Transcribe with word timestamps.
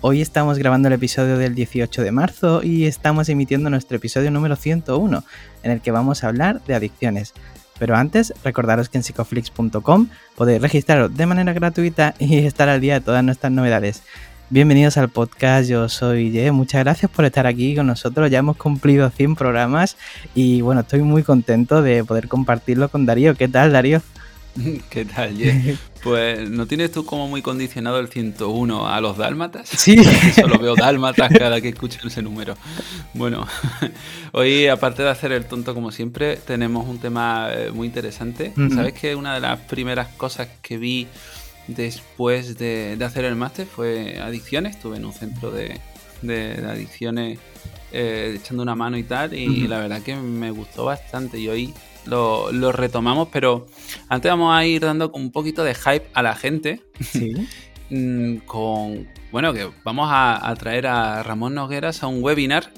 Hoy 0.00 0.22
estamos 0.22 0.58
grabando 0.58 0.86
el 0.86 0.94
episodio 0.94 1.38
del 1.38 1.56
18 1.56 2.02
de 2.02 2.12
marzo 2.12 2.62
y 2.62 2.86
estamos 2.86 3.28
emitiendo 3.28 3.68
nuestro 3.68 3.96
episodio 3.96 4.30
número 4.30 4.54
101, 4.54 5.24
en 5.64 5.70
el 5.72 5.80
que 5.80 5.90
vamos 5.90 6.22
a 6.22 6.28
hablar 6.28 6.62
de 6.66 6.76
adicciones. 6.76 7.34
Pero 7.80 7.96
antes, 7.96 8.32
recordaros 8.44 8.88
que 8.88 8.98
en 8.98 9.02
psicoflix.com 9.02 10.06
podéis 10.36 10.62
registraros 10.62 11.16
de 11.16 11.26
manera 11.26 11.52
gratuita 11.52 12.14
y 12.20 12.38
estar 12.46 12.68
al 12.68 12.80
día 12.80 12.94
de 12.94 13.00
todas 13.00 13.24
nuestras 13.24 13.50
novedades. 13.50 14.04
Bienvenidos 14.50 14.96
al 14.98 15.08
podcast, 15.08 15.68
yo 15.68 15.88
soy 15.88 16.30
Ye, 16.30 16.52
muchas 16.52 16.84
gracias 16.84 17.10
por 17.10 17.24
estar 17.24 17.48
aquí 17.48 17.74
con 17.74 17.88
nosotros, 17.88 18.30
ya 18.30 18.38
hemos 18.38 18.56
cumplido 18.56 19.10
100 19.10 19.34
programas 19.34 19.96
y 20.32 20.60
bueno, 20.60 20.82
estoy 20.82 21.02
muy 21.02 21.24
contento 21.24 21.82
de 21.82 22.04
poder 22.04 22.28
compartirlo 22.28 22.88
con 22.88 23.04
Darío. 23.04 23.34
¿Qué 23.34 23.48
tal, 23.48 23.72
Darío? 23.72 24.00
¿Qué 24.90 25.04
tal? 25.04 25.36
Pues, 26.02 26.48
¿no 26.50 26.66
tienes 26.66 26.92
tú 26.92 27.04
como 27.04 27.28
muy 27.28 27.42
condicionado 27.42 27.98
el 27.98 28.08
101 28.08 28.88
a 28.88 29.00
los 29.00 29.16
dálmatas? 29.16 29.68
Sí. 29.68 30.02
Solo 30.34 30.58
veo 30.58 30.74
dálmatas 30.74 31.30
cada 31.36 31.60
que 31.60 31.68
escucho 31.68 32.06
ese 32.06 32.22
número. 32.22 32.56
Bueno, 33.14 33.46
hoy 34.32 34.66
aparte 34.66 35.02
de 35.02 35.10
hacer 35.10 35.32
el 35.32 35.44
tonto 35.46 35.74
como 35.74 35.90
siempre, 35.90 36.36
tenemos 36.36 36.88
un 36.88 36.98
tema 36.98 37.48
eh, 37.52 37.70
muy 37.70 37.86
interesante. 37.86 38.52
¿Sabes 38.74 38.94
que 38.94 39.14
una 39.14 39.34
de 39.34 39.40
las 39.40 39.58
primeras 39.60 40.08
cosas 40.08 40.48
que 40.62 40.78
vi 40.78 41.06
después 41.68 42.58
de, 42.58 42.98
hacer 43.04 43.24
el 43.24 43.36
máster 43.36 43.66
fue 43.66 44.18
adicciones. 44.18 44.76
Estuve 44.76 44.96
en 44.96 45.04
un 45.04 45.12
centro 45.12 45.50
de, 45.50 45.80
adicciones 46.66 47.38
eh, 47.92 48.36
echando 48.36 48.62
una 48.62 48.74
mano 48.74 48.96
y 48.98 49.04
tal. 49.04 49.34
Y, 49.34 49.68
la 49.68 49.78
verdad 49.78 50.02
que 50.02 50.16
me 50.16 50.50
gustó 50.50 50.84
bastante. 50.84 51.38
Y 51.38 51.48
hoy 51.48 51.74
lo, 52.08 52.72
retomamos, 52.72 53.28
pero 53.32 53.66
antes 54.08 54.30
vamos 54.30 54.56
a 54.56 54.64
ir 54.64 54.82
dando 54.82 55.10
un 55.14 55.30
poquito 55.30 55.64
de 55.64 55.74
hype 55.74 56.08
a 56.14 56.22
la 56.22 56.34
gente. 56.34 56.82
Mm, 57.90 58.40
con. 58.44 59.08
Bueno, 59.32 59.54
que 59.54 59.66
vamos 59.82 60.08
a, 60.12 60.54
traer 60.58 60.86
a 60.86 61.22
Ramón 61.22 61.54
Nogueras 61.54 62.02
a 62.02 62.06
un 62.06 62.22
webinar. 62.22 62.70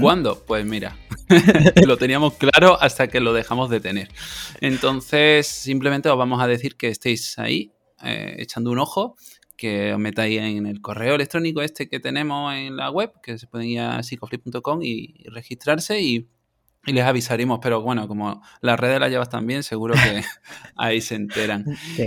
¿Cuándo? 0.00 0.44
Pues 0.46 0.64
mira, 0.64 0.96
lo 1.86 1.96
teníamos 1.96 2.34
claro 2.34 2.80
hasta 2.80 3.08
que 3.08 3.20
lo 3.20 3.32
dejamos 3.32 3.70
de 3.70 3.80
tener. 3.80 4.08
Entonces, 4.60 5.46
simplemente 5.46 6.08
os 6.08 6.16
vamos 6.16 6.40
a 6.42 6.46
decir 6.46 6.76
que 6.76 6.88
estéis 6.88 7.38
ahí 7.38 7.72
eh, 8.04 8.36
echando 8.38 8.70
un 8.70 8.78
ojo, 8.78 9.16
que 9.56 9.94
os 9.94 9.98
metáis 9.98 10.40
en 10.40 10.66
el 10.66 10.80
correo 10.80 11.14
electrónico 11.14 11.62
este 11.62 11.88
que 11.88 12.00
tenemos 12.00 12.52
en 12.54 12.76
la 12.76 12.90
web, 12.90 13.12
que 13.22 13.38
se 13.38 13.46
pueden 13.46 13.68
ir 13.68 13.80
a 13.80 14.02
psicoflip.com 14.02 14.82
y, 14.82 15.22
registrarse 15.28 16.00
y, 16.00 16.28
les 16.84 17.04
avisaremos. 17.04 17.60
Pero 17.62 17.82
bueno, 17.82 18.08
como 18.08 18.42
las 18.60 18.78
redes 18.78 19.00
las 19.00 19.10
llevas 19.10 19.28
también, 19.28 19.62
seguro 19.62 19.94
que 19.94 20.22
ahí 20.76 21.00
se 21.00 21.14
enteran. 21.14 21.64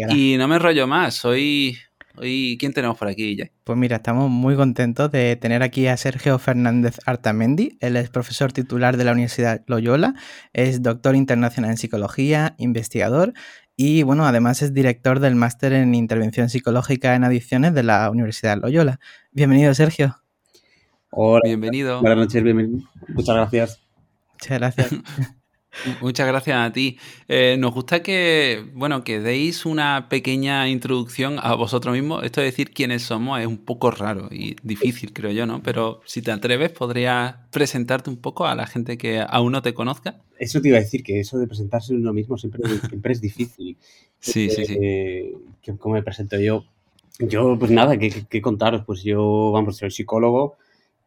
y 0.09 0.35
no 0.37 0.47
me 0.47 0.59
rollo 0.59 0.87
más, 0.87 1.23
hoy 1.25 1.77
Hoy, 2.17 2.55
¿quién 2.59 2.71
tenemos 2.71 2.97
por 2.97 3.07
aquí, 3.09 3.35
ya? 3.35 3.49
Pues 3.63 3.77
mira, 3.77 3.97
estamos 3.97 4.29
muy 4.29 4.55
contentos 4.55 5.11
de 5.11 5.35
tener 5.35 5.63
aquí 5.63 5.87
a 5.87 5.97
Sergio 5.97 6.39
Fernández 6.39 6.99
Artamendi. 7.05 7.77
Él 7.81 7.97
es 7.97 8.09
profesor 8.09 8.53
titular 8.53 8.95
de 8.95 9.03
la 9.03 9.11
Universidad 9.11 9.63
Loyola, 9.67 10.15
es 10.53 10.81
doctor 10.81 11.15
internacional 11.15 11.71
en 11.71 11.77
psicología, 11.77 12.55
investigador 12.57 13.33
y 13.75 14.03
bueno, 14.03 14.25
además 14.25 14.61
es 14.61 14.73
director 14.73 15.19
del 15.19 15.35
máster 15.35 15.73
en 15.73 15.93
intervención 15.93 16.49
psicológica 16.49 17.15
en 17.15 17.25
adicciones 17.25 17.73
de 17.73 17.83
la 17.83 18.09
Universidad 18.09 18.57
Loyola. 18.61 18.99
Bienvenido, 19.31 19.73
Sergio. 19.73 20.15
Hola. 21.09 21.41
Bienvenido. 21.43 21.99
Buenas 21.99 22.17
noches, 22.17 22.43
bienvenido. 22.43 22.87
Muchas 23.09 23.35
gracias. 23.35 23.84
Muchas 24.45 24.59
gracias. 24.59 24.91
Muchas 26.01 26.27
gracias 26.27 26.57
a 26.57 26.71
ti. 26.71 26.97
Eh, 27.27 27.57
nos 27.59 27.73
gusta 27.73 28.01
que, 28.01 28.63
bueno, 28.73 29.03
que 29.03 29.19
deis 29.19 29.65
una 29.65 30.07
pequeña 30.07 30.69
introducción 30.69 31.37
a 31.41 31.53
vosotros 31.55 31.93
mismos. 31.93 32.23
Esto 32.23 32.41
de 32.41 32.45
decir 32.45 32.71
quiénes 32.71 33.01
somos 33.01 33.41
es 33.41 33.47
un 33.47 33.57
poco 33.57 33.91
raro 33.91 34.29
y 34.31 34.55
difícil, 34.63 35.11
creo 35.11 35.31
yo, 35.31 35.45
¿no? 35.45 35.61
Pero 35.63 35.99
si 36.05 36.21
te 36.21 36.31
atreves, 36.31 36.71
podrías 36.71 37.35
presentarte 37.51 38.09
un 38.09 38.17
poco 38.17 38.45
a 38.45 38.55
la 38.55 38.67
gente 38.67 38.97
que 38.97 39.21
aún 39.27 39.51
no 39.51 39.61
te 39.61 39.73
conozca. 39.73 40.21
Eso 40.39 40.61
te 40.61 40.69
iba 40.69 40.77
a 40.77 40.81
decir, 40.81 41.03
que 41.03 41.19
eso 41.19 41.37
de 41.39 41.47
presentarse 41.47 41.93
uno 41.93 42.13
mismo 42.13 42.37
siempre, 42.37 42.61
siempre 42.87 43.13
es 43.13 43.19
difícil. 43.19 43.77
Sí, 44.19 44.49
sí, 44.49 44.65
sí. 44.65 44.77
Eh, 44.79 45.33
¿Cómo 45.79 45.95
me 45.95 46.03
presento 46.03 46.39
yo? 46.39 46.65
Yo, 47.19 47.57
pues 47.59 47.71
nada, 47.71 47.97
¿qué, 47.97 48.25
qué 48.29 48.41
contaros? 48.41 48.85
Pues 48.85 49.03
yo, 49.03 49.51
vamos, 49.51 49.77
soy 49.77 49.91
psicólogo 49.91 50.57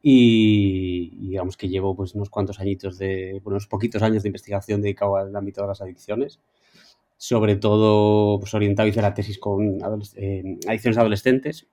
y, 0.02 1.10
digamos 1.28 1.56
que 1.56 1.68
llevo 1.68 1.96
pues 1.96 2.14
unos 2.14 2.30
cuantos 2.30 2.60
añitos 2.60 2.98
de, 2.98 3.40
unos 3.44 3.66
poquitos 3.66 4.02
años 4.02 4.22
de 4.22 4.28
investigación 4.28 4.80
dedicado 4.82 5.16
al 5.16 5.34
ámbito 5.34 5.62
de 5.62 5.68
las 5.68 5.80
adicciones, 5.80 6.40
sobre 7.16 7.56
todo 7.56 8.38
pues 8.38 8.54
orientado, 8.54 8.88
hice 8.88 9.02
la 9.02 9.14
tesis 9.14 9.38
con 9.38 9.78
eh, 10.16 10.58
adicciones 10.68 10.98
adolescentes 10.98 11.66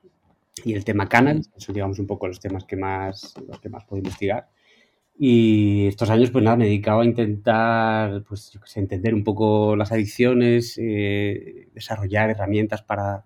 y 0.64 0.74
el 0.74 0.86
tema 0.86 1.08
que 1.08 1.42
son 1.58 1.76
digamos 1.76 2.00
un 2.00 2.08
poco 2.08 2.28
los 2.28 2.40
temas 2.40 2.66
que 2.66 2.78
más, 2.78 3.36
los 3.48 3.60
que 3.60 3.70
más 3.70 3.86
puedo 3.86 4.00
investigar. 4.00 4.50
Y 5.18 5.88
estos 5.88 6.10
años, 6.10 6.30
pues 6.30 6.44
nada, 6.44 6.58
me 6.58 6.66
he 6.66 6.68
dedicado 6.68 7.00
a 7.00 7.06
intentar, 7.06 8.24
pues 8.28 8.52
yo 8.52 8.60
sé, 8.66 8.82
entender 8.82 9.14
un 9.14 9.24
poco 9.24 9.76
las 9.78 9.92
adicciones, 9.94 10.78
eh, 10.78 11.70
desarrollar 11.74 12.30
herramientas 12.32 12.82
para, 12.82 13.24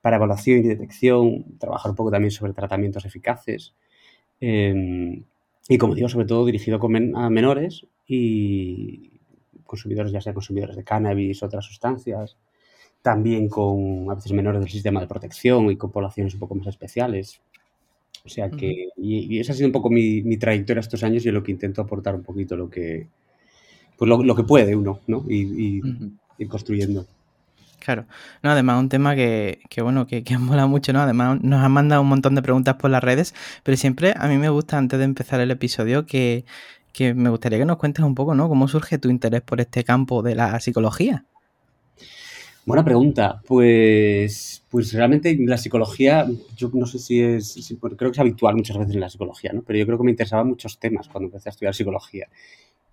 para 0.00 0.16
evaluación 0.16 0.60
y 0.60 0.62
detección, 0.68 1.58
trabajar 1.58 1.90
un 1.90 1.96
poco 1.96 2.12
también 2.12 2.30
sobre 2.30 2.52
tratamientos 2.52 3.04
eficaces. 3.04 3.74
Em, 4.46 5.24
y 5.70 5.78
como 5.78 5.94
digo, 5.94 6.10
sobre 6.10 6.26
todo 6.26 6.44
dirigido 6.44 6.78
a 7.14 7.30
menores 7.30 7.86
y 8.06 9.18
consumidores, 9.64 10.12
ya 10.12 10.20
sea 10.20 10.34
consumidores 10.34 10.76
de 10.76 10.84
cannabis, 10.84 11.42
otras 11.42 11.64
sustancias, 11.64 12.36
también 13.00 13.48
con 13.48 14.10
a 14.10 14.14
veces 14.16 14.32
menores 14.32 14.60
del 14.60 14.68
sistema 14.68 15.00
de 15.00 15.06
protección 15.06 15.70
y 15.70 15.76
con 15.76 15.90
poblaciones 15.90 16.34
un 16.34 16.40
poco 16.40 16.56
más 16.56 16.66
especiales. 16.66 17.40
O 18.22 18.28
sea 18.28 18.50
que, 18.50 18.88
y, 18.98 19.38
esa 19.38 19.52
ha 19.52 19.56
sido 19.56 19.68
un 19.68 19.72
poco 19.72 19.88
mi, 19.88 20.36
trayectoria 20.36 20.80
estos 20.80 21.02
años 21.02 21.24
y 21.24 21.30
lo 21.30 21.42
que 21.42 21.52
intento 21.52 21.80
aportar 21.80 22.14
un 22.14 22.22
poquito 22.22 22.54
lo 22.54 22.68
que, 22.68 23.06
pues 23.96 24.08
lo, 24.08 24.34
que 24.36 24.44
puede 24.44 24.76
uno, 24.76 25.00
¿no? 25.06 25.24
Y, 25.26 25.80
ir 26.36 26.48
construyendo. 26.48 27.06
Claro. 27.84 28.06
No, 28.42 28.50
además, 28.50 28.80
un 28.80 28.88
tema 28.88 29.14
que, 29.14 29.60
que 29.68 29.82
bueno, 29.82 30.06
que, 30.06 30.24
que, 30.24 30.38
mola 30.38 30.66
mucho, 30.66 30.92
¿no? 30.94 31.00
Además, 31.00 31.40
nos 31.42 31.62
han 31.62 31.70
mandado 31.70 32.00
un 32.00 32.08
montón 32.08 32.34
de 32.34 32.40
preguntas 32.40 32.76
por 32.76 32.90
las 32.90 33.04
redes, 33.04 33.34
pero 33.62 33.76
siempre 33.76 34.14
a 34.16 34.26
mí 34.26 34.38
me 34.38 34.48
gusta, 34.48 34.78
antes 34.78 34.98
de 34.98 35.04
empezar 35.04 35.40
el 35.40 35.50
episodio, 35.50 36.06
que, 36.06 36.46
que 36.92 37.12
me 37.12 37.28
gustaría 37.28 37.58
que 37.58 37.66
nos 37.66 37.76
cuentes 37.76 38.02
un 38.02 38.14
poco, 38.14 38.34
¿no? 38.34 38.48
¿Cómo 38.48 38.68
surge 38.68 38.96
tu 38.98 39.10
interés 39.10 39.42
por 39.42 39.60
este 39.60 39.84
campo 39.84 40.22
de 40.22 40.34
la 40.34 40.58
psicología? 40.60 41.26
Buena 42.64 42.82
pregunta. 42.82 43.42
Pues, 43.46 44.64
pues 44.70 44.94
realmente 44.94 45.36
la 45.40 45.58
psicología, 45.58 46.26
yo 46.56 46.70
no 46.72 46.86
sé 46.86 46.98
si 46.98 47.20
es, 47.20 47.76
creo 47.78 48.10
que 48.10 48.16
es 48.16 48.18
habitual 48.18 48.56
muchas 48.56 48.78
veces 48.78 48.94
en 48.94 49.00
la 49.00 49.10
psicología, 49.10 49.52
¿no? 49.52 49.60
Pero 49.60 49.78
yo 49.78 49.84
creo 49.84 49.98
que 49.98 50.04
me 50.04 50.10
interesaban 50.10 50.48
muchos 50.48 50.78
temas 50.78 51.08
cuando 51.08 51.26
empecé 51.26 51.50
a 51.50 51.52
estudiar 51.52 51.74
psicología 51.74 52.28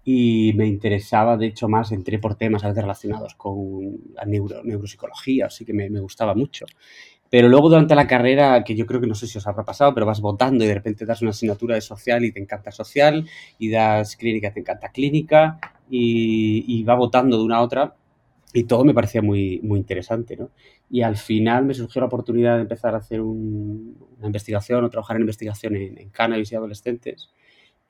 y 0.04 0.54
me 0.56 0.68
interesaba, 0.68 1.38
de 1.38 1.48
hecho, 1.48 1.68
más, 1.68 1.92
entré 1.92 2.18
por 2.20 2.36
temas 2.36 2.64
a 2.64 2.70
veces 2.70 2.84
relacionados 2.84 3.36
con 3.36 4.00
la 4.16 4.26
neuro, 4.26 4.64
neuropsicología, 4.64 5.46
así 5.48 5.66
que 5.66 5.74
me, 5.74 5.90
me, 5.90 6.00
gustaba 6.00 6.34
mucho. 6.34 6.66
Pero 7.30 7.48
luego 7.48 7.70
durante 7.70 7.96
la 7.96 8.08
carrera, 8.08 8.64
que 8.64 8.76
yo 8.76 8.86
creo 8.86 9.00
que 9.00 9.08
no 9.08 9.16
sé 9.16 9.28
si 9.28 9.38
os 9.38 9.48
habrá 9.48 9.64
pasado, 9.64 9.94
pero 9.94 10.06
vas 10.06 10.20
votando 10.20 10.64
y 10.64 10.68
de 10.68 10.74
repente 10.74 11.06
das 11.06 11.22
una 11.22 11.32
asignatura 11.32 11.76
de 11.76 11.82
social 11.82 12.26
y 12.26 12.32
te 12.32 12.40
encanta 12.42 12.72
social, 12.72 13.26
y 13.60 13.70
das 13.70 14.16
clínica 14.18 14.50
y 14.50 14.54
te 14.54 14.60
encanta 14.62 14.90
clínica, 14.90 15.60
y, 15.90 16.66
y 16.68 16.84
va 16.84 16.96
votando 16.96 17.38
de 17.38 17.44
una 17.44 17.58
a 17.58 17.62
otra, 17.62 17.96
y 18.54 18.66
todo 18.66 18.84
me 18.84 18.94
parecía 18.94 19.22
muy, 19.22 19.60
muy 19.64 19.80
interesante, 19.80 20.36
¿no? 20.36 20.50
Y 20.90 21.04
al 21.04 21.16
final 21.16 21.64
me 21.66 21.74
surgió 21.74 22.02
la 22.02 22.08
oportunidad 22.08 22.56
de 22.56 22.64
empezar 22.64 22.96
a 22.96 22.98
hacer 22.98 23.22
una 23.22 24.26
investigación 24.26 24.84
o 24.84 24.90
trabajar 24.90 25.16
en 25.16 25.22
investigación 25.22 25.76
en, 25.76 25.98
en 25.98 26.10
cannabis 26.10 26.52
y 26.52 26.56
adolescentes, 26.56 27.30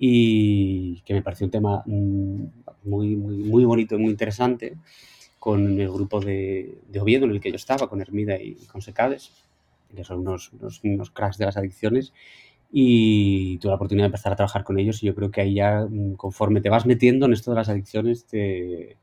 y 0.03 1.00
que 1.01 1.13
me 1.13 1.21
pareció 1.21 1.45
un 1.45 1.51
tema 1.51 1.83
mm, 1.86 2.44
muy, 2.86 3.15
muy, 3.15 3.38
muy 3.38 3.65
bonito 3.65 3.94
y 3.95 4.00
muy 4.00 4.09
interesante 4.09 4.75
con 5.38 5.80
el 5.80 5.92
grupo 5.92 6.19
de, 6.19 6.80
de, 6.89 7.00
Oviedo 7.00 7.25
en 7.25 7.31
el 7.31 7.39
que 7.39 7.51
yo 7.51 7.56
estaba, 7.56 7.88
con 7.88 8.01
Hermida 8.01 8.36
y 8.42 8.56
con 8.65 8.81
Secades, 8.81 9.31
que 9.95 10.03
son 10.03 10.21
unos, 10.21 10.51
unos, 10.83 11.12
cracks 11.12 11.38
de 11.38 11.45
las 11.45 11.56
adicciones, 11.56 12.13
y 12.71 13.59
tuve 13.59 13.69
la 13.69 13.75
oportunidad 13.75 14.06
de 14.06 14.07
empezar 14.07 14.33
a 14.33 14.36
trabajar 14.36 14.63
con 14.63 14.80
ellos 14.80 15.03
y 15.03 15.06
yo 15.06 15.13
creo 15.13 15.30
que 15.30 15.42
ahí 15.42 15.53
ya, 15.53 15.86
mm, 15.88 16.15
conforme 16.15 16.62
te 16.62 16.69
vas 16.69 16.88
metiendo 16.88 17.27
en 17.27 17.33
esto 17.33 17.51
de 17.51 17.57
las 17.57 17.69
adicciones, 17.69 18.25
te, 18.25 18.98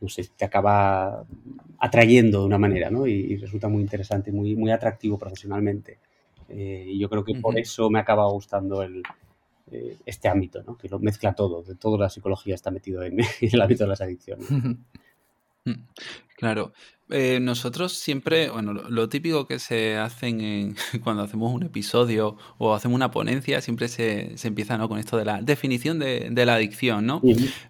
no 0.00 0.08
sé, 0.08 0.28
te 0.36 0.44
acaba 0.44 1.24
atrayendo 1.80 2.40
de 2.40 2.46
una 2.46 2.58
manera, 2.58 2.88
¿no? 2.88 3.08
Y, 3.08 3.36
resulta 3.36 3.66
muy 3.66 3.82
interesante, 3.82 4.30
muy, 4.30 4.54
muy 4.54 4.70
atractivo 4.70 5.18
profesionalmente. 5.18 5.98
Eh, 6.48 6.84
y 6.88 6.98
yo 7.00 7.08
creo 7.08 7.24
que 7.24 7.34
por 7.34 7.58
eso 7.58 7.90
me 7.90 7.98
acaba 7.98 8.28
gustando 8.30 8.82
el, 8.82 9.02
eh, 9.72 9.96
este 10.06 10.28
ámbito, 10.28 10.62
¿no? 10.62 10.76
que 10.76 10.88
lo 10.88 10.98
mezcla 10.98 11.34
todo, 11.34 11.62
de 11.62 11.74
toda 11.74 11.98
la 11.98 12.10
psicología 12.10 12.54
está 12.54 12.70
metido 12.70 13.02
en, 13.04 13.18
el 13.40 13.60
ámbito 13.60 13.84
de 13.84 13.88
las 13.88 14.00
adicciones. 14.00 14.46
Mm, 15.66 15.72
claro. 16.38 16.72
Eh, 17.10 17.38
nosotros 17.38 17.92
siempre, 17.92 18.48
bueno, 18.48 18.72
lo, 18.72 19.08
típico 19.10 19.46
que 19.46 19.58
se 19.58 19.98
hacen 19.98 20.40
en, 20.40 20.74
cuando 21.04 21.22
hacemos 21.22 21.52
un 21.52 21.64
episodio 21.64 22.38
o 22.56 22.72
hacemos 22.72 22.96
una 22.96 23.10
ponencia, 23.10 23.60
siempre 23.60 23.88
se, 23.88 24.36
empieza 24.42 24.78
¿no? 24.78 24.88
con 24.88 24.98
esto 24.98 25.18
de 25.18 25.26
la 25.26 25.42
definición 25.42 25.98
de, 25.98 26.30
la 26.46 26.54
adicción, 26.54 27.04
¿no? 27.04 27.20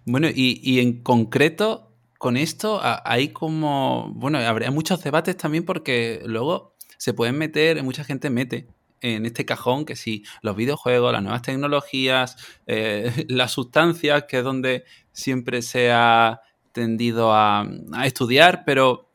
Bueno, 0.05 0.29
y, 0.29 0.61
y, 0.63 0.79
en 0.79 1.03
concreto, 1.03 1.91
con 2.17 2.37
esto 2.37 2.79
hay 2.81 3.33
como, 3.33 4.13
bueno, 4.15 4.37
habría 4.37 4.71
muchos 4.71 5.03
debates 5.03 5.35
también 5.35 5.65
porque 5.65 6.21
luego 6.25 6.77
se 6.97 7.13
pueden 7.13 7.37
meter, 7.37 7.83
mucha 7.83 8.05
gente 8.05 8.29
mete 8.29 8.69
en 9.01 9.25
este 9.25 9.45
cajón 9.45 9.85
que 9.85 9.95
si 9.95 10.23
los 10.41 10.55
videojuegos, 10.55 11.11
las 11.11 11.23
nuevas 11.23 11.41
tecnologías, 11.41 12.37
eh, 12.67 13.11
las 13.27 13.51
sustancias, 13.51 14.25
que 14.27 14.39
es 14.39 14.43
donde 14.43 14.83
siempre 15.11 15.61
se 15.61 15.91
ha 15.91 16.41
tendido 16.71 17.33
a, 17.33 17.67
estudiar, 18.05 18.63
pero 18.65 19.09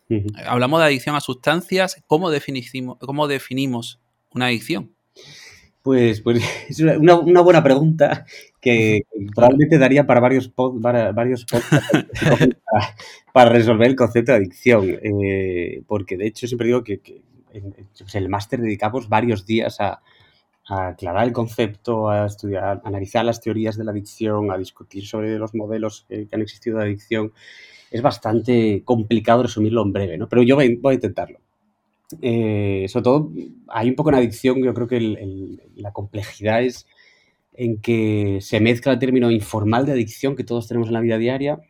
hablamos 0.47 0.81
de 0.81 0.87
adicción 0.87 1.17
a 1.17 1.21
sustancias, 1.21 2.03
¿cómo 2.07 2.31
definimos, 2.31 2.99
cómo 3.01 3.27
definimos 3.29 3.99
una 4.31 4.47
adicción? 4.47 4.93
Pues, 5.83 6.21
pues 6.21 6.43
es 6.69 6.81
una, 6.81 7.15
buena 7.15 7.63
pregunta 7.63 8.27
que 8.61 9.03
probablemente 9.35 9.79
daría 9.79 10.07
para 10.07 10.19
varios, 10.19 10.53
varios 10.57 11.47
para, 13.33 13.49
resolver 13.49 13.87
el 13.87 13.97
concepto 13.97 14.33
de 14.33 14.39
adicción. 14.39 14.99
Eh, 15.01 15.83
porque 15.87 16.17
de 16.17 16.27
hecho 16.27 16.49
siempre 16.49 16.67
digo 16.67 16.83
que 16.83 17.01
en, 17.57 17.75
el 18.15 18.29
máster 18.29 18.61
dedicamos 18.61 19.09
varios 19.09 19.47
días 19.47 19.81
a, 19.81 20.03
aclarar 20.69 21.29
el 21.29 21.33
concepto, 21.33 22.11
a 22.11 22.27
estudiar, 22.27 22.65
a 22.65 22.81
analizar 22.89 23.25
las 23.25 23.41
teorías 23.41 23.77
de 23.77 23.85
la 23.85 23.93
adicción, 23.93 24.51
a 24.51 24.59
discutir 24.59 25.07
sobre 25.07 25.39
los 25.39 25.55
modelos 25.55 26.07
que, 26.09 26.27
han 26.33 26.43
existido 26.43 26.79
de 26.79 26.85
adicción. 26.85 27.33
Es 27.91 28.03
bastante 28.03 28.83
complicado 28.85 29.45
resumirlo 29.45 29.83
en 29.83 29.93
breve, 29.93 30.19
¿no? 30.19 30.29
Pero 30.29 30.43
yo 30.43 30.57
voy, 30.57 30.79
a 30.83 30.93
intentarlo. 30.93 31.39
Eh, 32.21 32.87
sobre 32.89 33.05
todo, 33.05 33.33
hay 33.69 33.89
un 33.89 33.95
poco 33.95 34.11
en 34.11 34.17
adicción, 34.17 34.61
yo 34.63 34.75
creo 34.75 34.89
que 34.89 35.01
la 35.77 35.93
complejidad 35.93 36.63
es 36.63 36.87
en 37.53 37.81
que 37.81 38.39
se 38.41 38.59
mezcla 38.61 38.93
el 38.93 38.99
término 38.99 39.31
informal 39.31 39.87
de 39.87 39.93
adicción 39.93 40.35
que 40.35 40.45
todos 40.45 40.67
tenemos 40.67 40.89
en 40.89 40.95
la 40.95 41.01
vida 41.01 41.17
diaria 41.17 41.61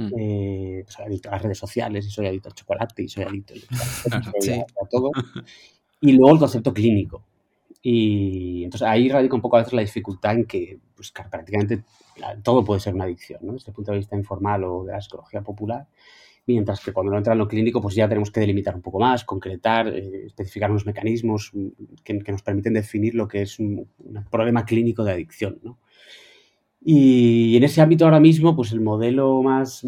Mm. 0.00 0.12
Eh, 0.18 0.84
soy 0.88 1.04
adicto 1.04 1.28
a 1.28 1.32
las 1.32 1.42
redes 1.42 1.58
sociales 1.58 2.06
y 2.06 2.10
soy 2.10 2.26
adicto 2.26 2.48
al 2.48 2.54
chocolate 2.54 3.02
y 3.02 3.08
soy 3.08 3.24
adicto 3.24 3.52
a, 4.12 4.88
todo. 4.88 5.10
Y 6.02 6.12
luego 6.12 6.32
el 6.32 6.38
concepto 6.38 6.72
clínico. 6.72 7.22
Y 7.82 8.64
entonces 8.64 8.88
ahí 8.88 9.10
radica 9.10 9.34
un 9.34 9.42
poco 9.42 9.56
a 9.56 9.58
veces 9.58 9.74
la 9.74 9.82
dificultad 9.82 10.32
en 10.34 10.46
que 10.46 10.78
pues, 10.94 11.12
prácticamente 11.12 11.84
todo 12.42 12.64
puede 12.64 12.80
ser 12.80 12.94
una 12.94 13.04
adicción, 13.04 13.40
¿no? 13.42 13.52
desde 13.52 13.70
el 13.70 13.74
punto 13.74 13.92
de 13.92 13.98
vista 13.98 14.16
informal 14.16 14.64
o 14.64 14.84
de 14.84 14.92
la 14.92 15.02
psicología 15.02 15.42
popular. 15.42 15.86
Mientras 16.46 16.82
que 16.82 16.94
cuando 16.94 17.10
uno 17.10 17.18
entra 17.18 17.34
en 17.34 17.38
lo 17.38 17.46
clínico, 17.46 17.82
pues 17.82 17.94
ya 17.94 18.08
tenemos 18.08 18.30
que 18.30 18.40
delimitar 18.40 18.74
un 18.74 18.80
poco 18.80 18.98
más, 18.98 19.24
concretar, 19.24 19.88
eh, 19.88 20.24
especificar 20.24 20.70
unos 20.70 20.86
mecanismos 20.86 21.50
mm, 21.52 21.68
que, 22.02 22.14
nos 22.14 22.42
permiten 22.42 22.72
definir 22.72 23.14
lo 23.14 23.28
que 23.28 23.42
es 23.42 23.58
un, 23.58 23.86
un 23.98 24.24
problema 24.30 24.64
clínico 24.64 25.04
de 25.04 25.12
adicción. 25.12 25.60
¿no? 25.62 25.78
Y 26.82 27.56
en 27.56 27.64
ese 27.64 27.80
ámbito 27.80 28.04
ahora 28.04 28.20
mismo, 28.20 28.56
pues 28.56 28.72
el 28.72 28.80
modelo 28.80 29.42
más, 29.42 29.86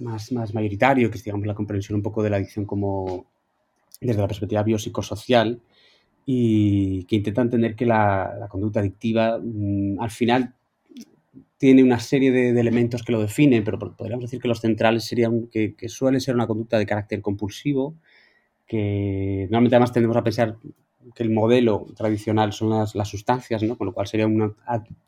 más, 0.00 0.32
más 0.32 0.54
mayoritario, 0.54 1.10
que 1.10 1.18
es 1.18 1.24
digamos 1.24 1.46
la 1.46 1.54
comprensión 1.54 1.96
un 1.96 2.02
poco 2.02 2.22
de 2.22 2.30
la 2.30 2.36
adicción 2.36 2.64
como 2.64 3.26
desde 4.00 4.20
la 4.20 4.28
perspectiva 4.28 4.62
biopsicosocial, 4.62 5.60
y 6.26 7.04
que 7.04 7.16
intenta 7.16 7.40
entender 7.40 7.76
que 7.76 7.86
la, 7.86 8.46
conducta 8.50 8.80
adictiva 8.80 9.38
mm, 9.42 10.00
al 10.00 10.10
final 10.10 10.54
tiene 11.56 11.82
una 11.82 12.00
serie 12.00 12.32
de, 12.32 12.58
elementos 12.60 13.02
que 13.02 13.12
lo 13.12 13.20
definen, 13.20 13.64
pero 13.64 13.78
podríamos 13.78 14.24
decir 14.24 14.40
que 14.40 14.48
los 14.48 14.60
centrales 14.60 15.04
serían 15.04 15.46
que, 15.46 15.74
suele 15.88 16.20
ser 16.20 16.34
una 16.34 16.46
conducta 16.48 16.78
de 16.78 16.86
carácter 16.86 17.22
compulsivo, 17.22 17.94
que 18.66 19.46
normalmente 19.50 19.76
además 19.76 19.92
tendemos 19.92 20.16
a 20.16 20.24
pensar 20.24 20.56
que 21.14 21.22
el 21.22 21.30
modelo 21.30 21.86
tradicional 21.96 22.52
son 22.52 22.70
las, 22.70 22.94
las 22.94 23.08
sustancias, 23.08 23.62
¿no? 23.62 23.76
con 23.76 23.86
lo 23.86 23.92
cual 23.92 24.06
sería 24.06 24.26
una 24.26 24.52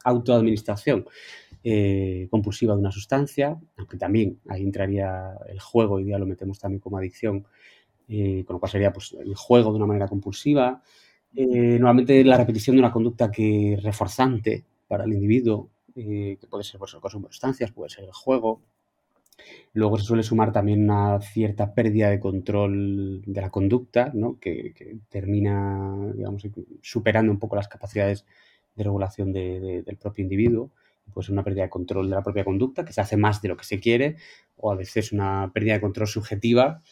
autoadministración 0.05 1.07
eh, 1.65 2.29
compulsiva 2.31 2.75
de 2.75 2.81
una 2.81 2.93
sustancia, 2.93 3.59
aunque 3.77 3.97
también 3.97 4.41
ahí 4.49 4.63
entraría 4.63 5.37
el 5.49 5.61
juego, 5.61 5.97
hoy 5.97 6.05
día 6.05 6.19
lo 6.19 6.27
metemos 6.27 6.59
también 6.59 6.81
como 6.81 6.99
adicción, 6.99 7.47
eh, 8.09 8.45
con 8.47 8.55
lo 8.55 8.61
cual 8.61 8.71
sería 8.71 8.93
pues, 8.93 9.17
el 9.19 9.35
juego 9.35 9.71
de 9.73 9.77
una 9.77 9.87
manera 9.87 10.07
compulsiva. 10.07 10.83
Eh, 11.35 11.79
normalmente 11.79 12.25
la 12.25 12.37
repetición 12.37 12.77
de 12.77 12.81
una 12.81 12.93
conducta 12.93 13.31
que 13.31 13.79
reforzante 13.83 14.65
para 14.87 15.05
el 15.05 15.13
individuo, 15.13 15.69
que 15.95 16.39
puede 16.49 16.63
ser 16.63 16.79
pues, 16.79 16.95
el 16.95 17.01
consumo 17.01 17.27
de 17.27 17.33
sustancias, 17.33 17.73
puede 17.73 17.91
ser 17.91 18.05
el 18.05 18.13
juego, 18.13 18.63
Luego 19.73 19.99
se 19.99 20.05
suele 20.05 20.23
sumar 20.23 20.53
también 20.53 20.83
una 20.83 21.21
cierta 21.21 21.75
pérdida 21.75 22.11
de 22.11 22.21
control 22.21 23.23
de 23.25 23.41
la 23.41 23.51
conducta, 23.51 24.11
¿no? 24.15 24.39
que, 24.41 24.99
termina, 25.09 25.95
digamos, 26.15 26.47
superando 26.83 27.31
un 27.31 27.39
poco 27.39 27.57
las 27.57 27.69
capacidades 27.69 28.25
de 28.75 28.85
regulación 28.85 29.33
del 29.33 29.99
propio 30.01 30.23
individuo. 30.23 30.71
Puede 31.13 31.27
ser 31.27 31.33
una 31.33 31.45
pérdida 31.45 31.63
de 31.63 31.71
control 31.71 32.11
de 32.11 32.17
la 32.17 32.23
propia 32.23 32.45
conducta, 32.45 32.85
que 32.85 32.93
se 32.93 33.01
hace 33.01 33.17
más 33.17 33.41
de 33.41 33.49
lo 33.49 33.57
que 33.57 33.65
se 33.65 33.81
quiere, 33.81 34.17
o 34.57 34.71
a 34.71 34.77
veces 34.77 35.13
una 35.13 35.51
pérdida 35.55 35.75
de 35.75 35.81
control 35.81 36.07
subjetiva 36.07 36.83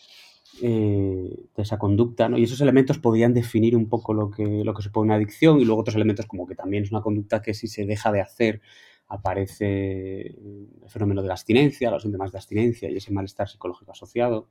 eh, 0.63 1.49
de 1.55 1.63
esa 1.63 1.79
conducta. 1.79 2.29
¿no? 2.29 2.39
Y 2.39 2.45
esos 2.45 2.61
elementos 2.61 2.99
podrían 2.99 3.35
definir 3.35 3.77
un 3.77 3.89
poco 3.89 4.15
lo 4.15 4.31
que, 4.31 4.45
lo 4.45 4.73
que 4.73 4.83
supone 4.83 5.07
una 5.07 5.17
adicción 5.17 5.61
y 5.61 5.65
luego 5.65 5.83
otros 5.83 5.97
elementos 5.97 6.27
como 6.27 6.47
que 6.47 6.55
también 6.55 6.85
es 6.85 6.93
una 6.93 7.03
conducta 7.03 7.43
que 7.43 7.53
si 7.53 7.67
se 7.69 7.85
deja 7.85 8.11
de 8.11 8.21
hacer 8.21 8.63
aparece 9.09 10.27
el 10.27 10.89
fenómeno 10.89 11.23
de 11.23 11.29
la 11.29 11.35
abstinencia, 11.35 11.91
los 11.91 12.03
síntomas 12.03 12.33
de 12.33 12.39
abstinencia 12.39 12.91
y 12.91 12.97
ese 12.97 13.13
malestar 13.13 13.49
psicológico 13.49 13.93
asociado. 13.93 14.49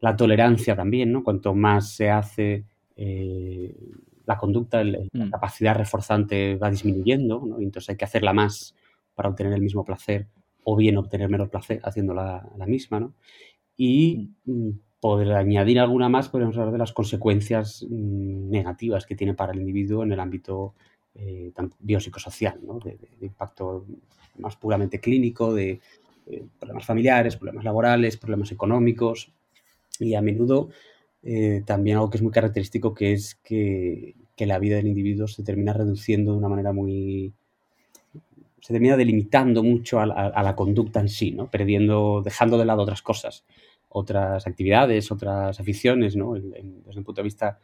La 0.00 0.16
tolerancia 0.16 0.74
también, 0.74 1.12
¿no? 1.12 1.22
Cuanto 1.22 1.54
más 1.54 1.90
se 1.90 2.10
hace 2.10 2.64
eh, 2.96 3.74
la 4.26 4.38
conducta, 4.38 4.82
la 4.84 4.98
mm. 5.12 5.30
capacidad 5.30 5.76
reforzante 5.76 6.56
va 6.56 6.70
disminuyendo, 6.70 7.42
¿no? 7.44 7.58
entonces 7.58 7.90
hay 7.90 7.96
que 7.96 8.04
hacerla 8.04 8.32
más 8.32 8.74
para 9.14 9.28
obtener 9.28 9.52
el 9.52 9.62
mismo 9.62 9.84
placer 9.84 10.28
o 10.64 10.76
bien 10.76 10.96
obtener 10.96 11.28
menos 11.28 11.48
placer 11.48 11.80
haciendo 11.82 12.14
la, 12.14 12.48
misma, 12.66 13.00
¿no? 13.00 13.14
Y 13.76 14.30
mm. 14.44 14.68
Mm, 14.68 14.80
poder 15.00 15.32
añadir 15.32 15.80
alguna 15.80 16.08
más, 16.08 16.28
podemos 16.28 16.56
hablar 16.56 16.72
de 16.72 16.78
las 16.78 16.92
consecuencias 16.92 17.84
negativas 17.90 19.04
que 19.04 19.16
tiene 19.16 19.34
para 19.34 19.52
el 19.52 19.58
individuo 19.58 20.04
en 20.04 20.12
el 20.12 20.20
ámbito 20.20 20.74
eh, 21.14 21.52
biopsicosocial, 21.80 22.60
de, 22.84 22.98
impacto 23.20 23.86
más 24.38 24.56
puramente 24.56 25.00
clínico, 25.00 25.52
de 25.52 25.80
eh, 26.26 26.44
problemas 26.58 26.86
familiares, 26.86 27.36
problemas 27.36 27.64
laborales, 27.64 28.16
problemas 28.16 28.52
económicos 28.52 29.32
y 29.98 30.14
a 30.14 30.22
menudo 30.22 30.70
eh, 31.22 31.62
también 31.64 31.96
algo 31.96 32.10
que 32.10 32.16
es 32.16 32.22
muy 32.22 32.32
característico 32.32 32.94
que 32.94 33.12
es 33.12 33.36
que, 33.36 34.14
la 34.38 34.58
vida 34.58 34.74
del 34.74 34.88
individuo 34.88 35.28
se 35.28 35.44
termina 35.44 35.72
reduciendo 35.72 36.32
de 36.32 36.38
una 36.38 36.48
manera 36.48 36.72
muy... 36.72 37.32
se 38.60 38.72
termina 38.72 38.96
delimitando 38.96 39.62
mucho 39.62 40.00
a, 40.00 40.06
la 40.42 40.56
conducta 40.56 40.98
en 40.98 41.08
sí, 41.08 41.30
¿no? 41.30 41.48
Perdiendo, 41.48 42.22
dejando 42.24 42.58
de 42.58 42.64
lado 42.64 42.82
otras 42.82 43.02
cosas, 43.02 43.44
otras 43.88 44.44
actividades, 44.48 45.12
otras 45.12 45.60
aficiones, 45.60 46.16
¿no? 46.16 46.34
desde 46.34 46.58
el 46.58 47.04
punto 47.04 47.20
de 47.20 47.22
vista 47.22 47.60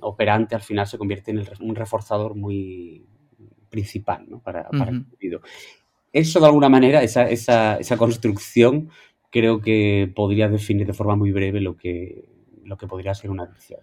operante 0.00 0.54
al 0.54 0.62
final 0.62 0.86
se 0.86 0.98
convierte 0.98 1.30
en 1.30 1.44
un 1.60 1.74
reforzador 1.74 2.34
muy 2.34 3.06
principal 3.68 4.26
para, 4.42 4.68
el 4.72 4.94
individuo. 4.94 5.40
Eso 6.12 6.40
de 6.40 6.46
alguna 6.46 6.68
manera, 6.68 7.02
esa, 7.02 7.28
esa, 7.28 7.96
construcción, 7.96 8.90
creo 9.30 9.60
que 9.60 10.10
podría 10.14 10.48
definir 10.48 10.86
de 10.86 10.94
forma 10.94 11.16
muy 11.16 11.32
breve 11.32 11.60
lo 11.60 11.76
que, 11.76 12.28
lo 12.64 12.76
que 12.76 12.86
podría 12.86 13.14
ser 13.14 13.30
una 13.30 13.44
adicción. 13.44 13.80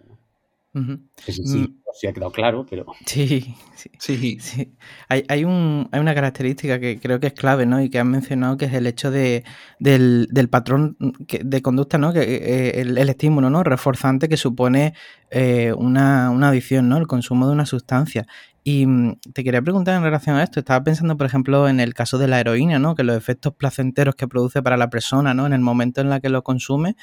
Sí, 1.16 1.42
mm. 1.42 1.78
sí, 1.92 2.06
ha 2.06 2.12
quedado 2.12 2.32
claro, 2.32 2.66
pero... 2.68 2.86
Sí, 3.06 3.54
sí. 3.98 4.38
sí. 4.40 4.76
Hay, 5.08 5.24
hay, 5.28 5.44
un, 5.44 5.88
hay, 5.92 6.00
una 6.00 6.14
característica 6.14 6.78
que 6.78 6.98
creo 6.98 7.20
que 7.20 7.28
es 7.28 7.32
clave, 7.32 7.66
¿no? 7.66 7.80
Y 7.80 7.88
que 7.88 7.98
has 7.98 8.06
mencionado, 8.06 8.56
que 8.56 8.66
es 8.66 8.74
el 8.74 8.86
hecho 8.86 9.10
de, 9.10 9.44
del, 9.78 10.28
del 10.30 10.48
patrón 10.48 10.96
de 10.98 11.62
conducta, 11.62 11.98
¿no? 11.98 12.12
Que, 12.12 12.20
eh, 12.20 12.80
el, 12.80 12.98
el, 12.98 13.08
estímulo, 13.08 13.48
¿no? 13.50 13.62
Reforzante 13.62 14.28
que 14.28 14.36
supone 14.36 14.94
eh, 15.30 15.72
una, 15.76 16.30
una, 16.30 16.48
adicción, 16.48 16.88
¿no? 16.88 16.98
El 16.98 17.06
consumo 17.06 17.46
de 17.46 17.52
una 17.52 17.66
sustancia. 17.66 18.26
Y 18.62 18.84
mm, 18.86 19.20
te 19.32 19.44
quería 19.44 19.62
preguntar 19.62 19.96
en 19.96 20.02
relación 20.02 20.36
a 20.36 20.42
esto, 20.42 20.58
estaba 20.58 20.82
pensando, 20.82 21.16
por 21.16 21.26
ejemplo, 21.26 21.68
en 21.68 21.78
el 21.78 21.94
caso 21.94 22.18
de 22.18 22.26
la 22.26 22.40
heroína, 22.40 22.78
¿no? 22.78 22.94
Que 22.94 23.04
los 23.04 23.16
efectos 23.16 23.54
placenteros 23.54 24.16
que 24.16 24.26
produce 24.26 24.62
para 24.62 24.76
la 24.76 24.90
persona, 24.90 25.34
¿no? 25.34 25.46
En 25.46 25.52
el 25.52 25.60
momento 25.60 26.00
en 26.00 26.10
la 26.10 26.18
que 26.18 26.28
lo 26.28 26.42
consume, 26.42 26.96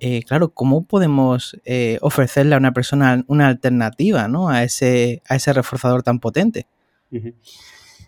eh, 0.00 0.22
claro, 0.22 0.50
¿cómo 0.50 0.84
podemos 0.84 1.58
eh, 1.64 1.98
ofrecerle 2.02 2.54
a 2.54 2.58
una 2.58 2.72
persona 2.72 3.24
una 3.26 3.48
alternativa 3.48 4.28
¿no? 4.28 4.48
a, 4.48 4.64
ese, 4.64 5.22
a 5.28 5.36
ese 5.36 5.52
reforzador 5.52 6.02
tan 6.02 6.20
potente? 6.20 6.66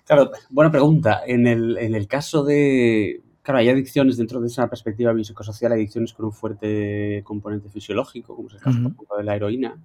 Claro, 0.05 0.31
buena 0.50 0.71
pregunta. 0.71 1.23
En 1.26 1.47
el, 1.47 1.78
en 1.78 1.95
el 1.95 2.07
caso 2.07 2.45
de, 2.45 3.23
Claro, 3.47 3.61
hay 3.61 3.69
adicciones 3.69 4.16
dentro 4.16 4.40
de 4.40 4.49
esa 4.49 4.69
perspectiva 4.69 5.12
biopsicosocial, 5.12 5.71
adicciones 5.71 6.12
con 6.12 6.26
un 6.26 6.33
fuerte 6.33 7.23
componente 7.23 7.69
fisiológico, 7.69 8.35
como 8.35 8.49
es 8.49 8.55
el 8.55 8.61
caso 8.61 8.78
de 9.16 9.23
la 9.23 9.37
heroína. 9.37 9.81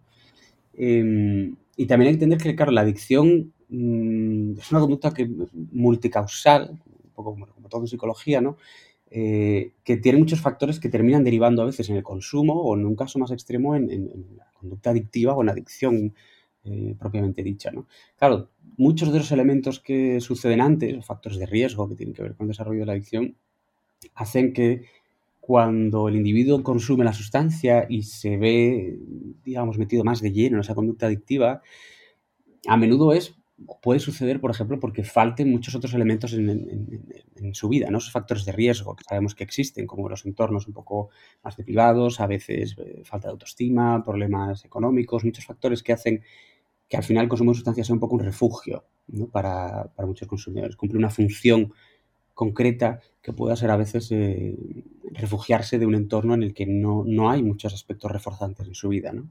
Em, 0.73 1.55
y 1.77 1.85
también 1.85 2.07
hay 2.07 2.17
que 2.17 2.23
entender 2.23 2.39
que, 2.39 2.55
claro, 2.55 2.71
la 2.71 2.81
adicción 2.81 3.53
mm, 3.69 4.57
es 4.57 4.71
una 4.71 4.81
conducta 4.81 5.13
que 5.13 5.29
multicausal, 5.73 6.71
un 6.71 7.11
poco 7.13 7.33
como, 7.35 7.69
todo 7.69 7.81
en 7.81 7.87
psicología, 7.87 8.41
¿no? 8.41 8.57
Eh, 9.13 9.73
que 9.83 9.97
tiene 9.97 10.19
muchos 10.19 10.39
factores 10.39 10.79
que 10.79 10.87
terminan 10.87 11.25
derivando 11.25 11.61
a 11.61 11.65
veces 11.65 11.89
en 11.89 11.97
el 11.97 12.03
consumo 12.03 12.53
o 12.61 12.77
en 12.77 12.85
un 12.85 12.95
caso 12.95 13.19
más 13.19 13.31
extremo 13.31 13.75
en, 13.75 14.09
la 14.37 14.49
conducta 14.53 14.91
adictiva 14.91 15.35
o 15.35 15.41
en 15.41 15.47
la 15.47 15.51
adicción 15.51 16.15
eh, 16.63 16.95
propiamente 16.97 17.43
dicha. 17.43 17.71
¿no? 17.71 17.87
Claro, 18.15 18.51
muchos 18.77 19.11
de 19.11 19.19
los 19.19 19.29
elementos 19.33 19.81
que 19.81 20.21
suceden 20.21 20.61
antes, 20.61 21.05
factores 21.05 21.37
de 21.39 21.45
riesgo 21.45 21.89
que 21.89 21.95
tienen 21.95 22.15
que 22.15 22.21
ver 22.21 22.35
con 22.35 22.45
el 22.45 22.51
desarrollo 22.51 22.79
de 22.79 22.85
la 22.85 22.93
adicción, 22.93 23.35
hacen 24.15 24.53
que 24.53 24.85
cuando 25.41 26.07
el 26.07 26.15
individuo 26.15 26.63
consume 26.63 27.03
la 27.03 27.11
sustancia 27.11 27.87
y 27.89 28.03
se 28.03 28.37
ve, 28.37 28.97
digamos, 29.43 29.77
metido 29.77 30.05
más 30.05 30.21
de 30.21 30.31
lleno 30.31 30.55
en 30.55 30.61
esa 30.61 30.75
conducta 30.75 31.07
adictiva, 31.07 31.61
a 32.65 32.77
menudo 32.77 33.11
es 33.11 33.35
puede 33.81 33.99
suceder, 33.99 34.39
por 34.39 34.51
ejemplo, 34.51 34.79
porque 34.79 35.03
falten 35.03 35.51
muchos 35.51 35.75
otros 35.75 35.93
elementos 35.93 36.33
en, 36.33 37.53
su 37.53 37.69
vida, 37.69 37.89
¿no? 37.89 37.97
Esos 37.97 38.11
factores 38.11 38.45
de 38.45 38.51
riesgo 38.51 38.95
que 38.95 39.03
sabemos 39.03 39.35
que 39.35 39.43
existen, 39.43 39.87
como 39.87 40.07
los 40.07 40.25
entornos 40.25 40.67
un 40.67 40.73
poco 40.73 41.09
más 41.43 41.57
deprivados, 41.57 42.19
a 42.19 42.27
veces 42.27 42.75
eh, 42.77 43.01
falta 43.03 43.27
de 43.27 43.31
autoestima, 43.31 44.03
problemas 44.03 44.63
económicos, 44.63 45.25
muchos 45.25 45.45
factores 45.45 45.83
que 45.83 45.93
hacen 45.93 46.21
que 46.87 46.97
al 46.97 47.03
final 47.03 47.23
el 47.23 47.29
consumo 47.29 47.51
de 47.51 47.55
sustancias 47.55 47.87
sea 47.87 47.93
un 47.93 47.99
poco 47.99 48.15
un 48.15 48.23
refugio 48.23 48.85
para, 49.31 49.91
muchos 50.05 50.27
consumidores. 50.27 50.75
Cumple 50.75 50.99
una 50.99 51.09
función 51.09 51.73
concreta 52.33 52.99
que 53.21 53.33
pueda 53.33 53.55
ser 53.55 53.71
a 53.71 53.77
veces 53.77 54.11
eh, 54.11 54.55
refugiarse 55.11 55.79
de 55.79 55.85
un 55.85 55.95
entorno 55.95 56.33
en 56.33 56.43
el 56.43 56.53
que 56.53 56.65
no, 56.65 57.03
no, 57.05 57.29
hay 57.29 57.43
muchos 57.43 57.73
aspectos 57.73 58.11
reforzantes 58.11 58.67
en 58.67 58.75
su 58.75 58.89
vida. 58.89 59.13
¿no? 59.13 59.29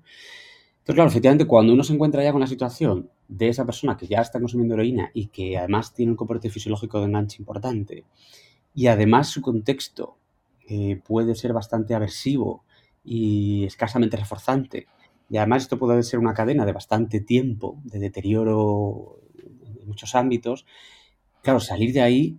Entonces, 0.90 0.96
claro, 0.96 1.10
efectivamente, 1.10 1.46
cuando 1.46 1.72
uno 1.72 1.84
se 1.84 1.92
encuentra 1.92 2.24
ya 2.24 2.32
con 2.32 2.40
la 2.40 2.48
situación 2.48 3.10
de 3.28 3.48
esa 3.48 3.64
persona 3.64 3.96
que 3.96 4.08
ya 4.08 4.20
está 4.20 4.40
consumiendo 4.40 4.74
heroína 4.74 5.12
y 5.14 5.28
que 5.28 5.56
además 5.56 5.94
tiene 5.94 6.10
un 6.10 6.16
comporte 6.16 6.50
fisiológico 6.50 6.98
de 6.98 7.06
enganche 7.06 7.36
importante, 7.38 8.04
y 8.74 8.88
además 8.88 9.28
su 9.28 9.40
contexto 9.40 10.16
eh, 10.68 11.00
puede 11.06 11.36
ser 11.36 11.52
bastante 11.52 11.94
aversivo 11.94 12.64
y 13.04 13.64
escasamente 13.66 14.16
reforzante, 14.16 14.88
y 15.28 15.36
además 15.36 15.62
esto 15.62 15.78
puede 15.78 16.02
ser 16.02 16.18
una 16.18 16.34
cadena 16.34 16.66
de 16.66 16.72
bastante 16.72 17.20
tiempo, 17.20 17.78
de 17.84 18.00
deterioro 18.00 19.20
en 19.80 19.86
muchos 19.86 20.16
ámbitos, 20.16 20.66
claro, 21.40 21.60
salir 21.60 21.92
de 21.92 22.02
ahí 22.02 22.38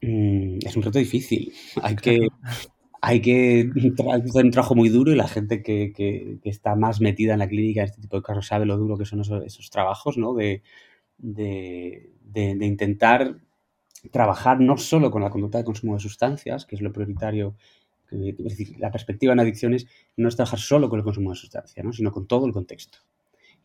mm, 0.00 0.60
es 0.64 0.74
un 0.74 0.82
reto 0.82 0.98
difícil. 0.98 1.52
Hay 1.82 1.96
que, 1.96 2.28
hay 3.02 3.20
que 3.20 3.70
hacer 4.26 4.44
un 4.44 4.50
trabajo 4.50 4.74
muy 4.74 4.90
duro 4.90 5.12
y 5.12 5.16
la 5.16 5.28
gente 5.28 5.62
que, 5.62 6.38
está 6.44 6.74
más 6.74 7.00
metida 7.00 7.32
en 7.32 7.38
la 7.38 7.48
clínica 7.48 7.80
en 7.80 7.86
este 7.86 8.02
tipo 8.02 8.16
de 8.16 8.22
casos 8.22 8.46
sabe 8.46 8.66
lo 8.66 8.76
duro 8.76 8.98
que 8.98 9.06
son 9.06 9.20
esos, 9.20 9.70
trabajos, 9.70 10.18
¿no? 10.18 10.34
De, 10.34 10.62
intentar 12.34 13.36
trabajar 14.10 14.60
no 14.60 14.76
solo 14.76 15.10
con 15.10 15.22
la 15.22 15.30
conducta 15.30 15.58
de 15.58 15.64
consumo 15.64 15.94
de 15.94 16.00
sustancias, 16.00 16.66
que 16.66 16.76
es 16.76 16.82
lo 16.82 16.92
prioritario, 16.92 17.54
es 18.10 18.36
decir, 18.36 18.78
la 18.78 18.90
perspectiva 18.90 19.32
en 19.32 19.40
adicciones 19.40 19.86
no 20.16 20.28
es 20.28 20.36
trabajar 20.36 20.58
solo 20.58 20.88
con 20.90 20.98
el 20.98 21.04
consumo 21.04 21.30
de 21.30 21.36
sustancias, 21.36 21.84
¿no? 21.84 21.92
sino 21.92 22.12
con 22.12 22.26
todo 22.26 22.46
el 22.46 22.52
contexto. 22.52 22.98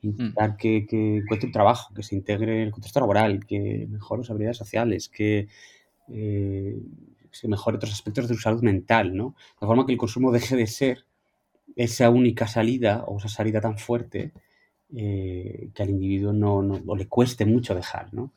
Intentar 0.02 0.52
mm. 0.52 0.58
que, 0.58 0.78
encuentre 1.18 1.48
un 1.48 1.52
trabajo, 1.52 1.94
que 1.94 2.04
se 2.04 2.16
integre 2.16 2.62
en 2.62 2.68
el 2.68 2.72
contexto 2.72 3.00
laboral, 3.00 3.46
que 3.46 3.88
mejore 3.90 4.24
sus 4.24 4.30
habilidades 4.30 4.58
sociales, 4.58 5.10
que 5.10 5.48
eh, 6.10 6.78
se 7.36 7.50
mejore 7.50 7.76
otros 7.76 7.92
aspectos 7.92 8.30
de 8.30 8.36
su 8.36 8.42
salud 8.42 8.62
mental, 8.62 9.16
¿no? 9.16 9.36
De 9.60 9.68
forma 9.68 9.86
que 9.86 9.92
el 9.92 9.98
consumo 9.98 10.32
deje 10.32 10.56
de 10.56 10.68
ser 10.68 11.06
esa 11.76 12.10
única 12.10 12.48
salida 12.48 13.04
o 13.08 13.18
esa 13.18 13.28
salida 13.28 13.60
tan 13.60 13.78
fuerte 13.78 14.32
eh, 14.96 15.70
que 15.74 15.84
al 15.84 15.90
individuo 15.90 16.32
no, 16.32 16.96
le 16.96 17.08
cueste 17.08 17.46
mucho 17.46 17.76
dejar, 17.76 18.14
¿no? 18.14 18.32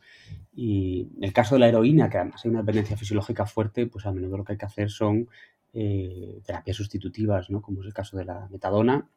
Y 0.52 1.06
el 1.20 1.32
caso 1.32 1.54
de 1.54 1.60
la 1.60 1.68
heroína, 1.68 2.10
que 2.10 2.18
además 2.18 2.44
hay 2.44 2.50
una 2.50 2.62
dependencia 2.62 2.96
fisiológica 2.96 3.46
fuerte, 3.46 3.86
pues 3.86 4.04
a 4.04 4.12
menudo 4.12 4.38
lo 4.38 4.44
que 4.44 4.54
hay 4.54 4.58
que 4.58 4.66
hacer 4.66 4.90
son 4.90 5.28
eh, 5.72 6.40
terapias 6.44 6.76
sustitutivas, 6.76 7.50
¿no? 7.50 7.62
Como 7.62 7.82
es 7.82 7.86
el 7.86 7.94
caso 7.94 8.16
de 8.16 8.24
la 8.24 8.48
metadona, 8.50 9.08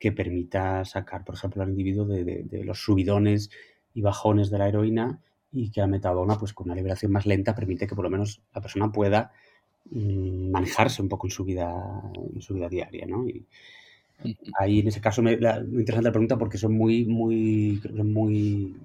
que 0.00 0.10
permita 0.10 0.84
sacar, 0.84 1.24
por 1.24 1.36
ejemplo, 1.36 1.62
al 1.62 1.68
individuo 1.68 2.04
de 2.04 2.62
los 2.64 2.82
subidones 2.82 3.50
y 3.94 4.00
bajones 4.00 4.50
de 4.50 4.58
la 4.58 4.68
heroína 4.68 5.20
y 5.52 5.70
que 5.70 5.80
la 5.80 5.86
metadona, 5.86 6.38
pues 6.38 6.52
con 6.52 6.66
una 6.66 6.74
liberación 6.74 7.12
más 7.12 7.26
lenta, 7.26 7.54
permite 7.54 7.86
que 7.86 7.94
por 7.94 8.04
lo 8.04 8.10
menos 8.10 8.40
la 8.54 8.60
persona 8.60 8.90
pueda 8.90 9.32
mm, 9.90 10.50
manejarse 10.50 11.02
un 11.02 11.08
poco 11.08 11.26
en 11.26 11.30
su 11.30 11.44
vida, 11.44 11.72
en 12.34 12.40
su 12.40 12.54
vida 12.54 12.68
diaria, 12.68 13.06
¿no? 13.06 13.26
Y 13.28 13.46
ahí 14.58 14.80
en 14.80 14.88
ese 14.88 15.00
caso 15.00 15.22
me, 15.22 15.32
interesante 15.32 16.08
la 16.08 16.12
pregunta 16.12 16.38
porque 16.38 16.58
son 16.58 16.76
muy, 16.76 17.04
muy, 17.04 17.80
muy, 17.92 18.76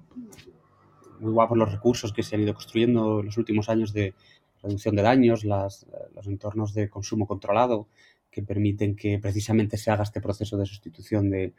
muy 1.20 1.32
guapos 1.32 1.56
los 1.56 1.72
recursos 1.72 2.12
que 2.12 2.22
se 2.22 2.36
han 2.36 2.42
ido 2.42 2.54
construyendo 2.54 3.20
en 3.20 3.26
los 3.26 3.38
últimos 3.38 3.68
años 3.68 3.92
de 3.92 4.14
reducción 4.62 4.96
de 4.96 5.02
daños, 5.02 5.44
las, 5.44 5.86
los 6.14 6.26
entornos 6.26 6.74
de 6.74 6.88
consumo 6.88 7.26
controlado 7.26 7.86
que 8.30 8.42
permiten 8.42 8.96
que 8.96 9.18
precisamente 9.18 9.76
se 9.76 9.90
haga 9.90 10.02
este 10.02 10.20
proceso 10.20 10.56
de 10.56 10.66
sustitución 10.66 11.30
de, 11.30 11.54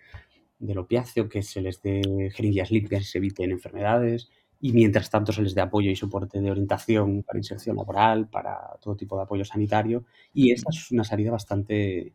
del 0.59 0.77
opiáceo, 0.77 1.29
que 1.29 1.41
se 1.41 1.61
les 1.61 1.81
dé 1.81 2.01
jeringuillas 2.33 2.71
limpias 2.71 3.01
y 3.01 3.05
se 3.05 3.17
eviten 3.17 3.51
enfermedades, 3.51 4.29
y 4.61 4.73
mientras 4.73 5.09
tanto 5.09 5.31
se 5.31 5.41
les 5.41 5.55
dé 5.55 5.61
apoyo 5.61 5.89
y 5.89 5.95
soporte 5.95 6.41
de 6.41 6.51
orientación 6.51 7.23
para 7.23 7.39
inserción 7.39 7.77
laboral, 7.77 8.27
para 8.27 8.57
todo 8.81 8.95
tipo 8.95 9.15
de 9.15 9.23
apoyo 9.23 9.45
sanitario. 9.45 10.03
Y 10.33 10.51
esta 10.51 10.69
es 10.71 10.91
una 10.91 11.03
salida 11.03 11.31
bastante 11.31 12.13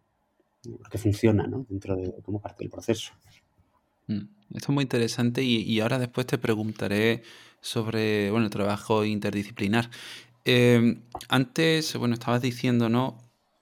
que 0.90 0.98
funciona 0.98 1.46
¿no? 1.46 1.66
dentro 1.68 1.96
de 1.96 2.12
como 2.22 2.40
parte 2.40 2.64
del 2.64 2.70
proceso. 2.70 3.12
Mm, 4.06 4.24
esto 4.54 4.70
es 4.72 4.74
muy 4.74 4.82
interesante 4.82 5.42
y, 5.42 5.80
ahora 5.80 5.98
después 5.98 6.26
te 6.26 6.38
preguntaré 6.38 7.22
sobre 7.60 8.30
bueno, 8.30 8.46
el 8.46 8.50
trabajo 8.50 9.04
interdisciplinar. 9.04 9.90
Em, 10.44 11.02
antes, 11.30 11.96
bueno, 11.96 12.12
estabas 12.14 12.42
diciendo, 12.42 12.90
¿no? 12.90 13.18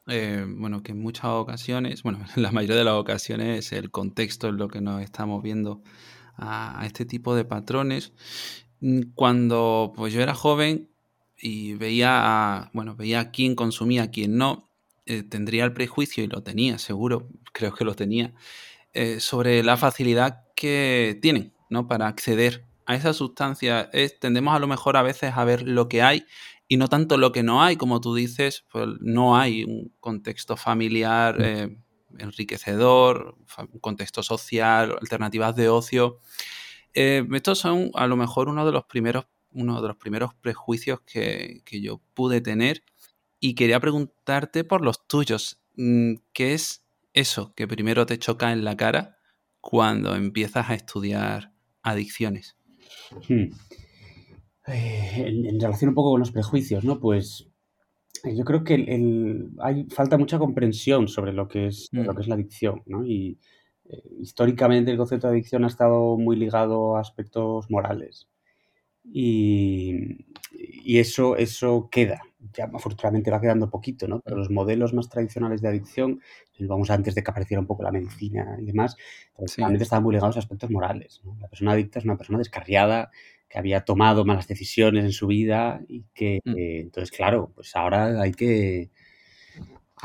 Eh, 0.08 0.44
bueno, 0.48 0.82
que 0.82 0.90
en 0.90 1.00
muchas 1.00 1.26
ocasiones, 1.26 2.02
bueno, 2.02 2.18
en 2.34 2.42
la 2.42 2.50
mayoría 2.50 2.76
de 2.76 2.84
las 2.84 2.94
ocasiones 2.94 3.70
el 3.70 3.92
contexto 3.92 4.48
es 4.48 4.54
lo 4.54 4.66
que 4.66 4.80
nos 4.80 5.02
estamos 5.02 5.40
viendo 5.40 5.82
a 6.36 6.82
este 6.86 7.04
tipo 7.04 7.36
de 7.36 7.44
patrones 7.44 8.12
cuando 9.14 9.92
pues 9.96 10.12
yo 10.12 10.20
era 10.20 10.34
joven 10.34 10.90
y 11.38 11.74
veía 11.74 12.10
a, 12.12 12.70
bueno, 12.72 12.96
veía 12.96 13.20
a 13.20 13.30
quién 13.30 13.54
consumía, 13.54 14.04
a 14.04 14.10
quién 14.10 14.36
no, 14.36 14.70
eh, 15.06 15.22
tendría 15.22 15.64
el 15.64 15.72
prejuicio, 15.72 16.22
y 16.22 16.28
lo 16.28 16.42
tenía, 16.42 16.78
seguro, 16.78 17.28
creo 17.52 17.74
que 17.74 17.84
lo 17.84 17.94
tenía, 17.94 18.34
eh, 18.92 19.20
sobre 19.20 19.62
la 19.62 19.76
facilidad 19.76 20.44
que 20.54 21.18
tienen 21.20 21.52
¿no? 21.70 21.88
para 21.88 22.06
acceder 22.06 22.64
a 22.86 22.94
esa 22.94 23.12
sustancia. 23.12 23.90
tendemos 24.20 24.54
a 24.54 24.58
lo 24.58 24.66
mejor 24.66 24.96
a 24.96 25.02
veces 25.02 25.32
a 25.34 25.44
ver 25.44 25.62
lo 25.62 25.88
que 25.88 26.02
hay 26.02 26.26
y 26.72 26.76
no 26.76 26.88
tanto 26.88 27.18
lo 27.18 27.32
que 27.32 27.42
no 27.42 27.62
hay, 27.62 27.76
como 27.76 28.00
tú 28.00 28.14
dices, 28.14 28.64
pues 28.72 28.86
no 29.00 29.36
hay 29.36 29.64
un 29.64 29.92
contexto 30.00 30.56
familiar 30.56 31.36
eh, 31.38 31.76
enriquecedor, 32.18 33.36
un 33.72 33.80
contexto 33.80 34.22
social, 34.22 34.96
alternativas 35.00 35.54
de 35.54 35.68
ocio. 35.68 36.20
Eh, 36.94 37.26
estos 37.32 37.58
son 37.58 37.90
a 37.94 38.06
lo 38.06 38.16
mejor 38.16 38.48
uno 38.48 38.66
de 38.66 38.72
los 38.72 38.84
primeros, 38.84 39.26
uno 39.52 39.80
de 39.80 39.88
los 39.88 39.96
primeros 39.96 40.34
prejuicios 40.34 41.00
que, 41.02 41.62
yo 41.70 42.00
pude 42.14 42.40
tener 42.40 42.82
y 43.40 43.54
quería 43.54 43.80
preguntarte 43.80 44.64
por 44.64 44.82
los 44.82 45.06
tuyos. 45.06 45.60
Mm, 45.76 46.14
¿Qué 46.32 46.54
es 46.54 46.84
eso 47.12 47.54
que 47.54 47.66
primero 47.66 48.06
te 48.06 48.18
choca 48.18 48.52
en 48.52 48.64
la 48.64 48.76
cara 48.76 49.18
cuando 49.60 50.14
empiezas 50.14 50.70
a 50.70 50.74
estudiar 50.74 51.52
adicciones? 51.82 52.56
Hmm. 53.28 53.50
Eh, 54.68 55.24
en, 55.26 55.60
relación 55.60 55.88
un 55.88 55.94
poco 55.94 56.12
con 56.12 56.20
los 56.20 56.30
prejuicios, 56.30 56.84
¿no? 56.84 57.00
Pues 57.00 57.48
eh, 58.24 58.36
yo 58.36 58.44
creo 58.44 58.62
que 58.62 59.48
hay 59.60 59.84
falta 59.90 60.16
mucha 60.18 60.38
comprensión 60.38 61.08
sobre 61.08 61.32
lo 61.32 61.48
que 61.48 61.66
es, 61.66 61.88
lo 61.90 62.12
mm. 62.12 62.14
que 62.14 62.22
es 62.22 62.28
la 62.28 62.34
adicción, 62.36 62.82
¿no? 62.86 63.04
Y, 63.04 63.38
eh, 63.88 64.02
históricamente 64.20 64.90
el 64.90 64.96
concepto 64.96 65.26
de 65.26 65.34
adicción 65.34 65.64
ha 65.64 65.68
estado 65.68 66.16
muy 66.16 66.36
ligado 66.36 66.96
a 66.96 67.00
aspectos 67.00 67.70
morales. 67.70 68.28
Y, 69.04 70.26
eso, 70.84 71.36
eso 71.36 71.88
queda. 71.90 72.20
Ya 72.52 72.64
afortunadamente 72.72 73.30
va 73.30 73.40
quedando 73.40 73.70
poquito, 73.70 74.06
¿no? 74.06 74.20
Pero 74.20 74.36
los 74.36 74.50
modelos 74.50 74.92
más 74.92 75.08
tradicionales 75.08 75.62
de 75.62 75.68
adicción, 75.68 76.20
vamos 76.60 76.90
antes 76.90 77.14
de 77.14 77.22
que 77.22 77.30
apareciera 77.30 77.60
un 77.60 77.66
poco 77.66 77.82
la 77.82 77.92
medicina 77.92 78.56
y 78.60 78.66
demás, 78.66 78.96
tradicionalmente 79.34 79.84
estaban 79.84 80.02
muy 80.02 80.14
ligados 80.14 80.36
a 80.36 80.40
aspectos 80.40 80.70
morales. 80.70 81.22
La 81.40 81.48
persona 81.48 81.72
adicta 81.72 81.98
es 81.98 82.04
una 82.04 82.16
persona 82.16 82.38
descarriada, 82.38 83.10
que 83.52 83.58
había 83.58 83.84
tomado 83.84 84.24
malas 84.24 84.48
decisiones 84.48 85.04
en 85.04 85.12
su 85.12 85.26
vida 85.26 85.82
y 85.86 86.04
que, 86.14 86.40
mm. 86.42 86.50
eh, 86.56 86.80
entonces, 86.80 87.14
claro, 87.14 87.52
pues 87.54 87.76
ahora 87.76 88.20
hay 88.22 88.32
que, 88.32 88.90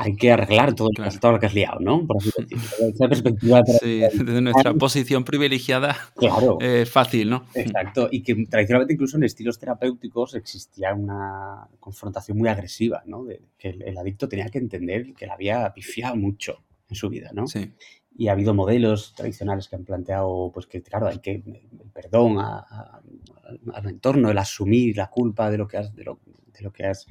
hay 0.00 0.14
que 0.14 0.30
arreglar 0.30 0.76
todo, 0.76 0.90
lo 0.96 1.40
que 1.40 1.46
has 1.46 1.54
liado, 1.54 1.80
¿no? 1.80 2.06
Por 2.06 2.18
así 2.18 2.30
decirlo. 2.38 2.94
perspectiva. 3.08 3.62
Sí, 3.66 3.98
desde 3.98 4.40
nuestra 4.40 4.72
posición 4.74 5.24
privilegiada 5.24 5.96
claro, 6.14 6.56
es 6.60 6.88
fácil, 6.88 7.30
¿no? 7.30 7.46
Exacto. 7.52 8.08
Y 8.08 8.22
que 8.22 8.46
tradicionalmente 8.46 8.94
incluso 8.94 9.16
en 9.16 9.24
estilos 9.24 9.58
terapéuticos 9.58 10.36
existía 10.36 10.94
una 10.94 11.66
confrontación 11.80 12.38
muy 12.38 12.48
agresiva, 12.48 13.02
¿no? 13.06 13.24
De 13.24 13.42
que 13.58 13.70
el, 13.70 13.98
adicto 13.98 14.28
tenía 14.28 14.48
que 14.50 14.58
entender 14.58 15.14
que 15.14 15.26
le 15.26 15.32
había 15.32 15.72
pifiado 15.74 16.14
mucho 16.14 16.62
en 16.88 16.94
su 16.94 17.08
vida, 17.08 17.30
¿no? 17.34 17.48
Sí. 17.48 17.72
y 18.16 18.28
ha 18.28 18.32
habido 18.32 18.54
modelos 18.54 19.14
tradicionales 19.16 19.66
que 19.66 19.74
han 19.74 19.84
planteado, 19.84 20.52
pues 20.54 20.66
que 20.68 20.80
claro, 20.80 21.08
hay 21.08 21.18
que 21.18 21.42
el 21.44 21.90
perdón 21.92 22.38
al 22.38 23.88
entorno, 23.88 24.30
el 24.30 24.38
asumir 24.38 24.96
la 24.96 25.10
culpa 25.10 25.50
de 25.50 25.58
lo 25.58 25.66
que 25.66 25.78
has, 25.78 25.92
de 25.96 26.04
lo, 26.04 26.20
de 26.56 26.62
lo 26.62 26.72
que 26.72 26.86
has 26.86 27.08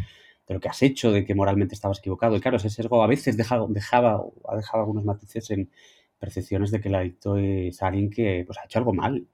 de 0.48 0.54
lo 0.54 0.60
que 0.60 0.70
has 0.70 0.82
hecho, 0.82 1.12
de 1.12 1.26
que 1.26 1.36
moralmente 1.36 1.76
estabas 1.76 2.00
equivocado. 2.00 2.36
Y 2.36 2.40
claro, 2.40 2.58
ese 2.58 2.70
sesgo 2.70 3.04
a 3.04 3.08
veces 3.08 3.36
dejaba, 3.36 3.68
dejaba 3.70 4.24
ha 4.48 4.56
dejado 4.56 4.84
algunos 4.84 5.04
matices 5.04 5.52
en 5.52 5.70
percepciones 6.18 6.72
de 6.72 6.82
que 6.82 6.90
el 6.90 6.96
adicto 6.96 7.38
es 7.38 7.82
alguien 7.82 8.10
que 8.10 8.44
pues, 8.46 8.58
ha 8.58 8.66
hecho 8.66 8.80
algo 8.80 8.94
mal 8.94 9.28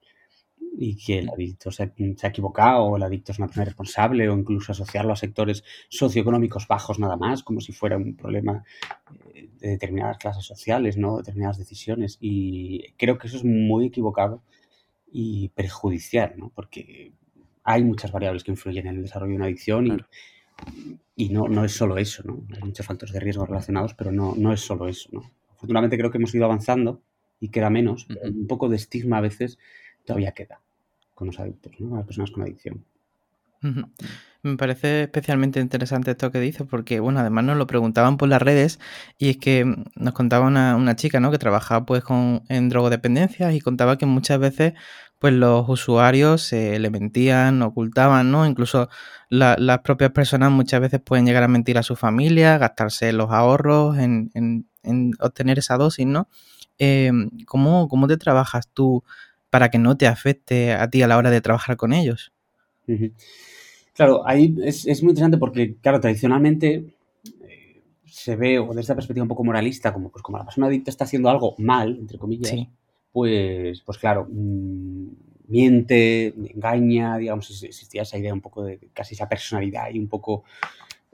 y 0.76 0.96
que 0.96 1.20
el 1.20 1.30
adicto 1.30 1.70
se, 1.70 1.84
ha 1.84 2.26
equivocado, 2.26 2.84
o 2.84 2.96
el 2.96 3.04
adicto 3.04 3.30
es 3.30 3.38
una 3.38 3.46
persona 3.46 3.64
responsable, 3.64 4.28
o 4.28 4.36
incluso 4.36 4.72
asociarlo 4.72 5.12
a 5.12 5.16
sectores 5.16 5.62
socioeconómicos 5.88 6.66
bajos 6.66 6.98
nada 6.98 7.16
más, 7.16 7.44
como 7.44 7.60
si 7.60 7.72
fuera 7.72 7.96
un 7.96 8.16
problema 8.16 8.64
eh, 9.34 9.50
de 9.60 9.68
determinadas 9.68 10.18
clases 10.18 10.44
sociales, 10.44 10.96
¿no? 10.96 11.18
determinadas 11.18 11.58
decisiones. 11.58 12.18
Y 12.20 12.92
creo 12.96 13.18
que 13.18 13.28
eso 13.28 13.36
es 13.36 13.44
muy 13.44 13.86
equivocado 13.86 14.42
y 15.12 15.50
perjudicial, 15.50 16.34
¿no? 16.36 16.50
porque 16.52 17.12
hay 17.62 17.84
muchas 17.84 18.10
variables 18.10 18.42
que 18.42 18.50
influyen 18.50 18.88
en 18.88 18.96
el 18.96 19.02
desarrollo 19.02 19.30
de 19.30 19.36
una 19.36 19.44
adicción 19.44 19.86
y, 19.86 19.96
y 21.16 21.28
no, 21.28 21.48
no, 21.48 21.64
es 21.64 21.72
solo 21.72 21.96
eso, 21.98 22.22
¿no? 22.24 22.44
Hay 22.54 22.62
muchos 22.62 22.86
factores 22.86 23.12
de 23.12 23.20
riesgo 23.20 23.46
relacionados, 23.46 23.94
pero 23.94 24.10
no, 24.12 24.34
no 24.36 24.52
es 24.52 24.60
solo 24.60 24.88
eso, 24.88 25.08
¿no? 25.12 25.30
Afortunadamente 25.52 25.96
creo 25.96 26.10
que 26.10 26.18
hemos 26.18 26.34
ido 26.34 26.44
avanzando 26.44 27.00
y 27.40 27.48
queda 27.48 27.70
menos, 27.70 28.06
pero 28.06 28.20
un 28.28 28.46
poco 28.46 28.68
de 28.68 28.76
estigma 28.76 29.18
a 29.18 29.20
veces 29.20 29.58
todavía 30.04 30.32
queda 30.32 30.60
con 31.14 31.28
los 31.28 31.38
adictos, 31.38 31.72
¿no? 31.78 31.88
Con 31.88 31.98
las 31.98 32.06
personas 32.06 32.30
con 32.30 32.42
adicción. 32.42 32.84
Me 34.42 34.58
parece 34.58 35.04
especialmente 35.04 35.58
interesante 35.58 36.10
esto 36.10 36.30
que 36.30 36.38
dices 36.38 36.66
porque, 36.68 37.00
bueno, 37.00 37.20
además 37.20 37.44
nos 37.44 37.56
lo 37.56 37.66
preguntaban 37.66 38.18
por 38.18 38.28
las 38.28 38.42
redes 38.42 38.78
y 39.16 39.30
es 39.30 39.38
que 39.38 39.64
nos 39.94 40.12
contaba 40.12 40.46
una, 40.46 40.96
chica, 40.96 41.18
¿no? 41.18 41.30
Que 41.30 41.38
trabajaba 41.38 41.86
pues 41.86 42.04
con, 42.04 42.42
en 42.50 42.68
drogodependencias 42.68 43.54
y 43.54 43.60
contaba 43.60 43.96
que 43.96 44.04
muchas 44.04 44.38
veces 44.38 44.74
pues 45.18 45.32
los 45.32 45.68
usuarios 45.68 46.42
se 46.42 46.78
le 46.78 46.90
mentían, 46.90 47.62
ocultaban, 47.62 48.30
¿no? 48.30 48.46
Incluso 48.46 48.88
las 49.30 49.78
propias 49.80 50.10
personas 50.10 50.50
muchas 50.50 50.80
veces 50.80 51.00
pueden 51.00 51.26
llegar 51.26 51.42
a 51.42 51.48
mentir 51.48 51.78
a 51.78 51.82
su 51.82 51.96
familia, 51.96 52.58
gastarse 52.58 53.12
los 53.12 53.30
ahorros 53.30 53.98
en, 53.98 54.68
obtener 55.20 55.58
esa 55.58 55.76
dosis, 55.76 56.06
¿no? 56.06 56.28
Eh, 56.78 57.10
¿cómo, 57.46 57.88
¿Cómo 57.88 58.06
te 58.06 58.16
trabajas 58.16 58.68
tú 58.72 59.04
para 59.54 59.70
que 59.70 59.78
no 59.78 59.96
te 59.96 60.08
afecte 60.08 60.72
a 60.72 60.90
ti 60.90 61.00
a 61.02 61.06
la 61.06 61.16
hora 61.16 61.30
de 61.30 61.40
trabajar 61.40 61.76
con 61.76 61.92
ellos. 61.92 62.32
Claro, 63.92 64.26
ahí 64.26 64.52
es, 64.64 64.84
muy 65.00 65.10
interesante 65.10 65.38
porque, 65.38 65.76
claro, 65.76 66.00
tradicionalmente 66.00 66.96
eh, 67.48 67.82
se 68.04 68.34
ve, 68.34 68.58
o 68.58 68.66
desde 68.70 68.80
esta 68.80 68.94
perspectiva 68.96 69.22
un 69.22 69.28
poco 69.28 69.44
moralista, 69.44 69.92
como, 69.92 70.10
pues, 70.10 70.24
como 70.24 70.38
la 70.38 70.44
persona 70.44 70.66
adicta 70.66 70.90
está 70.90 71.04
haciendo 71.04 71.30
algo 71.30 71.54
mal, 71.58 71.96
entre 72.00 72.18
comillas, 72.18 72.52
pues, 73.14 73.80
pues 73.82 73.98
claro, 73.98 74.26
mm, 74.28 75.06
miente, 75.46 76.34
engaña, 76.52 77.16
digamos, 77.16 77.62
existía 77.62 78.02
esa 78.02 78.18
idea 78.18 78.34
un 78.34 78.40
poco 78.40 78.64
de 78.64 78.80
casi 78.92 79.14
esa 79.14 79.28
personalidad 79.28 79.88
y 79.92 80.00
un 80.00 80.08
poco 80.08 80.42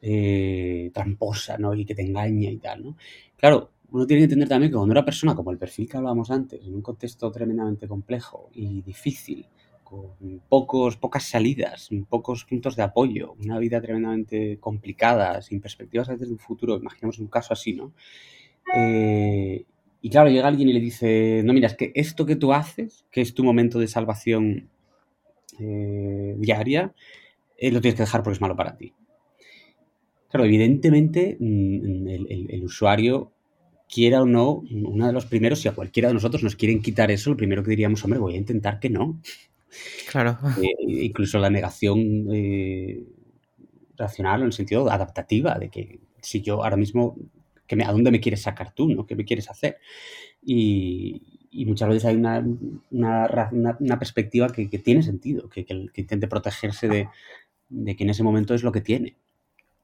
eh, 0.01 0.91
tramposa, 0.95 1.59
¿no? 1.59 1.75
Y 1.75 1.85
que 1.85 1.95
te 1.95 2.01
engaña 2.01 2.49
y 2.51 2.57
tal, 2.57 2.83
¿no? 2.85 2.97
Claro, 3.37 3.73
uno 3.91 4.07
tiene 4.07 4.21
que 4.21 4.25
entender 4.25 4.49
también 4.49 4.71
que 4.71 4.77
cuando 4.77 4.93
una 4.93 5.05
persona, 5.05 5.35
como 5.35 5.51
el 5.51 5.59
perfil 5.59 5.91
que 5.91 5.99
hablábamos 5.99 6.31
antes, 6.31 6.67
en 6.67 6.75
un 6.75 6.81
contexto 6.81 7.31
tremendamente 7.31 7.87
complejo 7.87 8.49
y 8.55 8.81
difícil, 8.81 9.47
con 9.85 10.41
pocos, 10.49 10.97
pocas 10.97 11.25
salidas, 11.25 11.91
pocos 12.09 12.47
puntos 12.47 12.77
de 12.77 12.83
apoyo, 12.83 13.35
una 13.45 13.59
vida 13.59 13.79
tremendamente 13.83 14.57
complicada, 14.59 15.43
sin 15.43 15.61
perspectivas 15.61 16.09
a 16.09 16.13
veces 16.13 16.29
de 16.29 16.33
un 16.33 16.39
futuro, 16.39 16.79
imaginemos 16.79 17.19
un 17.19 17.27
caso 17.27 17.53
así, 17.53 17.75
¿no? 17.75 17.93
Eh, 18.75 19.67
y 20.03 20.11
claro, 20.11 20.31
llega 20.31 20.49
alguien 20.49 20.69
y 20.69 20.73
le 20.73 20.81
dice, 20.81 21.43
no, 21.45 21.53
mira, 21.53 21.69
es 21.69 21.77
que 21.77 21.93
esto 21.95 22.25
que 22.25 22.37
tú 22.37 22.53
haces, 22.53 23.05
que 23.11 23.21
es 23.21 23.35
tu 23.35 23.45
momento 23.45 23.79
de 23.79 23.87
salvación 23.87 24.71
eh, 25.59 26.35
diaria, 26.39 26.95
eh, 27.59 27.71
lo 27.71 27.81
tienes 27.81 27.97
que 27.97 28.05
dejar 28.05 28.23
porque 28.23 28.35
es 28.35 28.41
malo 28.41 28.57
para 28.57 28.77
ti. 28.77 28.95
Claro, 30.31 30.47
evidentemente 30.47 31.37
mm, 31.39 32.09
el 32.09 32.65
usuario 32.65 33.33
quiera 33.89 34.23
o 34.23 34.27
no, 34.27 34.63
uno 34.71 35.07
de 35.07 35.13
los 35.13 35.27
primeros, 35.27 35.61
si 35.61 35.69
a 35.69 35.75
cualquiera 35.75 36.09
de 36.09 36.15
nosotros 36.15 36.43
nos 36.43 36.57
quieren 36.57 36.81
quitar 36.81 37.11
eso, 37.11 37.31
lo 37.31 37.37
primero 37.37 37.63
que 37.63 37.71
diríamos, 37.71 38.03
hombre, 38.05 38.21
voy 38.21 38.35
a 38.35 38.39
intentar 38.39 38.79
que 38.79 38.89
no. 38.91 39.21
Claro. 40.11 40.39
Eh, 40.63 41.05
incluso 41.05 41.39
la 41.39 41.51
negación 41.51 42.27
racional 43.97 44.41
en 44.41 44.47
el 44.47 44.53
sentido 44.53 44.91
adaptativa, 44.91 45.59
de 45.59 45.69
que 45.69 46.01
si 46.23 46.41
yo 46.41 46.63
ahora 46.65 46.77
mismo, 46.77 47.17
que 47.71 47.77
me, 47.77 47.85
¿a 47.85 47.93
dónde 47.93 48.11
me 48.11 48.19
quieres 48.19 48.43
sacar 48.43 48.75
tú? 48.75 48.89
¿no? 48.89 49.07
¿Qué 49.07 49.15
me 49.15 49.25
quieres 49.25 49.49
hacer? 49.49 49.79
Y, 50.43 51.23
muchas 51.67 51.89
veces 51.89 52.05
hay 52.05 52.17
una, 52.17 52.45
una, 52.91 53.99
perspectiva 54.01 54.49
que, 54.49 54.67
tiene 54.67 55.05
sentido, 55.05 55.49
que, 55.49 55.65
que, 55.65 56.01
intente 56.01 56.27
protegerse 56.27 56.89
de, 56.89 57.09
de, 57.69 57.95
que 57.95 58.03
en 58.03 58.11
ese 58.11 58.25
momento 58.25 58.55
es 58.55 58.65
lo 58.65 58.73
que 58.73 58.81
tiene. 58.81 59.17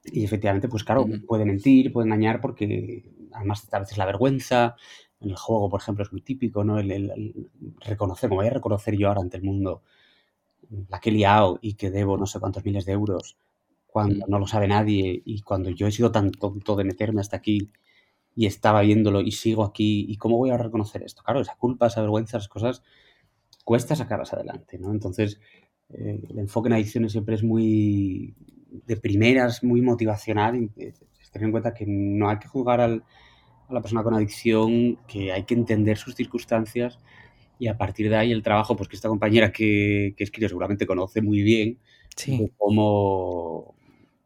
Y 0.02 0.24
efectivamente, 0.24 0.66
pues 0.66 0.82
claro, 0.82 1.06
puede 1.28 1.44
mentir, 1.44 1.92
puede 1.92 2.08
engañar 2.08 2.40
porque 2.40 3.04
además 3.32 3.68
a 3.72 3.78
veces 3.78 3.98
la 3.98 4.06
vergüenza, 4.06 4.74
en 5.20 5.30
el 5.30 5.36
juego, 5.36 5.70
por 5.70 5.80
ejemplo, 5.80 6.02
es 6.02 6.10
muy 6.10 6.22
típico, 6.22 6.64
¿no? 6.64 6.80
El, 6.80 7.48
reconocer, 7.78 8.28
como 8.28 8.40
voy 8.40 8.48
a 8.48 8.54
reconocer 8.54 8.96
yo 8.96 9.06
ahora 9.06 9.20
ante 9.20 9.36
el 9.36 9.44
mundo 9.44 9.82
la 10.88 10.98
que 10.98 11.10
he 11.10 11.12
liado 11.12 11.60
y 11.62 11.74
que 11.74 11.92
debo 11.92 12.16
no 12.16 12.26
sé 12.26 12.40
cuántos 12.40 12.64
miles 12.64 12.84
de 12.84 12.92
euros 12.94 13.36
cuando 13.96 14.26
no 14.28 14.38
lo 14.38 14.46
sabe 14.46 14.68
nadie 14.68 15.22
y 15.24 15.40
cuando 15.40 15.70
yo 15.70 15.86
he 15.86 15.90
sido 15.90 16.12
tan 16.12 16.30
tonto 16.30 16.76
de 16.76 16.84
meterme 16.84 17.22
hasta 17.22 17.38
aquí 17.38 17.70
y 18.34 18.44
estaba 18.44 18.82
viéndolo 18.82 19.22
y 19.22 19.32
sigo 19.32 19.64
aquí 19.64 20.04
y 20.06 20.18
cómo 20.18 20.36
voy 20.36 20.50
a 20.50 20.58
reconocer 20.58 21.02
esto. 21.02 21.22
Claro, 21.22 21.40
esa 21.40 21.56
culpa, 21.56 21.86
esa 21.86 22.02
vergüenza, 22.02 22.36
esas 22.36 22.50
cosas 22.50 22.82
cuesta 23.64 23.96
sacarlas 23.96 24.34
adelante, 24.34 24.78
¿no? 24.78 24.90
Entonces, 24.92 25.40
eh, 25.88 26.20
el 26.28 26.38
enfoque 26.38 26.68
en 26.68 26.74
adicciones 26.74 27.12
siempre 27.12 27.36
es 27.36 27.42
muy 27.42 28.34
de 28.84 28.98
primeras, 28.98 29.64
muy 29.64 29.80
motivacional. 29.80 30.68
Eh, 30.76 30.92
tener 31.32 31.46
en 31.46 31.52
cuenta 31.52 31.72
que 31.72 31.86
no 31.86 32.28
hay 32.28 32.38
que 32.38 32.48
juzgar 32.48 32.82
al, 32.82 33.02
a 33.66 33.72
la 33.72 33.80
persona 33.80 34.02
con 34.02 34.12
adicción, 34.12 34.98
que 35.08 35.32
hay 35.32 35.44
que 35.44 35.54
entender 35.54 35.96
sus 35.96 36.14
circunstancias 36.14 36.98
y 37.58 37.68
a 37.68 37.78
partir 37.78 38.10
de 38.10 38.16
ahí 38.16 38.30
el 38.30 38.42
trabajo, 38.42 38.76
pues 38.76 38.90
que 38.90 38.96
esta 38.96 39.08
compañera 39.08 39.52
que, 39.52 40.12
que 40.18 40.24
escribe 40.24 40.50
seguramente 40.50 40.86
conoce 40.86 41.22
muy 41.22 41.40
bien, 41.40 41.78
cómo, 42.58 43.76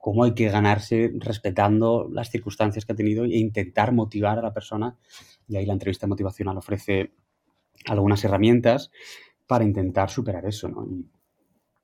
cómo 0.01 0.25
hay 0.25 0.35
que 0.35 0.49
ganarse 0.49 1.13
respetando 1.19 2.09
las 2.11 2.31
circunstancias 2.31 2.85
que 2.87 2.93
ha 2.93 2.97
tenido 2.97 3.25
e 3.25 3.37
intentar 3.37 3.93
motivar 3.93 4.39
a 4.39 4.43
la 4.43 4.53
persona. 4.53 4.97
Y 5.47 5.57
ahí 5.57 5.67
la 5.67 5.75
entrevista 5.75 6.07
motivacional 6.07 6.57
ofrece 6.57 7.13
algunas 7.87 8.25
herramientas 8.25 8.91
para 9.47 9.65
intentar 9.65 10.11
superar 10.11 10.47
eso, 10.47 10.69
¿no? 10.69 10.87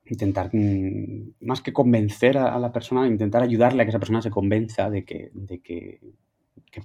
intentar, 0.09 0.49
mm, 0.53 1.33
más 1.41 1.61
que 1.61 1.73
convencer 1.73 2.37
a, 2.37 2.57
la 2.59 2.71
persona, 2.71 3.05
intentar 3.05 3.43
ayudarle 3.43 3.81
a 3.81 3.85
que 3.85 3.89
esa 3.89 3.99
persona 3.99 4.21
se 4.21 4.31
convenza 4.31 4.89
de 4.89 5.03
que, 5.03 5.31
de 5.33 5.59
que, 5.59 5.99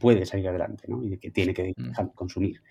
puede 0.00 0.24
salir 0.24 0.48
adelante, 0.48 0.84
¿no? 0.88 1.02
Y 1.04 1.10
de 1.10 1.18
que 1.18 1.30
tiene 1.30 1.52
que 1.52 1.74
mm. 1.76 1.88
dejar 1.88 2.06
de 2.06 2.14
consumir 2.14 2.62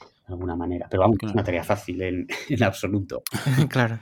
de 0.00 0.32
alguna 0.32 0.56
manera. 0.56 0.88
Pero 0.90 1.02
vamos, 1.02 1.18
es 1.22 1.30
una 1.30 1.44
tarea 1.44 1.62
fácil 1.62 2.00
en, 2.00 2.26
en 2.48 2.62
absoluto. 2.62 3.22
claro 3.68 4.00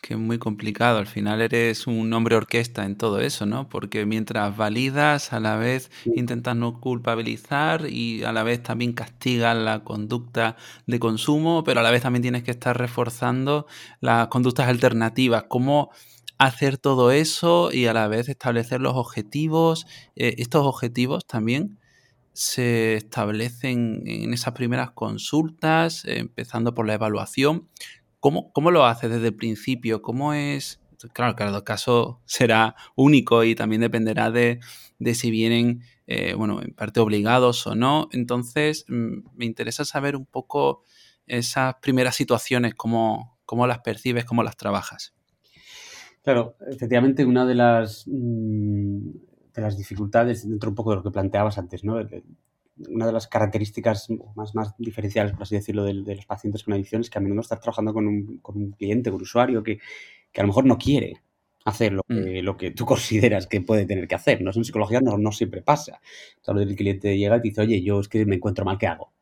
que 0.00 0.14
es 0.14 0.20
muy 0.20 0.38
complicado. 0.38 0.98
Al 0.98 1.06
final 1.06 1.40
eres 1.40 1.86
un 1.86 2.12
hombre 2.12 2.36
orquesta 2.36 2.84
en 2.84 2.96
todo 2.96 3.20
eso, 3.20 3.46
¿no? 3.46 3.68
Porque 3.68 4.06
mientras 4.06 4.56
validas, 4.56 5.32
a 5.32 5.40
la 5.40 5.56
vez 5.56 5.90
intentas 6.14 6.56
no 6.56 6.80
culpabilizar 6.80 7.86
y 7.88 8.22
a 8.24 8.32
la 8.32 8.42
vez 8.42 8.62
también 8.62 8.92
castigas 8.92 9.56
la 9.56 9.84
conducta 9.84 10.56
de 10.86 10.98
consumo, 10.98 11.64
pero 11.64 11.80
a 11.80 11.82
la 11.82 11.90
vez 11.90 12.02
también 12.02 12.22
tienes 12.22 12.42
que 12.44 12.50
estar 12.52 12.76
reforzando 12.78 13.66
las 14.00 14.28
conductas 14.28 14.68
alternativas. 14.68 15.44
¿Cómo 15.48 15.90
hacer 16.38 16.78
todo 16.78 17.10
eso 17.10 17.70
y 17.72 17.86
a 17.86 17.92
la 17.92 18.08
vez 18.08 18.28
establecer 18.28 18.80
los 18.80 18.94
objetivos? 18.94 19.86
Eh, 20.16 20.36
estos 20.38 20.66
objetivos 20.66 21.26
también 21.26 21.78
se 22.32 22.94
establecen 22.94 24.02
en 24.06 24.32
esas 24.32 24.54
primeras 24.54 24.92
consultas, 24.92 26.04
empezando 26.06 26.74
por 26.74 26.86
la 26.86 26.94
evaluación. 26.94 27.68
¿Cómo, 28.20 28.70
lo 28.70 28.84
hace 28.84 29.08
desde 29.08 29.28
el 29.28 29.34
principio? 29.34 30.02
¿Cómo 30.02 30.34
es? 30.34 30.80
Claro, 31.14 31.34
cada 31.34 31.64
caso 31.64 32.20
será 32.26 32.76
único 32.94 33.42
y 33.44 33.54
también 33.54 33.80
dependerá 33.80 34.30
de, 34.30 34.60
si 35.14 35.30
vienen, 35.30 35.80
eh, 36.06 36.34
bueno, 36.34 36.60
en 36.62 36.74
parte 36.74 37.00
obligados 37.00 37.66
o 37.66 37.74
no. 37.74 38.08
Entonces, 38.12 38.84
mm, 38.88 39.20
me 39.34 39.46
interesa 39.46 39.86
saber 39.86 40.16
un 40.16 40.26
poco 40.26 40.84
esas 41.26 41.76
primeras 41.80 42.16
situaciones, 42.16 42.74
cómo, 42.74 43.38
cómo 43.46 43.66
las 43.66 43.78
percibes, 43.78 44.26
cómo 44.26 44.42
las 44.42 44.58
trabajas. 44.58 45.14
Claro, 46.22 46.56
efectivamente, 46.68 47.24
una 47.24 47.46
de 47.46 47.54
las, 47.54 48.04
mm, 48.06 49.10
de 49.54 49.62
las 49.62 49.78
dificultades, 49.78 50.46
dentro 50.46 50.68
un 50.68 50.74
poco 50.74 50.90
de 50.90 50.96
lo 50.96 51.02
que 51.02 51.10
planteabas 51.10 51.56
antes, 51.56 51.82
¿no? 51.82 51.98
Una 52.88 53.06
de 53.06 53.12
las 53.12 53.26
características 53.26 54.08
más, 54.34 54.54
más 54.54 54.74
diferenciales, 54.78 55.32
por 55.32 55.42
así 55.42 55.56
decirlo, 55.56 55.84
de, 55.84 55.94
los 55.94 56.26
pacientes 56.26 56.64
con 56.64 56.74
adicción 56.74 57.02
es 57.02 57.10
que 57.10 57.18
a 57.18 57.20
menudo 57.20 57.40
estás 57.40 57.60
trabajando 57.60 57.92
con 57.92 58.06
un, 58.06 58.38
con 58.38 58.56
un 58.56 58.70
cliente, 58.72 59.10
un 59.10 59.22
usuario 59.22 59.62
que, 59.62 59.78
que, 60.32 60.40
a 60.40 60.44
lo 60.44 60.48
mejor 60.48 60.66
no 60.66 60.78
quiere 60.78 61.20
hacer 61.64 61.92
lo 61.92 62.02
que, 62.02 62.42
mm. 62.42 62.44
lo 62.44 62.56
que 62.56 62.70
tú 62.70 62.84
consideras 62.86 63.46
que 63.46 63.60
puede 63.60 63.86
tener 63.86 64.08
que 64.08 64.14
hacer. 64.14 64.42
¿no? 64.42 64.50
En 64.54 64.64
psicología 64.64 65.00
no, 65.00 65.18
no 65.18 65.32
siempre 65.32 65.62
pasa. 65.62 66.00
O 66.46 66.52
el 66.52 66.76
cliente 66.76 67.16
llega 67.16 67.36
y 67.36 67.40
te 67.40 67.48
dice, 67.48 67.60
oye, 67.62 67.82
yo 67.82 68.00
es 68.00 68.08
que 68.08 68.24
me 68.26 68.36
encuentro 68.36 68.64
mal, 68.64 68.78
¿qué 68.78 68.86
hago? 68.86 69.12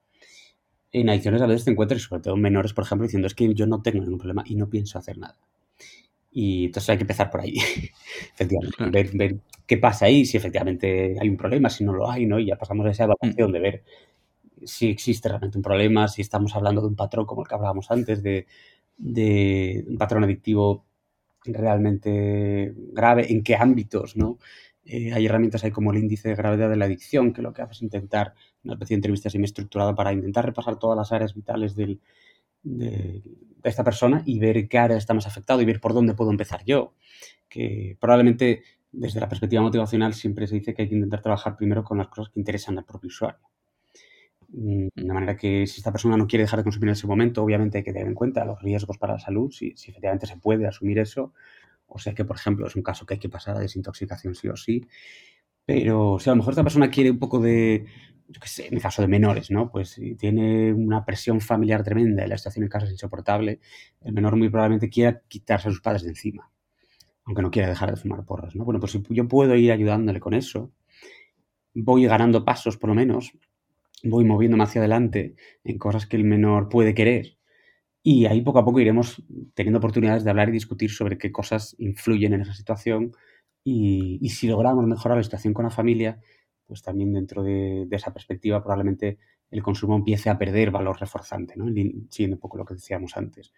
en 0.93 1.11
adicciones 1.11 1.43
a 1.43 1.47
veces 1.47 1.65
te 1.65 1.71
encuentras, 1.71 2.03
sobre 2.03 2.23
todo 2.23 2.37
menores, 2.37 2.73
por 2.73 2.85
ejemplo, 2.85 3.05
diciendo 3.05 3.27
es 3.27 3.35
que 3.35 3.53
yo 3.55 3.67
no 3.67 3.83
tengo 3.83 4.01
ningún 4.01 4.19
problema 4.19 4.45
y 4.47 4.55
no 4.55 4.69
pienso 4.69 4.99
hacer 4.99 5.19
nada. 5.19 5.37
Y 6.31 6.67
entonces 6.67 6.91
hay 6.91 6.97
que 6.99 7.05
empezar 7.05 7.31
por 7.31 7.41
ahí, 7.41 7.57
efectivamente, 8.35 9.17
ver, 9.17 9.37
qué 9.67 9.79
pasa 9.79 10.07
ahí, 10.07 10.25
si 10.25 10.37
efectivamente 10.37 11.17
hay 11.21 11.29
un 11.29 11.37
problema, 11.37 11.71
si 11.71 11.85
no 11.85 11.93
lo 11.93 12.11
hay, 12.11 12.27
¿no? 12.27 12.39
Y 12.39 12.47
ya 12.47 12.57
pasamos 12.57 12.87
a 12.87 12.91
esa 12.91 13.05
evaluación 13.05 13.53
de 13.53 13.61
ver 13.61 13.85
si 14.65 14.89
existe 14.91 15.29
realmente 15.29 15.59
un 15.59 15.63
problema, 15.63 16.09
si 16.09 16.23
estamos 16.23 16.55
hablando 16.57 16.81
de 16.81 16.89
un 16.89 16.97
patrón 16.97 17.27
como 17.27 17.43
el 17.43 17.49
que 17.49 17.55
hablábamos 17.55 17.91
antes, 17.91 18.23
de, 18.23 18.47
de 18.97 19.85
un 19.89 19.99
patrón 19.99 20.25
adictivo 20.25 20.85
realmente 21.45 22.75
grave, 22.93 23.33
en 23.33 23.43
qué 23.43 23.57
ámbitos, 23.57 24.17
¿no? 24.17 24.39
Eh, 24.85 25.13
hay 25.13 25.27
herramientas 25.27 25.65
ahí 25.65 25.71
como 25.71 25.93
el 25.93 25.99
índice 25.99 26.29
de 26.31 26.35
gravedad 26.35 26.71
de 26.71 26.77
la 26.77 26.87
adicción, 26.87 27.33
que 27.33 27.43
lo 27.43 27.53
que 27.53 27.63
hace 27.63 27.75
es 27.75 27.83
intentar, 27.83 28.35
una 28.65 28.75
especie 28.75 28.95
de 28.95 28.99
entrevista 28.99 29.31
semi-estructurada 29.31 29.95
para 29.95 30.13
intentar 30.13 30.47
repasar 30.47 30.79
todas 30.79 30.97
las 30.97 31.13
áreas 31.13 31.35
vitales 31.35 31.77
del, 31.77 32.01
de, 32.63 33.23
esta 33.65 33.85
persona 33.85 34.23
y 34.25 34.39
ver 34.39 34.69
qué 34.69 34.79
área 34.79 34.97
está 34.97 35.15
más 35.15 35.27
afectado 35.27 35.61
y 35.61 35.65
ver 35.65 35.81
por 35.81 35.93
dónde 35.95 36.15
puedo 36.15 36.31
empezar 36.31 36.65
yo. 36.65 36.95
Que 37.49 37.97
probablemente 38.01 38.63
desde 38.93 39.21
la 39.21 39.29
perspectiva 39.29 39.63
motivacional 39.63 40.15
siempre 40.15 40.47
se 40.47 40.57
dice 40.57 40.75
que 40.75 40.83
hay 40.83 40.89
que 40.89 40.95
intentar 40.95 41.23
trabajar 41.23 41.57
primero 41.57 41.85
con 41.85 41.99
las 41.99 42.09
cosas 42.09 42.33
que 42.33 42.41
interesan 42.41 42.79
al 42.79 42.85
propio 42.85 43.09
usuario. 43.09 43.41
Mm, 44.49 44.89
de 44.95 45.13
manera 45.13 45.37
que 45.37 45.67
si 45.67 45.81
esta 45.81 45.93
persona 45.93 46.17
no 46.17 46.27
quiere 46.27 46.45
dejar 46.45 46.61
de 46.61 46.65
consumir 46.65 46.89
en 46.89 46.93
ese 46.93 47.07
momento, 47.07 47.43
obviamente 47.43 47.79
hay 47.79 47.85
que 47.85 47.93
tener 47.93 48.09
en 48.09 48.15
cuenta 48.15 48.45
los 48.45 48.61
riesgos 48.63 48.97
para 48.97 49.15
la 49.15 49.19
salud, 49.19 49.51
si, 49.51 49.77
si 49.77 49.91
efectivamente 49.91 50.27
se 50.27 50.39
puede 50.39 50.67
asumir 50.67 50.99
eso, 50.99 51.35
o 51.87 51.99
sea 51.99 52.15
que, 52.15 52.25
por 52.25 52.37
ejemplo, 52.37 52.67
es 52.67 52.77
un 52.77 52.83
caso 52.83 53.07
que 53.07 53.15
hay 53.15 53.21
que 53.21 53.29
pasar 53.29 53.57
a 53.57 53.61
desintoxicación 53.61 54.35
sí 54.35 54.49
o 54.49 54.57
sí. 54.57 54.87
Pero 55.65 56.19
si 56.21 56.31
a 56.31 56.33
lo 56.33 56.37
mejor 56.37 56.53
esta 56.53 56.63
persona 56.63 56.91
quiere 56.91 57.11
un 57.11 57.19
poco 57.19 57.41
de, 57.41 57.87
en 58.29 58.75
el 58.75 58.83
caso 58.83 59.03
de 59.03 59.09
menores, 59.09 59.51
¿no? 59.51 59.71
Pues 59.71 60.01
tiene 60.19 60.73
una 60.73 61.05
presión 61.05 61.41
familiar 61.41 61.83
tremenda 61.83 62.25
y 62.25 62.29
la 62.29 62.37
situación 62.37 62.65
en 62.65 62.69
casa 62.69 62.87
es 62.87 62.93
insoportable, 62.93 63.61
el 64.03 64.13
menor 64.13 64.37
muy 64.37 64.49
probablemente 64.51 64.91
quiera 64.91 65.23
quitarse 65.29 65.69
a 65.69 65.71
sus 65.71 65.81
padres 65.81 66.03
de 66.03 66.11
encima, 66.11 66.51
aunque 67.25 67.43
no 67.43 67.51
quiera 67.51 67.69
dejar 67.69 67.91
de 67.91 67.97
fumar 67.97 68.25
porras, 68.25 68.55
¿no? 68.55 68.65
Bueno, 68.65 68.81
pues 68.81 68.93
si 68.93 69.03
yo 69.11 69.27
puedo 69.27 69.55
ir 69.57 69.73
ayudándole 69.73 70.21
con 70.21 70.35
eso, 70.35 70.73
voy 71.75 72.07
ganando 72.07 72.45
pasos 72.45 72.77
por 72.77 72.91
lo 72.91 72.95
menos, 72.95 73.33
voy 74.03 74.25
moviéndome 74.25 74.65
hacia 74.65 74.81
adelante 74.81 75.35
en 75.65 75.79
cosas 75.79 76.07
que 76.07 76.17
el 76.17 76.25
menor 76.25 76.69
puede 76.69 76.95
querer 76.95 77.39
y 78.03 78.27
ahí 78.27 78.43
poco 78.43 78.61
a 78.61 78.65
poco 78.65 78.81
iremos 78.81 79.23
teniendo 79.55 79.79
oportunidades 79.79 80.25
de 80.25 80.31
hablar 80.31 80.49
y 80.49 80.53
discutir 80.53 80.91
sobre 80.91 81.19
qué 81.19 81.33
cosas 81.33 81.75
influyen 81.79 82.33
en 82.33 82.43
esa 82.43 82.55
situación 82.55 83.13
y, 83.65 84.27
si 84.31 84.49
logramos 84.49 84.87
mejorar 84.87 85.19
la 85.19 85.25
situación 85.25 85.53
con 85.53 85.65
la 85.65 85.71
familia, 85.71 86.21
pues 86.69 86.83
también 86.83 87.13
dentro 87.13 87.43
de, 87.43 87.89
esa 87.91 88.13
perspectiva 88.13 88.63
probablemente 88.63 89.19
el 89.51 89.63
consumo 89.63 89.97
empiece 89.97 90.29
a 90.29 90.39
perder 90.39 90.71
valor 90.71 91.01
reforzante, 91.01 91.55
¿no? 91.57 91.67
siguiendo 92.11 92.37
un 92.37 92.41
poco 92.41 92.59
lo 92.59 92.67
que 92.67 92.75
decíamos 92.75 93.17
antes. 93.17 93.53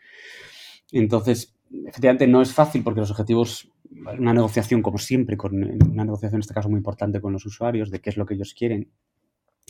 Entonces, 0.92 1.56
efectivamente 1.86 2.28
no 2.28 2.40
es 2.40 2.54
fácil 2.54 2.84
porque 2.84 3.00
los 3.00 3.10
objetivos, 3.10 3.70
una 4.18 4.32
negociación 4.32 4.80
como 4.80 4.98
siempre, 4.98 5.36
con 5.36 5.54
una 5.54 6.04
negociación 6.04 6.38
en 6.38 6.42
este 6.42 6.54
caso 6.54 6.68
muy 6.68 6.78
importante 6.78 7.20
con 7.20 7.32
los 7.32 7.44
usuarios 7.44 7.90
de 7.90 8.00
qué 8.00 8.10
es 8.10 8.16
lo 8.16 8.24
que 8.24 8.34
ellos 8.34 8.54
quieren 8.54 8.88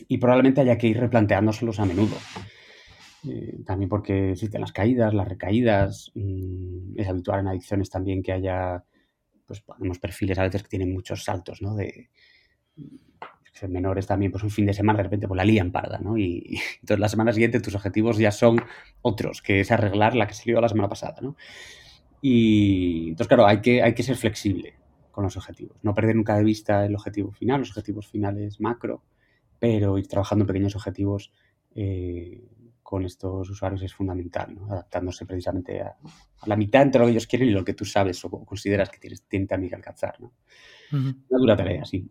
y 0.09 0.19
probablemente 0.19 0.61
haya 0.61 0.79
que 0.79 0.89
ir 0.89 0.99
replanteándoselos 0.99 1.81
a 1.81 1.87
menudo. 1.87 2.17
Eh, 3.29 3.59
también 3.67 3.89
porque 3.89 4.33
existen 4.33 4.61
las 4.61 4.73
caídas, 4.73 5.13
las 5.13 5.29
recaídas. 5.29 6.11
Mm, 6.15 6.99
es 6.99 7.09
habitual 7.09 7.41
en 7.41 7.49
adicciones 7.49 7.91
también 7.91 8.23
que 8.23 8.33
haya, 8.33 8.85
pues 9.47 9.61
ponemos 9.61 9.99
perfiles 9.99 10.39
a 10.39 10.45
veces 10.45 10.63
que 10.63 10.69
tienen 10.69 10.93
muchos 10.93 11.25
saltos, 11.25 11.61
¿no? 11.61 11.75
De, 11.75 12.11
menores 13.69 14.07
también, 14.07 14.33
pues 14.33 14.45
un 14.45 14.51
fin 14.51 14.67
de 14.67 14.73
semana 14.73 14.99
de 14.99 15.05
repente 15.05 15.29
pues 15.29 15.37
la 15.37 15.45
lían 15.45 15.73
parda, 15.73 15.99
¿no? 15.99 16.17
Y, 16.17 16.59
entonces 16.81 16.99
la 16.99 17.09
semana 17.09 17.33
siguiente 17.33 17.61
tus 17.61 17.75
objetivos 17.75 18.19
ya 18.19 18.33
son 18.33 18.61
otros, 19.03 19.43
que 19.43 19.61
es 19.61 19.71
arreglar 19.71 20.15
la 20.15 20.27
que 20.27 20.35
se 20.35 20.45
dio 20.45 20.61
la 20.61 20.69
semana 20.69 20.89
pasada, 20.89 21.17
¿no? 21.21 21.37
Y 22.23 23.11
entonces, 23.11 23.29
claro, 23.29 23.47
hay 23.47 23.61
que, 23.61 23.83
hay 23.83 23.95
que 23.95 24.03
ser 24.03 24.17
flexible 24.17 24.75
con 25.11 25.25
los 25.25 25.37
objetivos, 25.37 25.77
no 25.83 25.95
perder 25.95 26.17
nunca 26.17 26.37
de 26.37 26.45
vista 26.45 26.87
el 26.87 26.95
objetivo 26.95 27.33
final, 27.33 27.61
los 27.61 27.71
objetivos 27.71 28.09
finales 28.09 28.61
macro, 28.61 29.03
pero 29.59 29.99
ir 29.99 30.07
trabajando 30.07 30.45
en 30.45 30.47
pequeños 30.47 30.77
objetivos 30.77 31.33
eh, 31.75 32.43
con 32.83 33.05
estos 33.05 33.49
usuarios 33.49 33.83
es 33.83 33.95
fundamental, 33.95 34.55
¿no? 34.55 34.67
adaptándose 34.73 35.27
precisamente 35.27 35.81
a, 35.81 35.97
la 36.47 36.57
mitad 36.57 36.83
entre 36.83 37.01
lo 37.01 37.07
que 37.07 37.13
ellos 37.13 37.27
quieren 37.27 37.49
y 37.49 37.53
lo 37.53 37.65
que 37.65 37.75
tú 37.75 37.85
sabes 37.85 38.25
o 38.25 38.31
consideras 38.45 38.91
que 38.91 38.99
tienes, 38.99 39.23
tienen 39.23 39.47
también 39.47 39.71
que 39.71 39.77
alcanzar. 39.77 40.21
¿no? 40.21 40.33
Una 40.93 41.39
dura 41.39 41.57
tarea, 41.57 41.85
sí. 41.85 42.09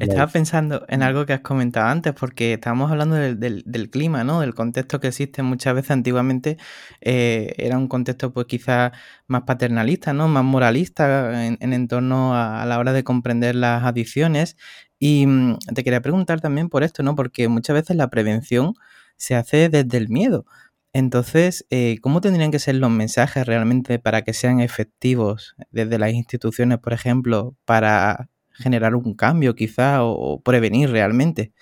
Estaba 0.00 0.26
pensando 0.28 0.84
en 0.88 1.02
algo 1.02 1.26
que 1.26 1.34
has 1.34 1.40
comentado 1.40 1.88
antes, 1.88 2.12
porque 2.14 2.54
estábamos 2.54 2.90
hablando 2.90 3.16
del, 3.16 3.90
clima, 3.90 4.24
¿no? 4.24 4.40
Del 4.40 4.54
contexto 4.54 5.00
que 5.00 5.08
existe 5.08 5.42
muchas 5.42 5.74
veces 5.74 5.90
antiguamente 5.90 6.56
eh, 7.00 7.54
era 7.58 7.76
un 7.76 7.88
contexto, 7.88 8.32
pues 8.32 8.46
quizás 8.46 8.92
más 9.26 9.42
paternalista, 9.42 10.12
¿no? 10.12 10.28
Más 10.28 10.44
moralista 10.44 11.46
en, 11.46 11.58
en, 11.60 11.88
torno 11.88 12.34
a, 12.34 12.62
a, 12.62 12.66
la 12.66 12.78
hora 12.78 12.92
de 12.92 13.04
comprender 13.04 13.54
las 13.54 13.84
adicciones. 13.84 14.56
Y 14.98 15.26
mm, 15.26 15.58
te 15.74 15.84
quería 15.84 16.00
preguntar 16.00 16.40
también 16.40 16.68
por 16.68 16.82
esto, 16.82 17.02
¿no? 17.02 17.14
Porque 17.14 17.48
muchas 17.48 17.74
veces 17.74 17.96
la 17.96 18.08
prevención 18.08 18.74
se 19.16 19.34
hace 19.34 19.68
desde 19.68 19.98
el 19.98 20.08
miedo. 20.08 20.46
Entonces, 20.94 21.66
eh, 21.70 21.98
¿cómo 22.02 22.20
tendrían 22.20 22.52
que 22.52 22.60
ser 22.60 22.76
los 22.76 22.90
mensajes 22.90 23.44
realmente 23.46 23.98
para 23.98 24.22
que 24.22 24.32
sean 24.32 24.60
efectivos 24.60 25.56
desde 25.72 25.98
las 25.98 26.12
instituciones, 26.12 26.78
por 26.78 26.92
ejemplo, 26.92 27.56
para 27.64 28.28
generar 28.54 28.94
un 28.94 29.14
cambio 29.14 29.54
quizá 29.54 30.04
o, 30.04 30.40
prevenir 30.40 30.90
realmente? 30.90 31.52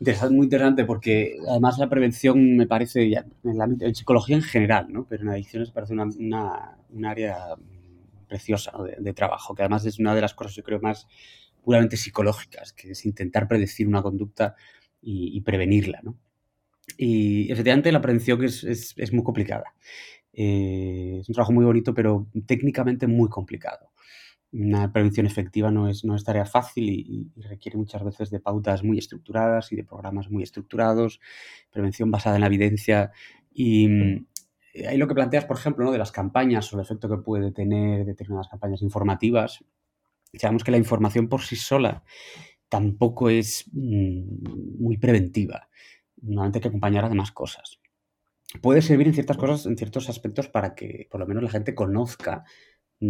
Es 0.00 0.30
muy 0.30 0.44
interesante 0.44 0.84
porque 0.84 1.36
además 1.48 1.78
la 1.78 1.88
prevención 1.88 2.56
me 2.56 2.66
parece, 2.66 3.08
ya, 3.08 3.24
en, 3.44 3.58
la, 3.58 3.64
en, 3.64 3.94
psicología 3.94 4.36
en 4.36 4.42
general, 4.42 4.86
¿no? 4.90 5.06
pero 5.08 5.22
en 5.22 5.28
adicciones 5.28 5.70
parece 5.70 5.92
una, 5.92 6.06
una, 6.88 7.10
área 7.10 7.36
preciosa 8.28 8.72
de, 8.98 9.12
trabajo, 9.12 9.54
que 9.54 9.62
además 9.62 9.84
es 9.84 9.98
una 9.98 10.14
de 10.14 10.20
las 10.20 10.34
cosas 10.34 10.54
yo 10.54 10.62
creo 10.62 10.80
más 10.80 11.06
puramente 11.62 11.96
psicológicas, 11.96 12.72
que 12.72 12.92
es 12.92 13.04
intentar 13.04 13.46
predecir 13.46 13.86
una 13.86 14.02
conducta 14.02 14.56
y, 15.00 15.40
prevenirla, 15.40 16.00
¿no? 16.02 16.16
Y 16.96 17.50
efectivamente 17.50 17.90
la 17.90 18.00
prevención 18.00 18.44
es, 18.44 18.64
es, 18.64 19.12
muy 19.12 19.24
complicada. 19.24 19.74
Eh, 20.32 21.18
es 21.20 21.28
un 21.28 21.34
trabajo 21.34 21.52
muy 21.52 21.64
bonito, 21.64 21.92
pero 21.92 22.28
técnicamente 22.46 23.06
muy 23.06 23.28
complicado. 23.28 23.91
Una 24.52 24.92
prevención 24.92 25.26
efectiva 25.26 25.70
no 25.70 25.88
es, 25.88 26.04
no 26.04 26.14
es 26.14 26.24
tarea 26.24 26.44
fácil 26.44 26.88
y, 26.90 27.30
requiere 27.42 27.78
muchas 27.78 28.04
veces 28.04 28.30
de 28.30 28.40
pautas 28.40 28.84
muy 28.84 28.98
estructuradas 28.98 29.72
y 29.72 29.76
de 29.76 29.84
programas 29.84 30.30
muy 30.30 30.42
estructurados, 30.42 31.20
prevención 31.70 32.10
basada 32.10 32.36
en 32.36 32.42
la 32.42 32.48
evidencia. 32.48 33.12
Y 33.52 33.88
mm, 33.88 34.26
ahí 34.88 34.98
lo 34.98 35.08
que 35.08 35.14
planteas, 35.14 35.46
por 35.46 35.56
ejemplo, 35.56 35.84
¿no? 35.84 35.92
de 35.92 35.98
las 35.98 36.12
campañas 36.12 36.72
o 36.72 36.76
el 36.76 36.82
efecto 36.82 37.08
que 37.08 37.18
puede 37.18 37.50
tener 37.52 38.04
determinadas 38.04 38.48
campañas 38.48 38.82
informativas, 38.82 39.64
sabemos 40.34 40.64
que 40.64 40.70
la 40.70 40.78
información 40.78 41.28
por 41.28 41.42
sí 41.42 41.56
sola 41.56 42.04
tampoco 42.68 43.28
es 43.28 43.66
mm, 43.72 44.82
muy 44.82 44.96
preventiva. 44.96 45.68
Normalmente 46.22 46.58
hay 46.58 46.62
que 46.62 46.68
acompañar 46.68 47.04
a 47.04 47.34
cosas. 47.34 47.80
Puede 48.60 48.82
servir 48.82 49.06
en 49.06 49.14
ciertas 49.14 49.36
cosas, 49.36 49.66
en 49.66 49.76
ciertos 49.76 50.08
aspectos, 50.08 50.48
para 50.48 50.74
que 50.74 51.08
por 51.10 51.20
lo 51.20 51.26
menos 51.26 51.42
la 51.42 51.50
gente 51.50 51.74
conozca 51.74 52.44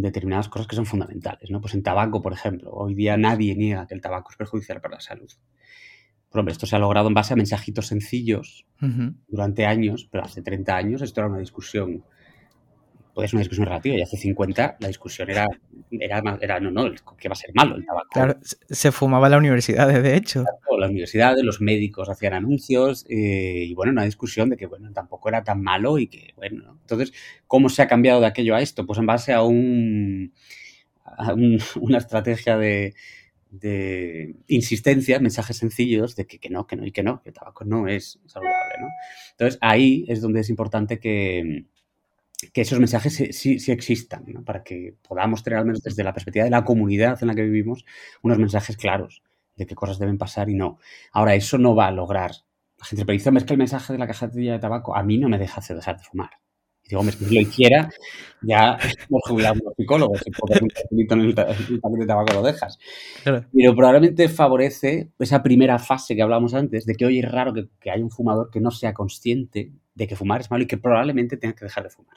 determinadas 0.00 0.48
cosas 0.48 0.66
que 0.66 0.76
son 0.76 0.86
fundamentales, 0.86 1.50
¿no? 1.50 1.60
Pues 1.60 1.74
en 1.74 1.82
tabaco, 1.82 2.22
por 2.22 2.32
ejemplo, 2.32 2.70
hoy 2.72 2.94
día 2.94 3.16
nadie 3.16 3.54
niega 3.54 3.86
que 3.86 3.94
el 3.94 4.00
tabaco 4.00 4.30
es 4.30 4.36
perjudicial 4.36 4.80
para 4.80 4.94
la 4.96 5.00
salud. 5.00 5.30
Pero 6.30 6.48
esto 6.48 6.64
se 6.66 6.76
ha 6.76 6.78
logrado 6.78 7.08
en 7.08 7.14
base 7.14 7.34
a 7.34 7.36
mensajitos 7.36 7.88
sencillos 7.88 8.66
durante 9.28 9.66
años, 9.66 10.08
pero 10.10 10.24
hace 10.24 10.40
30 10.40 10.74
años 10.74 11.02
esto 11.02 11.20
era 11.20 11.28
una 11.28 11.40
discusión 11.40 12.04
pues 13.14 13.26
es 13.26 13.32
una 13.34 13.40
discusión 13.40 13.66
relativa. 13.66 13.96
Y 13.96 14.02
hace 14.02 14.16
50 14.16 14.76
la 14.80 14.88
discusión 14.88 15.30
era, 15.30 15.46
era, 15.90 16.38
era 16.40 16.60
no, 16.60 16.70
no, 16.70 16.92
que 17.18 17.28
va 17.28 17.32
a 17.32 17.36
ser 17.36 17.50
malo 17.54 17.76
el 17.76 17.84
tabaco. 17.84 18.08
Claro, 18.12 18.38
se 18.42 18.92
fumaba 18.92 19.26
en 19.26 19.32
las 19.32 19.38
universidades, 19.38 20.02
de 20.02 20.16
hecho. 20.16 20.44
Claro, 20.44 20.80
las 20.80 20.90
universidades, 20.90 21.44
los 21.44 21.60
médicos 21.60 22.08
hacían 22.08 22.34
anuncios 22.34 23.04
eh, 23.08 23.64
y 23.68 23.74
bueno, 23.74 23.92
una 23.92 24.04
discusión 24.04 24.48
de 24.48 24.56
que 24.56 24.66
bueno, 24.66 24.90
tampoco 24.92 25.28
era 25.28 25.44
tan 25.44 25.62
malo 25.62 25.98
y 25.98 26.06
que 26.06 26.32
bueno, 26.36 26.78
entonces, 26.80 27.12
¿cómo 27.46 27.68
se 27.68 27.82
ha 27.82 27.88
cambiado 27.88 28.20
de 28.20 28.26
aquello 28.26 28.54
a 28.54 28.62
esto? 28.62 28.86
Pues 28.86 28.98
en 28.98 29.06
base 29.06 29.32
a 29.32 29.42
un, 29.42 30.32
a 31.04 31.34
una 31.80 31.98
estrategia 31.98 32.56
de, 32.56 32.94
de 33.50 34.34
insistencia, 34.48 35.20
mensajes 35.20 35.58
sencillos 35.58 36.16
de 36.16 36.26
que, 36.26 36.38
que, 36.38 36.48
no, 36.48 36.66
que 36.66 36.76
no 36.76 36.86
y 36.86 36.92
que 36.92 37.02
no, 37.02 37.22
que 37.22 37.28
el 37.28 37.34
tabaco 37.34 37.64
no 37.64 37.86
es 37.86 38.18
saludable, 38.26 38.74
¿no? 38.80 38.88
Entonces 39.32 39.58
ahí 39.60 40.06
es 40.08 40.22
donde 40.22 40.40
es 40.40 40.48
importante 40.48 40.98
que, 40.98 41.66
que 42.50 42.62
esos 42.62 42.78
mensajes 42.78 43.14
sí, 43.14 43.58
sí, 43.58 43.72
existan, 43.72 44.24
para 44.44 44.62
que 44.62 44.96
podamos 45.06 45.42
tener, 45.42 45.58
al 45.58 45.66
menos 45.66 45.82
desde 45.82 46.02
la 46.02 46.12
perspectiva 46.12 46.44
de 46.44 46.50
la 46.50 46.64
comunidad 46.64 47.18
en 47.20 47.28
la 47.28 47.34
que 47.34 47.42
vivimos, 47.42 47.84
unos 48.22 48.38
mensajes 48.38 48.76
claros 48.76 49.22
de 49.56 49.66
qué 49.66 49.74
cosas 49.74 49.98
deben 49.98 50.18
pasar 50.18 50.48
y 50.48 50.54
no. 50.54 50.78
Ahora, 51.12 51.34
eso 51.34 51.58
no 51.58 51.74
va 51.74 51.86
a 51.86 51.92
lograr. 51.92 52.32
La 52.78 52.86
gente 52.86 53.04
me 53.04 53.12
dice, 53.12 53.30
es 53.30 53.44
que 53.44 53.52
el 53.52 53.58
mensaje 53.58 53.92
de 53.92 53.98
la 53.98 54.06
cajetilla 54.06 54.52
de 54.52 54.58
tabaco 54.58 54.96
a 54.96 55.02
mí 55.02 55.18
no 55.18 55.28
me 55.28 55.38
deja 55.38 55.60
hacer 55.60 55.76
dejar 55.76 55.98
de 55.98 56.04
fumar. 56.04 56.30
Digo, 56.88 57.00
hombre, 57.00 57.14
si 57.16 57.32
lo 57.32 57.40
hiciera, 57.40 57.88
ya 58.42 58.76
nos 59.08 59.22
jubilamos 59.24 59.62
los 59.62 59.74
psicólogos. 59.76 60.20
Si 60.24 60.30
pones 60.32 60.60
un 60.60 60.68
en 61.00 61.20
el, 61.20 61.34
paquete 61.34 62.00
de 62.00 62.06
tabaco 62.06 62.34
lo 62.34 62.42
dejas. 62.42 62.76
Pero 63.24 63.76
probablemente 63.76 64.28
favorece 64.28 65.12
esa 65.18 65.42
primera 65.42 65.78
fase 65.78 66.16
que 66.16 66.22
hablábamos 66.22 66.54
antes, 66.54 66.84
de 66.84 66.94
que 66.96 67.06
hoy 67.06 67.20
es 67.20 67.30
raro 67.30 67.54
que, 67.54 67.68
que 67.78 67.90
haya 67.90 68.02
un 68.02 68.10
fumador 68.10 68.50
que 68.50 68.60
no 68.60 68.72
sea 68.72 68.92
consciente 68.92 69.70
de 69.94 70.06
que 70.08 70.16
fumar 70.16 70.40
es 70.40 70.50
malo 70.50 70.64
y 70.64 70.66
que 70.66 70.76
probablemente 70.76 71.36
tenga 71.36 71.54
que 71.54 71.64
dejar 71.64 71.84
de 71.84 71.90
fumar. 71.90 72.16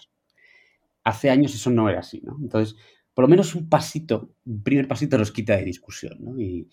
Hace 1.05 1.29
años 1.29 1.55
eso 1.55 1.69
no 1.69 1.87
era 1.89 1.99
así, 1.99 2.21
¿no? 2.21 2.37
Entonces, 2.41 2.75
por 3.13 3.23
lo 3.23 3.29
menos 3.29 3.55
un 3.55 3.69
pasito, 3.69 4.31
un 4.45 4.61
primer 4.61 4.89
pasito 4.89 5.17
nos 5.17 5.31
quita 5.31 5.55
de 5.55 5.63
discusión, 5.63 6.17
¿no? 6.19 6.37
Y, 6.39 6.67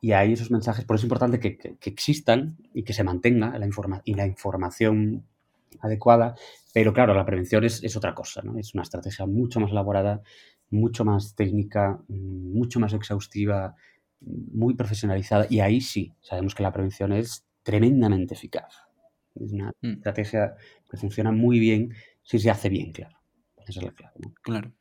y 0.00 0.12
ahí 0.12 0.32
esos 0.32 0.50
mensajes, 0.50 0.84
por 0.84 0.96
eso 0.96 1.02
es 1.02 1.04
importante 1.04 1.38
que, 1.38 1.56
que, 1.56 1.90
existan 1.90 2.58
y 2.74 2.82
que 2.82 2.92
se 2.92 3.04
mantenga 3.04 3.56
la, 3.56 3.64
informa 3.64 4.02
y 4.04 4.14
la 4.14 4.26
información 4.26 5.24
adecuada, 5.80 6.34
pero 6.72 6.92
claro, 6.92 7.14
la 7.14 7.24
prevención 7.24 7.64
es, 7.64 7.82
es, 7.84 7.96
otra 7.96 8.14
cosa, 8.14 8.42
¿no? 8.42 8.58
Es 8.58 8.74
una 8.74 8.82
estrategia 8.82 9.24
mucho 9.24 9.60
más 9.60 9.70
elaborada, 9.70 10.22
mucho 10.70 11.04
más 11.04 11.34
técnica, 11.36 12.00
mucho 12.08 12.80
más 12.80 12.92
exhaustiva, 12.92 13.76
muy 14.20 14.74
profesionalizada 14.74 15.46
y 15.48 15.60
ahí 15.60 15.80
sí, 15.80 16.12
sabemos 16.20 16.54
que 16.54 16.62
la 16.62 16.72
prevención 16.72 17.12
es 17.12 17.44
tremendamente 17.62 18.34
eficaz. 18.34 18.74
Es 19.34 19.52
una 19.52 19.72
mm. 19.80 19.92
estrategia 19.92 20.54
que 20.90 20.96
funciona 20.96 21.32
muy 21.32 21.58
bien 21.58 21.94
si 22.22 22.38
se 22.38 22.50
hace 22.50 22.68
bien, 22.68 22.92
claro. 22.92 23.16
Es 23.66 23.76
la. 23.76 23.92
Claro. 24.42 24.72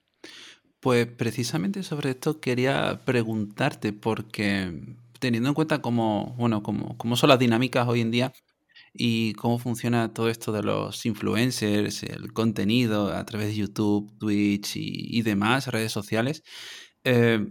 Pues 0.79 1.07
precisamente 1.07 1.83
sobre 1.83 2.11
esto 2.11 2.39
quería 2.41 3.01
preguntarte, 3.05 3.93
porque 3.93 4.97
teniendo 5.19 5.49
en 5.49 5.55
cuenta 5.55 5.81
cómo, 5.81 6.35
bueno, 6.37 6.61
cómo, 6.61 6.97
cómo 6.97 7.15
son 7.15 7.29
las 7.29 7.39
dinámicas 7.39 7.87
hoy 7.87 8.01
en 8.01 8.11
día 8.11 8.33
y 8.93 9.33
cómo 9.33 9.57
funciona 9.59 10.13
todo 10.13 10.29
esto 10.29 10.51
de 10.51 10.63
los 10.63 11.05
influencers, 11.05 12.03
el 12.03 12.33
contenido 12.33 13.13
a 13.13 13.25
través 13.25 13.47
de 13.47 13.55
YouTube, 13.55 14.11
Twitch 14.19 14.73
y, 14.75 15.21
demás, 15.21 15.67
redes 15.67 15.91
sociales, 15.91 16.43
eh, 17.03 17.47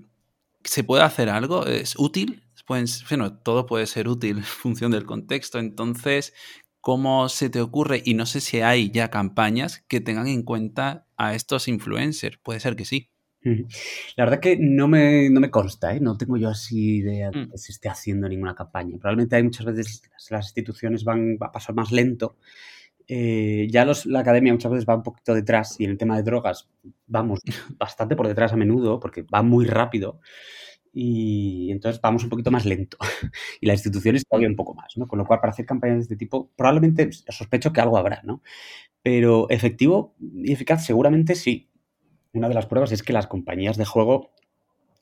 ¿se 0.64 0.84
puede 0.84 1.02
hacer 1.02 1.28
algo? 1.30 1.66
¿Es 1.66 1.94
útil? 1.98 2.42
Bueno, 2.68 3.38
todo 3.38 3.66
puede 3.66 3.86
ser 3.86 4.08
útil 4.08 4.38
en 4.38 4.44
función 4.44 4.92
del 4.92 5.04
contexto. 5.04 5.58
Entonces, 5.58 6.32
¿cómo 6.80 7.28
se 7.28 7.50
te 7.50 7.60
ocurre? 7.60 8.02
Y 8.04 8.14
no 8.14 8.26
sé 8.26 8.40
si 8.40 8.60
hay 8.60 8.90
ya 8.90 9.10
campañas 9.10 9.84
que 9.88 10.00
tengan 10.00 10.28
en 10.28 10.42
cuenta 10.42 11.06
a 11.22 11.34
estos 11.34 11.68
influencers. 11.68 12.38
Puede 12.38 12.60
ser 12.60 12.74
que 12.76 12.84
sí. 12.84 13.08
La 14.16 14.24
verdad 14.24 14.40
que 14.40 14.56
no 14.56 14.86
me, 14.86 15.28
no 15.28 15.40
me 15.40 15.50
consta, 15.50 15.94
¿eh? 15.94 16.00
no 16.00 16.16
tengo 16.16 16.36
yo 16.36 16.48
así 16.48 16.98
idea 16.98 17.30
de 17.30 17.46
mm. 17.46 17.50
que 17.50 17.58
se 17.58 17.72
esté 17.72 17.88
haciendo 17.88 18.28
ninguna 18.28 18.54
campaña. 18.54 18.96
Probablemente 18.98 19.34
hay 19.34 19.42
muchas 19.42 19.66
veces 19.66 20.02
las, 20.30 20.46
instituciones 20.46 21.02
van 21.02 21.38
a 21.40 21.50
pasar 21.50 21.74
más 21.74 21.90
lento. 21.90 22.36
Eh, 23.08 23.66
ya 23.68 23.84
los, 23.84 24.06
la 24.06 24.20
academia 24.20 24.52
muchas 24.52 24.70
veces 24.70 24.88
va 24.88 24.94
un 24.94 25.02
poquito 25.02 25.34
detrás 25.34 25.78
y 25.80 25.84
en 25.84 25.90
el 25.90 25.98
tema 25.98 26.16
de 26.16 26.22
drogas 26.22 26.68
vamos 27.06 27.40
bastante 27.78 28.14
por 28.14 28.28
detrás 28.28 28.52
a 28.52 28.56
menudo 28.56 29.00
porque 29.00 29.22
va 29.22 29.42
muy 29.42 29.66
rápido 29.66 30.20
y 30.92 31.70
entonces 31.72 32.00
vamos 32.00 32.22
un 32.22 32.30
poquito 32.30 32.50
más 32.50 32.64
lento 32.64 32.98
y 33.60 33.66
las 33.66 33.78
instituciones 33.78 34.24
todavía 34.24 34.48
un 34.48 34.56
poco 34.56 34.74
más, 34.74 34.96
¿no? 34.96 35.08
Con 35.08 35.18
lo 35.18 35.26
cual 35.26 35.40
para 35.40 35.50
hacer 35.50 35.66
campañas 35.66 35.96
de 35.96 36.02
este 36.02 36.16
tipo 36.16 36.52
probablemente 36.54 37.10
sospecho 37.12 37.72
que 37.72 37.80
algo 37.80 37.96
habrá, 37.96 38.22
¿no? 38.22 38.42
Pero 39.02 39.48
efectivo 39.50 40.14
y 40.20 40.52
eficaz 40.52 40.86
seguramente 40.86 41.34
sí 41.34 41.68
una 42.32 42.48
de 42.48 42.54
las 42.54 42.66
pruebas 42.66 42.92
es 42.92 43.02
que 43.02 43.12
las 43.12 43.26
compañías 43.26 43.76
de 43.76 43.84
juego 43.84 44.32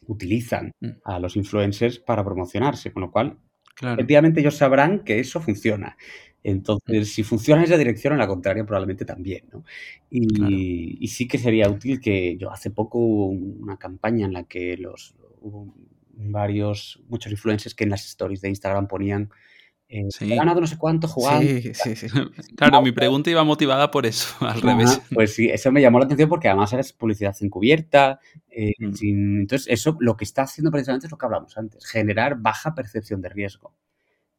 utilizan 0.06 0.72
mm. 0.80 0.88
a 1.04 1.18
los 1.18 1.36
influencers 1.36 1.98
para 1.98 2.24
promocionarse, 2.24 2.92
con 2.92 3.02
lo 3.02 3.10
cual, 3.10 3.38
efectivamente, 3.80 4.40
ellos 4.40 4.56
sabrán 4.56 5.04
que 5.04 5.20
eso 5.20 5.40
funciona. 5.40 5.96
Entonces, 6.42 7.08
mm. 7.08 7.10
si 7.10 7.22
funciona 7.22 7.60
en 7.60 7.66
esa 7.66 7.76
dirección, 7.76 8.14
en 8.14 8.18
la 8.18 8.26
contraria, 8.26 8.64
probablemente 8.64 9.04
también, 9.04 9.44
¿no? 9.52 9.64
Y, 10.10 11.06
sí 11.08 11.28
que 11.28 11.38
sería 11.38 11.68
útil 11.68 12.00
que 12.00 12.36
yo 12.36 12.50
hace 12.50 12.70
poco 12.70 12.98
hubo 12.98 13.26
una 13.26 13.76
campaña 13.76 14.26
en 14.26 14.32
la 14.32 14.44
que 14.44 14.76
los 14.76 15.14
hubo 15.40 15.72
varios, 16.12 17.00
muchos 17.08 17.30
influencers 17.30 17.74
que 17.74 17.84
en 17.84 17.90
las 17.90 18.04
stories 18.06 18.40
de 18.40 18.48
Instagram 18.48 18.88
ponían 18.88 19.30
eh, 19.92 20.08
he 20.20 20.36
ganado 20.36 20.60
no 20.60 20.68
sé 20.68 20.78
cuánto 20.78 21.08
jugando. 21.08 21.42
Sí, 21.42 21.74
sí, 21.74 21.96
sí. 21.96 22.06
Claro, 22.56 22.80
mi 22.80 22.92
pregunta 22.92 23.28
iba 23.28 23.42
motivada 23.42 23.90
por 23.90 24.06
eso, 24.06 24.34
al 24.46 24.62
revés. 24.62 25.02
Pues 25.12 25.34
sí, 25.34 25.50
eso 25.50 25.72
me 25.72 25.82
llamó 25.82 25.98
la 25.98 26.04
atención 26.04 26.28
porque 26.28 26.48
además 26.48 26.72
es 26.72 26.92
publicidad 26.92 27.34
encubierta. 27.40 28.20
Eh, 28.48 28.72
mm. 28.78 29.40
entonces, 29.40 29.66
eso 29.68 29.96
lo 29.98 30.16
que 30.16 30.24
está 30.24 30.42
haciendo 30.42 30.70
precisamente 30.70 31.08
es 31.08 31.10
lo 31.10 31.18
que 31.18 31.26
hablamos 31.26 31.58
antes, 31.58 31.84
generar 31.84 32.36
baja 32.38 32.74
percepción 32.74 33.20
de 33.20 33.30
riesgo 33.30 33.74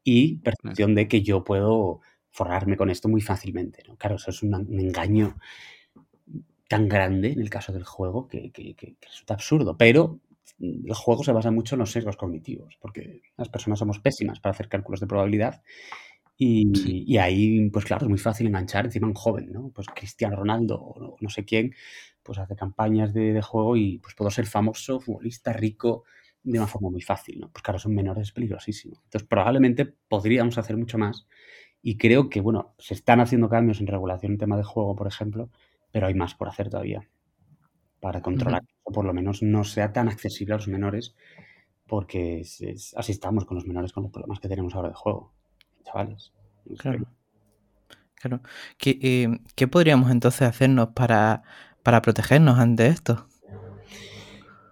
y 0.05 0.37
percepción 0.37 0.95
de 0.95 1.09
que 1.09 1.21
yo 1.21 1.43
puedo 1.43 1.99
forrarme 2.29 2.77
con 2.77 2.89
esto 2.89 3.09
muy 3.09 3.19
fácilmente. 3.19 3.83
¿no? 3.85 3.97
Claro, 3.97 4.15
eso 4.15 4.31
es 4.31 4.41
un, 4.43 4.53
engaño 4.79 5.37
tan 6.69 6.87
grande 6.87 7.33
en 7.33 7.41
el 7.41 7.49
caso 7.49 7.73
del 7.73 7.83
juego 7.83 8.29
que, 8.29 8.51
que, 8.51 8.73
que 8.73 8.95
resulta 9.01 9.33
absurdo, 9.33 9.75
pero 9.75 10.21
el 10.59 10.93
juego 10.93 11.23
se 11.23 11.31
basa 11.31 11.51
mucho 11.51 11.75
en 11.75 11.79
los 11.79 11.91
sesgos 11.91 12.17
cognitivos, 12.17 12.77
porque 12.79 13.21
las 13.37 13.49
personas 13.49 13.79
somos 13.79 13.99
pésimas 13.99 14.39
para 14.39 14.51
hacer 14.51 14.69
cálculos 14.69 14.99
de 14.99 15.07
probabilidad. 15.07 15.61
Y, 16.37 17.17
ahí, 17.17 17.69
pues 17.69 17.85
claro, 17.85 18.05
es 18.05 18.09
muy 18.09 18.17
fácil 18.17 18.47
enganchar 18.47 18.85
encima 18.85 19.07
un 19.07 19.13
joven, 19.13 19.51
¿no? 19.51 19.69
Pues 19.69 19.87
Cristiano 19.93 20.35
Ronaldo 20.35 20.81
o 20.81 21.17
no, 21.19 21.29
sé 21.29 21.45
quién, 21.45 21.75
pues 22.23 22.39
hace 22.39 22.55
campañas 22.55 23.13
de, 23.13 23.39
juego 23.43 23.77
y 23.77 23.99
pues 23.99 24.15
puedo 24.15 24.31
ser 24.31 24.47
famoso, 24.47 24.99
futbolista, 24.99 25.53
rico, 25.53 26.03
de 26.41 26.57
una 26.57 26.67
forma 26.67 26.89
muy 26.89 27.01
fácil, 27.01 27.39
¿no? 27.39 27.51
Pues 27.51 27.61
claro, 27.61 27.77
son 27.77 27.93
menores, 27.93 28.29
es 28.29 28.31
peligrosísimo. 28.31 28.95
Entonces, 29.03 29.27
probablemente 29.27 29.85
podríamos 29.85 30.57
hacer 30.57 30.77
mucho 30.77 30.97
más 30.97 31.27
y 31.83 31.97
creo 31.97 32.27
que, 32.27 32.41
bueno, 32.41 32.73
se 32.79 32.95
están 32.95 33.19
haciendo 33.19 33.47
cambios 33.47 33.79
en 33.79 33.85
regulación 33.85 34.31
en 34.31 34.37
tema 34.39 34.57
de 34.57 34.63
juego, 34.63 34.95
por 34.95 35.07
ejemplo, 35.07 35.51
pero 35.91 36.07
hay 36.07 36.15
más 36.15 36.33
por 36.33 36.47
hacer 36.47 36.69
todavía 36.69 37.07
para 38.01 38.21
controlar 38.21 38.63
o 38.83 38.91
por 38.91 39.05
lo 39.05 39.13
menos 39.13 39.41
no 39.43 39.63
sea 39.63 39.93
tan 39.93 40.09
accesible 40.09 40.53
a 40.53 40.57
los 40.57 40.67
menores, 40.67 41.15
porque 41.87 42.41
así 42.41 43.11
estamos 43.11 43.45
con 43.45 43.55
los 43.55 43.65
menores 43.65 43.93
con 43.93 44.03
los 44.03 44.11
problemas 44.11 44.39
que 44.39 44.49
tenemos 44.49 44.75
ahora 44.75 44.89
de 44.89 44.95
juego, 44.95 45.33
chavales. 45.85 46.33
Claro. 46.77 47.05
Claro. 48.15 48.41
Eh, 48.85 49.27
¿Qué, 49.55 49.67
podríamos 49.67 50.11
entonces 50.11 50.43
hacernos 50.43 50.89
para, 50.89 51.41
para 51.81 52.03
protegernos 52.03 52.59
ante 52.59 52.87
esto? 52.87 53.27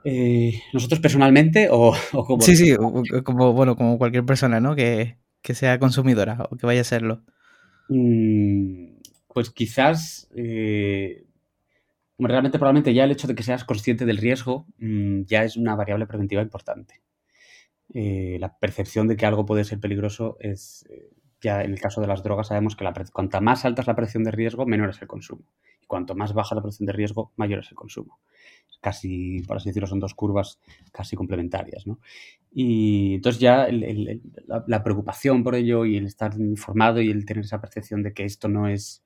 Eh, 0.04 0.62
¿Nosotros 0.72 1.00
personalmente 1.00 1.68
o, 1.72 1.94
como.? 2.12 2.42
Sí, 2.42 2.56
sí, 2.56 2.76
como, 3.24 3.54
bueno, 3.54 3.76
como 3.76 3.98
cualquier 3.98 4.26
persona, 4.26 4.60
¿no? 4.60 4.76
Que, 4.76 5.18
sea 5.42 5.80
consumidora 5.80 6.48
o 6.52 6.58
que 6.58 6.68
vaya 6.68 6.82
a 6.82 6.84
serlo. 6.84 7.24
Mm, 7.88 9.00
pues 9.34 9.50
quizás 9.50 10.30
eh, 10.36 11.26
realmente 12.28 12.60
probablemente 12.60 12.94
ya 12.94 13.06
el 13.06 13.12
hecho 13.12 13.28
de 13.28 13.36
que 13.36 13.44
seas 13.44 13.64
consciente 13.64 14.06
del 14.06 14.18
riesgo 14.18 14.66
mm, 14.78 15.22
ya 15.24 15.44
es 15.44 15.56
una 15.56 15.76
variable 15.76 16.08
preventiva 16.08 16.42
importante. 16.42 17.02
Eh, 17.94 18.38
la 18.40 18.58
percepción 18.58 19.08
de 19.08 19.16
que 19.16 19.26
algo 19.26 19.46
puede 19.46 19.64
ser 19.64 19.80
peligroso 19.80 20.38
es, 20.40 20.86
eh, 20.90 21.10
ya 21.42 21.64
en 21.64 21.72
el 21.72 21.80
caso 21.80 22.02
de 22.02 22.08
las 22.08 22.22
drogas 22.22 22.48
sabemos 22.48 22.76
que 22.76 22.84
la, 22.84 22.94
cuanta 23.12 23.42
más 23.42 23.66
alta 23.66 23.82
es 23.82 23.88
la 23.88 23.96
percepción 23.96 24.24
de 24.24 24.32
riesgo, 24.32 24.66
menor 24.66 24.90
es 24.90 25.02
el 25.02 25.08
consumo. 25.08 25.46
Y 25.82 25.86
cuanto 25.86 26.14
más 26.14 26.34
baja 26.34 26.56
la 26.56 26.62
percepción 26.62 26.88
de 26.88 26.94
riesgo, 26.94 27.32
mayor 27.38 27.60
es 27.60 27.72
el 27.72 27.76
consumo. 27.76 28.20
Casi, 28.82 29.42
por 29.44 29.58
así 29.58 29.70
decirlo, 29.70 29.88
son 29.88 30.00
dos 30.00 30.14
curvas 30.14 30.60
casi 30.92 31.16
complementarias. 31.16 31.88
¿no? 31.88 32.00
Y 32.52 33.16
entonces 33.16 33.42
ya 33.42 33.68
la, 33.72 34.64
la 34.68 34.84
preocupación 34.84 35.44
por 35.44 35.56
ello 35.56 35.86
y 35.86 35.98
el 35.98 36.06
estar 36.06 36.34
informado 36.40 37.02
y 37.02 37.10
el 37.10 37.26
tener 37.26 37.44
esa 37.44 37.60
percepción 37.60 38.04
de 38.04 38.14
que 38.14 38.26
esto 38.26 38.48
no 38.48 38.68
es 38.68 39.04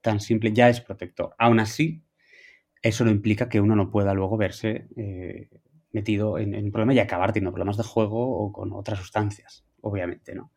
tan 0.00 0.20
simple 0.20 0.52
ya 0.52 0.68
es 0.68 0.80
protector. 0.80 1.34
Aún 1.38 1.60
así, 1.60 2.02
eso 2.82 3.04
no 3.04 3.10
implica 3.10 3.48
que 3.48 3.60
uno 3.60 3.76
no 3.76 3.90
pueda 3.90 4.12
luego 4.12 4.36
verse 4.36 4.88
eh, 4.96 5.48
metido 5.92 6.38
en, 6.38 6.54
un 6.54 6.72
problema 6.72 6.94
y 6.94 6.98
acabar 6.98 7.32
teniendo 7.32 7.52
problemas 7.52 7.76
de 7.76 7.84
juego 7.84 8.38
o 8.38 8.52
con 8.52 8.72
otras 8.72 8.98
sustancias, 8.98 9.64
obviamente, 9.80 10.34
¿no? 10.34 10.52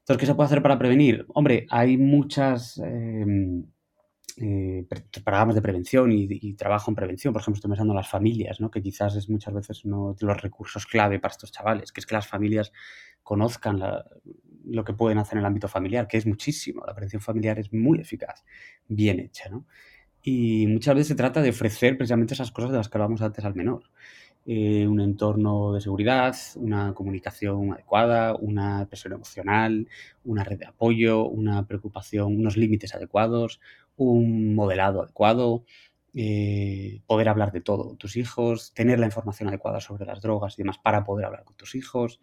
Entonces, 0.00 0.20
¿qué 0.20 0.26
se 0.26 0.34
puede 0.34 0.46
hacer 0.46 0.62
para 0.62 0.78
prevenir? 0.78 1.26
Hombre, 1.34 1.66
hay 1.68 1.98
muchas 1.98 2.78
em, 2.78 3.66
eh, 4.38 4.86
programas 5.22 5.54
de 5.54 5.60
prevención 5.60 6.10
y, 6.10 6.54
trabajo 6.54 6.90
en 6.90 6.94
prevención. 6.94 7.34
Por 7.34 7.42
ejemplo, 7.42 7.58
estoy 7.58 7.70
pensando 7.70 7.92
en 7.92 7.98
las 7.98 8.08
familias, 8.08 8.58
¿no? 8.58 8.70
que 8.70 8.80
quizás 8.80 9.16
es 9.16 9.28
muchas 9.28 9.52
veces 9.52 9.84
uno 9.84 10.16
de 10.18 10.26
los 10.26 10.40
recursos 10.40 10.86
clave 10.86 11.18
para 11.18 11.32
estos 11.32 11.52
chavales, 11.52 11.92
que 11.92 12.00
es 12.00 12.06
que 12.06 12.14
las 12.14 12.26
familias 12.26 12.72
conozcan 13.22 13.82
lo 14.64 14.84
que 14.84 14.94
pueden 14.94 15.18
hacer 15.18 15.34
en 15.34 15.40
el 15.40 15.46
ámbito 15.46 15.68
familiar, 15.68 16.08
que 16.08 16.16
es 16.16 16.26
muchísimo. 16.26 16.84
La 16.86 16.94
prevención 16.94 17.20
familiar 17.20 17.58
es 17.58 17.70
muy 17.74 18.00
eficaz, 18.00 18.44
bien 18.86 19.20
hecha. 19.20 19.50
¿no? 19.50 19.66
Y 20.30 20.66
muchas 20.66 20.94
veces 20.94 21.08
se 21.08 21.14
trata 21.14 21.40
de 21.40 21.48
ofrecer 21.48 21.96
precisamente 21.96 22.34
esas 22.34 22.50
cosas 22.50 22.70
de 22.70 22.76
las 22.76 22.90
que 22.90 22.98
hablábamos 22.98 23.22
antes 23.22 23.46
al 23.46 23.54
menor. 23.54 23.84
Eh, 24.44 24.86
un 24.86 25.00
entorno 25.00 25.72
de 25.72 25.80
seguridad, 25.80 26.36
una 26.56 26.92
comunicación 26.92 27.72
adecuada, 27.72 28.34
una 28.34 28.86
presión 28.90 29.14
emocional, 29.14 29.88
una 30.24 30.44
red 30.44 30.58
de 30.58 30.66
apoyo, 30.66 31.24
una 31.24 31.66
preocupación, 31.66 32.36
unos 32.36 32.58
límites 32.58 32.94
adecuados, 32.94 33.58
un 33.96 34.54
modelado 34.54 35.00
adecuado, 35.02 35.64
eh, 36.12 37.00
poder 37.06 37.30
hablar 37.30 37.50
de 37.50 37.62
todo 37.62 37.86
con 37.86 37.96
tus 37.96 38.16
hijos, 38.16 38.74
tener 38.74 38.98
la 38.98 39.06
información 39.06 39.48
adecuada 39.48 39.80
sobre 39.80 40.04
las 40.04 40.20
drogas 40.20 40.58
y 40.58 40.62
demás 40.62 40.76
para 40.76 41.04
poder 41.04 41.24
hablar 41.24 41.44
con 41.44 41.56
tus 41.56 41.74
hijos. 41.74 42.20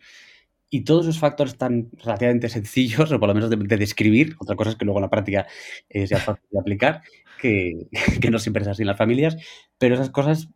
Y 0.69 0.83
todos 0.83 1.05
esos 1.05 1.19
factores 1.19 1.53
están 1.53 1.89
relativamente 2.03 2.49
sencillos, 2.49 3.11
o 3.11 3.19
por 3.19 3.29
lo 3.29 3.35
menos 3.35 3.49
de, 3.49 3.77
describir, 3.77 4.35
otra 4.39 4.55
cosa 4.55 4.71
es 4.71 4.75
que 4.75 4.85
luego 4.85 4.99
en 4.99 5.03
la 5.03 5.09
práctica 5.09 5.47
eh, 5.89 6.07
sea 6.07 6.19
fácil 6.19 6.45
de 6.49 6.59
aplicar, 6.59 7.01
que, 7.39 7.87
que, 8.21 8.31
no 8.31 8.39
siempre 8.39 8.63
es 8.63 8.67
así 8.67 8.81
en 8.81 8.87
las 8.87 8.97
familias, 8.97 9.37
pero 9.77 9.95
esas 9.95 10.09
cosas, 10.09 10.49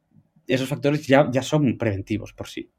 esos 0.47 0.67
factores 0.67 1.05
ya, 1.07 1.29
ya 1.31 1.41
son 1.41 1.77
preventivos 1.77 2.33
por 2.33 2.47
sí. 2.47 2.69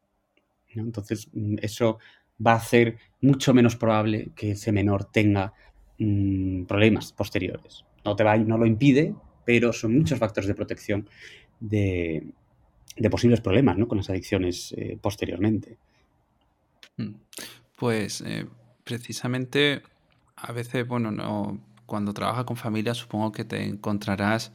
Entonces, 0.69 1.29
mm, 1.33 1.57
eso 1.63 1.99
va 2.45 2.53
a 2.53 2.57
hacer 2.57 2.97
mucho 3.21 3.55
menos 3.55 3.77
probable 3.77 4.31
que 4.35 4.53
ese 4.53 4.73
menor 4.73 5.05
tenga 5.05 5.53
mmm, 5.99 6.65
problemas 6.65 7.13
posteriores. 7.13 7.85
No, 8.05 8.17
te 8.17 8.25
va, 8.25 8.37
no 8.37 8.59
lo 8.59 8.67
impide, 8.67 9.15
pero 9.45 9.73
son 9.73 9.99
muchos 9.99 10.19
factores 10.19 10.49
de 10.49 10.55
protección 10.55 11.09
de, 11.61 12.33
de 12.97 13.11
posibles 13.11 13.41
problemas 13.41 13.77
¿no? 13.77 13.89
con 13.89 13.99
las 13.99 14.11
adicciones 14.11 14.75
eh, 14.77 14.99
posteriormente. 15.01 15.79
Pues 17.81 18.21
eh, 18.27 18.47
precisamente 18.85 19.81
a 20.37 20.53
veces, 20.53 20.87
bueno, 20.87 21.11
no, 21.11 21.59
cuando 21.87 22.13
trabajas 22.13 22.45
con 22.45 22.59
familia 22.59 22.93
supongo 22.93 23.33
que 23.33 23.47
te 23.47 23.65
encontrarás 23.65 24.53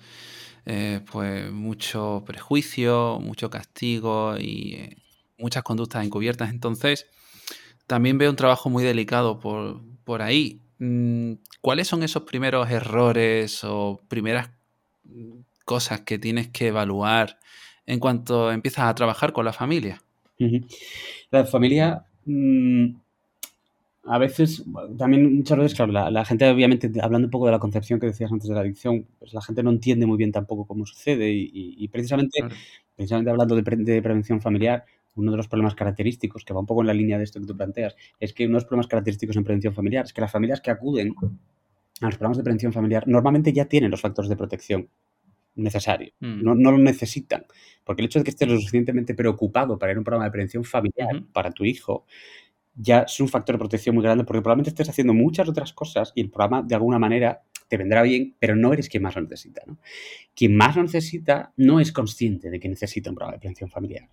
eh, 0.67 1.01
pues 1.11 1.51
mucho 1.51 2.23
prejuicio, 2.23 3.19
mucho 3.19 3.49
castigo 3.49 4.37
y 4.37 4.95
muchas 5.39 5.63
conductas 5.63 6.05
encubiertas. 6.05 6.51
Entonces, 6.51 7.07
también 7.87 8.19
veo 8.19 8.29
un 8.29 8.35
trabajo 8.35 8.69
muy 8.69 8.83
delicado 8.83 9.39
por, 9.39 9.81
por 10.03 10.21
ahí. 10.21 10.61
Mm, 10.77 11.33
¿Cuáles 11.61 11.87
son 11.87 12.03
esos 12.03 12.25
primeros 12.25 12.69
errores 12.69 13.63
o 13.63 13.99
primeras 14.07 14.51
cosas 15.65 16.01
que 16.01 16.19
tienes 16.19 16.49
que 16.49 16.67
evaluar 16.67 17.39
en 17.87 17.99
cuanto 17.99 18.51
empiezas 18.51 18.85
a 18.85 18.93
trabajar 18.93 19.33
con 19.33 19.45
la 19.45 19.53
familia? 19.53 19.99
La 21.31 21.43
familia, 21.45 22.05
mm, 22.25 23.04
a 24.07 24.17
veces, 24.19 24.63
también 24.97 25.37
muchas 25.37 25.57
veces, 25.57 25.75
claro, 25.75 25.91
la, 25.91 26.25
gente 26.25 26.47
obviamente, 26.47 26.91
hablando 27.01 27.27
un 27.27 27.31
poco 27.31 27.47
de 27.47 27.51
la 27.51 27.59
concepción 27.59 27.99
que 27.99 28.07
decías 28.07 28.31
antes 28.31 28.47
de 28.47 28.53
la 28.53 28.61
adicción, 28.61 29.07
pues 29.17 29.33
la 29.33 29.41
gente 29.41 29.63
no 29.63 29.71
entiende 29.71 30.05
muy 30.05 30.17
bien 30.17 30.31
tampoco 30.31 30.65
cómo 30.65 30.85
sucede 30.85 31.31
y, 31.31 31.87
precisamente, 31.87 32.39
precisamente 32.95 33.31
hablando 33.31 33.55
de, 33.55 33.63
de, 33.63 34.01
prevención 34.01 34.41
familiar, 34.41 34.85
uno 35.15 35.31
de 35.31 35.37
los 35.37 35.47
problemas 35.47 35.73
característicos, 35.75 36.45
que 36.45 36.53
va 36.53 36.59
un 36.59 36.65
poco 36.65 36.81
en 36.81 36.87
la 36.87 36.93
línea 36.93 37.17
de 37.17 37.23
esto 37.23 37.39
que 37.39 37.47
tú 37.47 37.57
planteas, 37.57 37.95
es 38.19 38.33
que 38.33 38.45
uno 38.45 38.53
de 38.53 38.61
los 38.61 38.65
problemas 38.65 38.87
característicos 38.87 39.35
en 39.37 39.43
prevención 39.43 39.73
familiar 39.73 40.05
es 40.05 40.13
que 40.13 40.21
las 40.21 40.31
familias 40.31 40.61
que 40.61 40.71
acuden 40.71 41.15
a 42.01 42.05
los 42.05 42.15
programas 42.15 42.37
de 42.37 42.43
prevención 42.43 42.73
familiar 42.73 43.07
normalmente 43.07 43.53
ya 43.53 43.65
tienen 43.65 43.89
los 43.89 44.01
factores 44.01 44.29
de 44.29 44.35
protección 44.35 44.89
necesarios, 45.55 46.13
mm. 46.19 46.43
no, 46.43 46.53
lo 46.53 46.77
necesitan, 46.77 47.45
porque 47.83 48.01
el 48.01 48.07
hecho 48.07 48.19
de 48.19 48.25
que 48.25 48.31
estés 48.31 48.47
lo 48.47 48.57
suficientemente 48.57 49.15
preocupado 49.15 49.79
para 49.79 49.93
ir 49.93 49.97
a 49.97 49.99
un 49.99 50.03
programa 50.03 50.25
de 50.25 50.31
prevención 50.31 50.63
familiar 50.63 51.23
para 51.31 51.51
tu 51.51 51.63
hijo 51.63 52.05
ya 52.75 53.01
es 53.01 53.19
un 53.19 53.29
factor 53.29 53.55
de 53.55 53.59
protección 53.59 53.95
muy 53.95 54.03
grande 54.03 54.23
porque 54.23 54.41
probablemente 54.41 54.69
estés 54.69 54.89
haciendo 54.89 55.13
muchas 55.13 55.47
otras 55.47 55.73
cosas 55.73 56.11
y 56.15 56.21
el 56.21 56.29
programa 56.29 56.61
de 56.61 56.75
alguna 56.75 56.99
manera 56.99 57.41
te 57.67 57.77
vendrá 57.77 58.03
bien, 58.03 58.35
pero 58.39 58.55
no 58.55 58.73
eres 58.73 58.89
quien 58.89 59.03
más 59.03 59.15
lo 59.15 59.21
necesita. 59.21 59.61
¿no? 59.65 59.79
Quien 60.35 60.55
más 60.55 60.75
lo 60.75 60.83
necesita 60.83 61.53
no 61.57 61.79
es 61.79 61.91
consciente 61.91 62.49
de 62.49 62.59
que 62.59 62.69
necesita 62.69 63.09
un 63.09 63.15
programa 63.15 63.33
de 63.33 63.39
prevención 63.39 63.69
familiar 63.69 64.09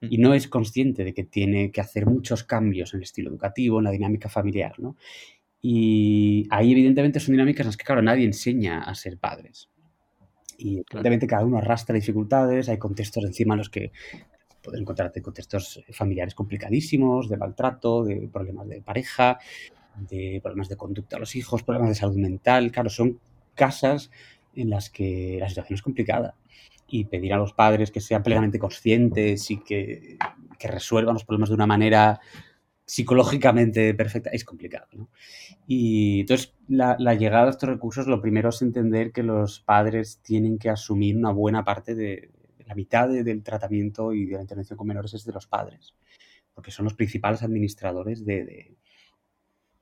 y 0.00 0.18
no 0.18 0.34
es 0.34 0.48
consciente 0.48 1.04
de 1.04 1.14
que 1.14 1.24
tiene 1.24 1.70
que 1.70 1.80
hacer 1.80 2.06
muchos 2.06 2.44
cambios 2.44 2.92
en 2.92 2.98
el 2.98 3.04
estilo 3.04 3.30
educativo, 3.30 3.78
en 3.78 3.84
la 3.84 3.90
dinámica 3.90 4.28
familiar. 4.28 4.78
¿no? 4.78 4.96
Y 5.60 6.46
ahí 6.50 6.72
evidentemente 6.72 7.20
son 7.20 7.32
dinámicas 7.32 7.64
en 7.64 7.68
las 7.68 7.76
que, 7.76 7.84
claro, 7.84 8.02
nadie 8.02 8.24
enseña 8.24 8.82
a 8.82 8.94
ser 8.94 9.18
padres. 9.18 9.70
Y 10.58 10.78
evidentemente 10.78 11.26
cada 11.26 11.44
uno 11.44 11.58
arrastra 11.58 11.94
dificultades, 11.94 12.68
hay 12.68 12.78
contextos 12.78 13.24
encima 13.24 13.54
en 13.54 13.58
los 13.58 13.70
que 13.70 13.90
puedes 14.62 14.80
encontrarte 14.80 15.22
contextos 15.22 15.82
familiares 15.90 16.34
complicadísimos, 16.34 17.28
de 17.28 17.36
maltrato, 17.36 18.04
de 18.04 18.28
problemas 18.32 18.68
de 18.68 18.80
pareja, 18.80 19.38
de 19.96 20.40
problemas 20.42 20.68
de 20.68 20.76
conducta 20.76 21.16
a 21.16 21.20
los 21.20 21.36
hijos, 21.36 21.62
problemas 21.62 21.90
de 21.90 21.94
salud 21.96 22.16
mental. 22.16 22.70
Claro, 22.70 22.88
son 22.88 23.20
casas 23.54 24.10
en 24.54 24.70
las 24.70 24.90
que 24.90 25.38
la 25.40 25.48
situación 25.48 25.74
es 25.74 25.82
complicada. 25.82 26.36
Y 26.86 27.06
pedir 27.06 27.32
a 27.32 27.38
los 27.38 27.54
padres 27.54 27.90
que 27.90 28.00
sean 28.00 28.22
plenamente 28.22 28.58
conscientes 28.58 29.50
y 29.50 29.58
que, 29.58 30.18
resuelvan 30.60 31.14
los 31.14 31.24
problemas 31.24 31.48
de 31.48 31.56
una 31.56 31.66
manera 31.66 32.20
psicológicamente 32.84 33.94
perfecta 33.94 34.30
es 34.30 34.44
complicado. 34.44 35.08
Y 35.66 36.20
entonces 36.20 36.54
la, 36.68 36.96
llegada 37.14 37.48
a 37.48 37.50
estos 37.50 37.68
recursos, 37.68 38.06
lo 38.06 38.20
primero 38.20 38.50
es 38.50 38.62
entender 38.62 39.10
que 39.10 39.24
los 39.24 39.58
padres 39.60 40.20
tienen 40.22 40.58
que 40.58 40.70
asumir 40.70 41.16
una 41.16 41.32
buena 41.32 41.64
parte 41.64 41.96
de, 41.96 42.30
la 42.72 42.76
mitad 42.76 43.06
del 43.10 43.42
tratamiento 43.42 44.14
y 44.14 44.24
de 44.24 44.36
la 44.36 44.40
intervención 44.40 44.78
con 44.78 44.86
menores 44.86 45.12
es 45.12 45.26
de 45.26 45.32
los 45.32 45.46
padres, 45.46 45.94
porque 46.54 46.70
son 46.70 46.84
los 46.84 46.94
principales 46.94 47.42
administradores 47.42 48.24
de, 48.24 48.74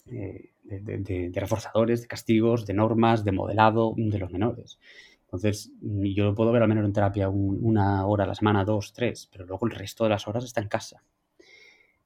eh, 0.06 0.50
de, 0.64 1.30
reforzadores, 1.32 2.02
de 2.02 2.08
castigos, 2.08 2.66
de 2.66 2.74
normas, 2.74 3.22
de 3.24 3.30
modelado 3.30 3.94
de 3.96 4.18
los 4.18 4.32
menores. 4.32 4.80
Entonces, 5.22 5.70
yo 5.80 6.34
puedo 6.34 6.50
ver 6.50 6.62
al 6.62 6.68
menos 6.68 6.84
en 6.84 6.92
terapia 6.92 7.28
una 7.28 8.04
hora 8.06 8.24
a 8.24 8.26
la 8.26 8.34
semana, 8.34 8.64
dos, 8.64 8.92
tres, 8.92 9.28
pero 9.30 9.46
luego 9.46 9.66
el 9.66 9.72
resto 9.72 10.02
de 10.02 10.10
las 10.10 10.26
horas 10.26 10.42
está 10.42 10.60
en 10.60 10.68
casa. 10.68 11.04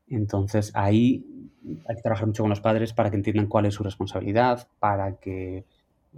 Entonces, 0.06 0.70
ahí 0.74 1.24
hay 1.88 1.96
que 1.96 2.02
trabajar 2.02 2.26
mucho 2.26 2.42
con 2.42 2.50
los 2.50 2.60
padres 2.60 2.92
para 2.92 3.08
que 3.08 3.16
entiendan 3.16 3.46
cuál 3.46 3.64
es 3.64 3.72
su 3.72 3.82
responsabilidad, 3.82 4.68
para 4.78 5.16
que 5.16 5.64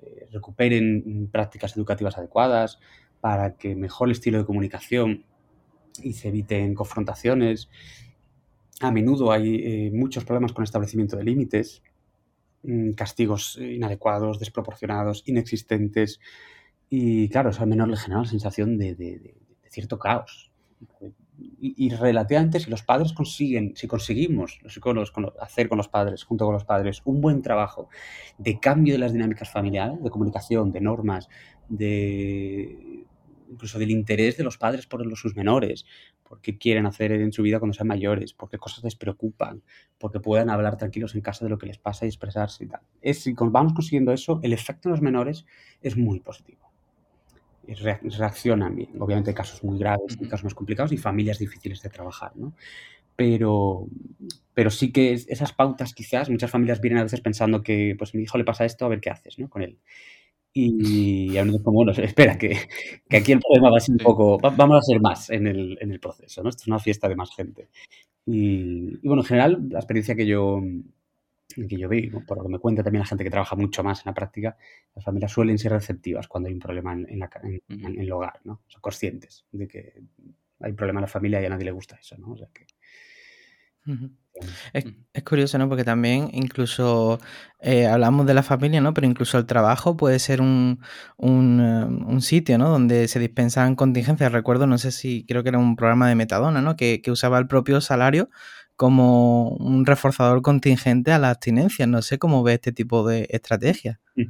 eh, 0.03 0.27
recuperen 0.33 1.29
prácticas 1.31 1.77
educativas 1.77 2.19
adecuadas, 2.19 2.81
para 3.21 3.57
que 3.57 3.75
mejore 3.75 4.11
el 4.11 4.17
estilo 4.17 4.39
de 4.39 4.45
comunicación 4.45 5.25
y 6.03 6.13
se 6.13 6.29
eviten 6.29 6.75
confrontaciones 6.75 7.69
a 8.81 8.91
menudo 8.91 9.33
hay 9.33 9.57
eh, 9.57 9.91
muchos 9.93 10.25
problemas 10.25 10.53
con 10.53 10.65
establecimiento 10.65 11.17
de 11.17 11.25
límites, 11.25 11.83
mm, 12.63 12.93
castigos 12.93 13.59
inadecuados, 13.59 14.39
desproporcionados, 14.39 15.23
inexistentes. 15.27 16.21
Y 16.91 17.29
claro, 17.31 17.51
eso 17.51 17.63
al 17.63 17.69
menor 17.69 17.89
le 17.89 17.97
genera 17.97 18.21
la 18.23 18.29
sensación 18.29 18.77
de, 18.77 19.35
cierto 19.69 19.99
caos. 19.99 20.53
Y, 21.39 21.91
relativamente, 21.91 22.61
si 22.61 22.71
los 22.71 22.83
padres 22.83 23.13
consiguen, 23.13 23.75
si 23.77 23.87
conseguimos 23.87 24.59
hacer 25.41 25.69
con 25.69 25.79
los 25.79 25.89
padres, 25.89 26.25
junto 26.25 26.47
con 26.47 26.55
los 26.55 26.65
padres, 26.65 27.03
un 27.05 27.21
buen 27.21 27.43
trabajo 27.43 27.89
de 28.39 28.59
cambio 28.59 28.95
de 28.95 28.99
las 28.99 29.13
dinámicas 29.13 29.51
familiares, 29.51 30.03
de 30.03 30.11
comunicación, 30.11 30.73
de 30.73 30.81
normas, 30.81 31.29
de 31.69 33.05
incluso 33.51 33.79
del 33.79 33.91
interés 33.91 34.37
de 34.37 34.45
los 34.45 34.59
padres 34.59 34.87
por 34.87 35.05
los, 35.05 35.21
sus 35.21 35.37
menores, 35.37 35.85
por 36.23 36.41
qué 36.41 36.59
quieren 36.59 36.87
hacer 36.87 37.13
en 37.13 37.33
su 37.33 37.43
vida 37.43 37.59
cuando 37.59 37.75
sean 37.75 37.89
mayores, 37.89 38.33
por 38.33 38.51
qué 38.51 38.59
cosas 38.59 38.83
les 38.85 38.97
preocupan, 38.97 39.63
porque 39.99 40.21
puedan 40.21 40.51
hablar 40.51 40.77
tranquilos 40.77 41.15
en 41.15 41.21
casa 41.21 41.45
de 41.45 41.51
lo 41.51 41.59
que 41.59 41.67
les 41.67 41.79
pasa 41.79 42.05
y 42.05 42.09
expresarse 42.09 42.69
y 43.03 43.15
si 43.15 43.35
vamos 43.35 43.73
consiguiendo 43.73 44.13
eso, 44.13 44.41
el 44.43 44.53
efecto 44.53 44.89
en 44.89 44.93
los 44.93 45.03
menores 45.03 45.47
es 45.81 45.97
muy 45.97 46.21
positivo. 46.21 46.66
Reaccionan 47.67 48.77
bien. 48.77 48.91
Obviamente 48.99 49.35
casos 49.35 49.63
muy 49.65 49.79
graves 49.79 50.17
y 50.21 50.29
casos 50.29 50.45
más 50.45 50.55
complicados 50.55 50.93
y 50.93 50.97
familias 50.97 51.39
difíciles 51.39 51.83
de 51.83 51.91
trabajar, 51.91 52.33
¿no? 52.37 52.55
Pero, 53.17 53.87
pero 54.53 54.71
sí 54.71 54.93
que 54.93 55.13
esas 55.13 55.53
pautas 55.53 55.95
quizás, 55.95 56.29
muchas 56.29 56.51
familias 56.51 56.81
vienen 56.81 56.99
a 56.99 57.05
veces 57.05 57.21
pensando 57.21 57.63
que 57.63 57.95
pues 57.99 58.15
mi 58.15 58.23
hijo 58.23 58.37
le 58.39 58.45
pasa 58.45 58.65
esto, 58.65 58.85
a 58.85 58.89
ver 58.89 59.01
qué 59.01 59.11
haces, 59.11 59.39
¿no? 59.39 59.49
Con 59.49 59.63
él. 59.63 59.79
Y 60.59 61.37
a 61.37 61.43
es 61.43 61.63
como, 61.63 61.85
bueno, 61.85 61.93
espera, 61.93 62.39
que, 62.39 62.57
aquí 63.11 63.33
el 63.33 63.41
problema 63.41 63.71
va 63.71 63.77
a 63.77 63.81
ser 63.81 63.93
un 63.93 63.99
poco, 63.99 64.39
vamos 64.39 64.79
a 64.79 64.83
ser 64.83 65.01
más 65.01 65.29
en 65.29 65.47
el, 65.47 65.77
en 65.83 65.93
el 65.93 66.01
proceso, 66.01 66.43
¿no? 66.43 66.49
Esto 66.49 66.63
es 66.63 66.69
una 66.69 66.79
fiesta 66.79 67.09
de 67.09 67.17
más 67.17 67.31
gente. 67.35 67.69
Y, 68.25 69.07
bueno, 69.07 69.23
en 69.23 69.29
general, 69.29 69.69
la 69.71 69.79
experiencia 69.79 70.17
que 70.17 70.27
yo, 70.27 70.63
que 71.69 71.79
yo 71.79 71.89
vi, 71.89 72.11
por 72.11 72.37
lo 72.39 72.43
que 72.45 72.51
me 72.51 72.59
cuenta 72.59 72.83
también 72.83 73.01
la 73.01 73.07
gente 73.07 73.25
que 73.25 73.31
trabaja 73.31 73.57
mucho 73.57 73.83
más 73.83 74.01
en 74.01 74.11
la 74.11 74.15
práctica, 74.15 74.57
las 74.95 75.05
familias 75.05 75.33
suelen 75.33 75.59
ser 75.59 75.73
receptivas 75.73 76.29
cuando 76.29 76.49
hay 76.49 76.55
un 76.55 76.61
problema 76.61 76.93
en, 76.93 77.09
en, 77.09 77.19
la, 77.19 77.31
en, 77.43 78.01
el 78.01 78.13
hogar, 78.13 78.41
¿no? 78.45 78.63
Son 78.67 78.81
conscientes 78.81 79.47
de 79.53 79.67
que 79.67 79.95
hay 80.61 80.71
un 80.71 80.77
problema 80.77 81.01
en 81.01 81.03
la 81.03 81.09
familia 81.09 81.41
y 81.41 81.47
a 81.47 81.49
nadie 81.49 81.65
le 81.65 81.73
gusta 81.73 81.97
eso, 81.97 82.17
¿no? 82.19 82.33
O 82.33 82.37
sea 82.37 82.49
que, 82.53 82.67
es, 84.73 85.23
curioso, 85.25 85.59
¿no? 85.59 85.69
Porque 85.69 85.85
también 85.85 86.29
incluso 86.33 87.19
eh, 87.61 87.87
hablamos 87.87 88.27
de 88.27 88.35
la 88.35 88.43
familia, 88.43 88.81
¿no? 88.81 88.93
Pero 88.93 89.07
incluso 89.07 89.39
el 89.39 89.47
trabajo 89.47 89.97
puede 89.97 90.19
ser 90.19 90.41
un, 90.41 90.81
un, 91.17 91.61
eh, 91.61 91.85
un, 91.85 92.21
sitio, 92.21 92.59
¿no? 92.59 92.69
Donde 92.69 93.09
se 93.09 93.19
dispensan 93.19 93.77
contingencias. 93.77 94.33
Recuerdo, 94.33 94.67
no 94.67 94.79
sé 94.79 94.93
si 94.93 95.25
creo 95.25 95.43
que 95.43 95.51
era 95.51 95.59
un 95.59 95.77
programa 95.77 96.09
de 96.09 96.17
Metadona, 96.17 96.61
¿no? 96.61 96.77
Que, 96.77 97.01
que 97.01 97.11
usaba 97.11 97.39
el 97.39 97.47
propio 97.47 97.81
salario 97.81 98.29
como 98.77 99.51
un 99.51 99.87
reforzador 99.87 100.43
contingente 100.43 101.11
a 101.11 101.19
la 101.19 101.31
abstinencia. 101.31 101.87
No 101.87 102.03
sé 102.03 102.19
cómo 102.19 102.43
ve 102.43 102.55
este 102.55 102.73
tipo 102.73 103.07
de 103.07 103.27
estrategias. 103.31 103.99
Mm. 104.15 104.23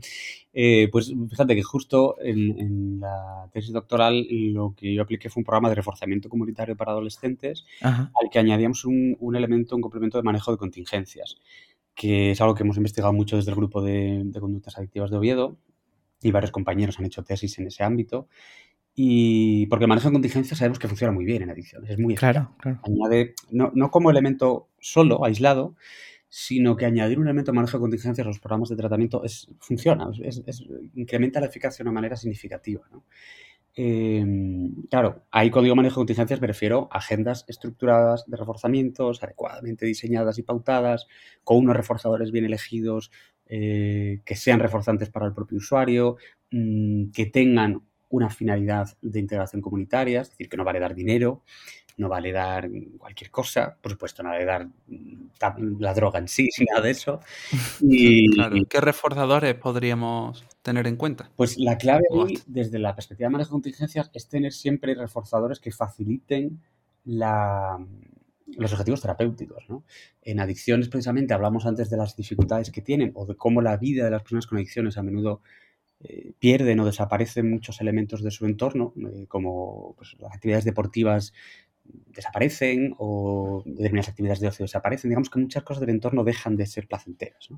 Eh, 0.52 0.88
pues 0.90 1.12
fíjate 1.28 1.54
que 1.54 1.62
justo 1.62 2.16
en, 2.22 3.00
la 3.00 3.48
tesis 3.52 3.72
doctoral 3.72 4.26
lo 4.30 4.74
que 4.74 4.94
yo 4.94 5.02
apliqué 5.02 5.28
fue 5.28 5.40
un 5.40 5.44
programa 5.44 5.68
de 5.68 5.74
reforzamiento 5.74 6.30
comunitario 6.30 6.76
para 6.76 6.92
adolescentes 6.92 7.66
al 7.82 8.30
que 8.30 8.38
añadíamos 8.38 8.86
un, 8.86 9.36
elemento, 9.36 9.76
un 9.76 9.82
complemento 9.82 10.16
de 10.16 10.22
manejo 10.22 10.52
de 10.52 10.56
contingencias, 10.56 11.36
que 11.94 12.30
es 12.30 12.40
algo 12.40 12.54
que 12.54 12.62
hemos 12.62 12.78
investigado 12.78 13.12
mucho 13.12 13.36
desde 13.36 13.50
el 13.50 13.56
grupo 13.56 13.82
de, 13.82 14.22
de 14.24 14.40
conductas 14.40 14.78
adictivas 14.78 15.10
de 15.10 15.18
Oviedo 15.18 15.58
y 16.22 16.30
varios 16.30 16.52
compañeros 16.52 16.98
han 16.98 17.04
hecho 17.04 17.22
tesis 17.22 17.58
en 17.58 17.66
ese 17.66 17.84
ámbito. 17.84 18.28
Y 18.98 19.66
porque 19.66 19.84
el 19.84 19.88
manejo 19.88 20.08
de 20.08 20.14
contingencias 20.14 20.58
sabemos 20.58 20.78
que 20.78 20.88
funciona 20.88 21.12
muy 21.12 21.26
bien 21.26 21.42
en 21.42 21.50
adicciones, 21.50 21.90
es 21.90 21.98
muy 21.98 22.14
claro, 22.14 22.56
claro. 22.58 22.80
Añade, 22.82 23.34
no, 23.50 23.70
no, 23.74 23.90
como 23.90 24.10
elemento 24.10 24.70
solo, 24.80 25.22
aislado, 25.22 25.76
sino 26.30 26.76
que 26.76 26.86
añadir 26.86 27.18
un 27.18 27.26
elemento 27.26 27.52
de 27.52 27.56
manejo 27.56 27.76
de 27.76 27.82
contingencias 27.82 28.26
a 28.26 28.28
los 28.28 28.40
programas 28.40 28.70
de 28.70 28.76
tratamiento 28.76 29.22
es, 29.22 29.48
funciona, 29.60 30.08
incrementa 30.94 31.40
la 31.40 31.46
eficacia 31.46 31.84
de 31.84 31.90
una 31.90 31.94
manera 31.94 32.16
significativa. 32.16 32.88
Em, 33.74 34.84
claro, 34.88 35.26
ahí 35.30 35.50
cuando 35.50 35.64
digo 35.64 35.76
manejo 35.76 35.96
de 35.96 36.00
contingencias 36.00 36.40
me 36.40 36.46
refiero 36.46 36.88
a 36.90 36.96
agendas 36.96 37.44
estructuradas 37.48 38.24
de 38.26 38.38
reforzamientos, 38.38 39.22
adecuadamente 39.22 39.84
diseñadas 39.84 40.38
y 40.38 40.42
pautadas, 40.42 41.06
con 41.44 41.58
unos 41.58 41.76
reforzadores 41.76 42.32
bien 42.32 42.46
elegidos, 42.46 43.10
eh, 43.44 44.22
que 44.24 44.36
sean 44.36 44.60
reforzantes 44.60 45.10
para 45.10 45.26
el 45.26 45.34
propio 45.34 45.58
usuario, 45.58 46.16
mm, 46.50 47.10
que 47.10 47.26
tengan 47.26 47.82
una 48.16 48.30
finalidad 48.30 48.96
de 49.02 49.20
integración 49.20 49.60
comunitaria, 49.60 50.22
es 50.22 50.30
decir, 50.30 50.48
que 50.48 50.56
no 50.56 50.64
vale 50.64 50.80
dar 50.80 50.94
dinero, 50.94 51.42
no 51.98 52.08
vale 52.08 52.32
dar 52.32 52.68
cualquier 52.98 53.30
cosa, 53.30 53.76
por 53.80 53.92
supuesto, 53.92 54.22
no 54.22 54.30
vale 54.30 54.44
dar 54.44 54.66
mm, 54.66 55.80
la 55.80 55.94
droga 55.94 56.18
en 56.18 56.28
sí, 56.28 56.48
nada 56.70 56.82
de 56.82 56.90
eso. 56.90 57.20
Y, 57.80 58.26
¿Qué 58.66 58.80
reforzadores 58.80 59.54
podríamos 59.54 60.44
tener 60.62 60.86
en 60.86 60.96
cuenta? 60.96 61.30
Pues 61.36 61.58
la 61.58 61.78
clave 61.78 62.04
desde 62.46 62.78
la 62.78 62.94
perspectiva 62.94 63.28
de 63.28 63.32
manejo 63.32 63.50
de 63.50 63.52
contingencias, 63.52 64.10
es 64.12 64.28
tener 64.28 64.52
siempre 64.52 64.94
reforzadores 64.94 65.60
que 65.60 65.70
faciliten 65.70 66.60
los 67.04 68.72
objetivos 68.72 69.00
terapéuticos. 69.00 69.64
En 70.22 70.40
adicciones, 70.40 70.88
precisamente, 70.88 71.34
hablamos 71.34 71.66
antes 71.66 71.88
de 71.88 71.96
las 71.96 72.16
dificultades 72.16 72.70
que 72.70 72.82
tienen 72.82 73.12
o 73.14 73.26
de 73.26 73.36
cómo 73.36 73.62
la 73.62 73.76
vida 73.76 74.04
de 74.04 74.10
las 74.10 74.22
personas 74.22 74.46
con 74.46 74.58
adicciones 74.58 74.98
a 74.98 75.02
menudo 75.02 75.40
eh, 76.00 76.32
pierden 76.38 76.80
o 76.80 76.86
desaparecen 76.86 77.50
muchos 77.50 77.80
elementos 77.80 78.22
de 78.22 78.30
su 78.30 78.46
entorno, 78.46 78.92
eh, 78.96 79.26
como 79.28 79.94
pues, 79.96 80.16
las 80.18 80.34
actividades 80.34 80.64
deportivas 80.64 81.32
desaparecen 81.88 82.94
o 82.98 83.62
determinadas 83.64 84.08
actividades 84.08 84.40
de 84.40 84.48
ocio 84.48 84.64
desaparecen. 84.64 85.10
Digamos 85.10 85.30
que 85.30 85.38
muchas 85.38 85.62
cosas 85.62 85.80
del 85.80 85.90
entorno 85.90 86.24
dejan 86.24 86.56
de 86.56 86.66
ser 86.66 86.88
placenteras 86.88 87.48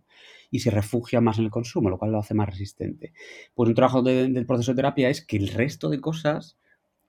y 0.51 0.61
se 0.61 0.71
refugia 0.71 1.21
más 1.21 1.39
en 1.39 1.45
el 1.45 1.51
consumo, 1.51 1.91
lo 1.91 1.99
cual 1.99 2.13
lo 2.13 2.19
hace 2.19 2.35
más 2.35 2.49
resistente. 2.49 3.13
Pues 3.55 3.69
un 3.69 3.75
trabajo 3.75 4.03
del 4.03 4.47
proceso 4.47 4.73
de 4.73 4.77
terapia 4.77 5.09
es 5.09 5.25
que 5.25 5.37
el 5.37 5.49
resto 5.49 5.89
de 5.89 6.01
cosas 6.01 6.59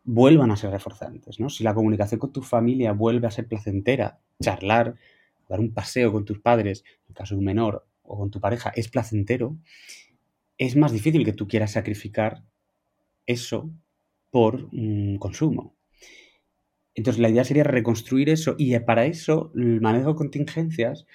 vuelvan 0.04 0.52
a 0.52 0.58
ser 0.58 0.72
reforzantes. 0.72 1.40
¿no? 1.40 1.50
Si 1.50 1.64
la 1.64 1.74
comunicación 1.74 2.20
con 2.20 2.32
tu 2.32 2.42
familia 2.42 2.94
vuelve 2.94 3.28
a 3.28 3.32
ser 3.32 3.48
placentera, 3.48 4.20
charlar, 4.42 4.96
dar 5.48 5.60
un 5.60 5.74
paseo 5.74 6.12
con 6.12 6.26
tus 6.26 6.40
padres, 6.40 6.84
en 7.06 7.10
el 7.10 7.16
caso 7.16 7.36
de 7.36 7.40
un 7.40 7.46
menor, 7.46 7.86
o 8.04 8.18
con 8.18 8.32
tu 8.32 8.40
pareja, 8.40 8.72
es 8.76 8.88
placentero, 8.88 9.56
es 10.60 10.76
más 10.76 10.92
difícil 10.92 11.26
que 11.26 11.34
tú 11.34 11.48
quieras 11.48 11.72
sacrificar 11.72 12.44
eso 13.26 13.72
por 14.30 14.66
un 14.72 15.18
consumo. 15.18 15.76
Entonces, 16.94 17.22
la 17.22 17.30
idea 17.30 17.46
sería 17.46 17.64
reconstruir 17.64 18.30
eso 18.30 18.56
y 18.58 18.78
para 18.80 19.06
eso 19.06 19.52
el 19.56 19.82
manejo 19.82 20.10
de 20.10 20.16
contingencias 20.16 21.08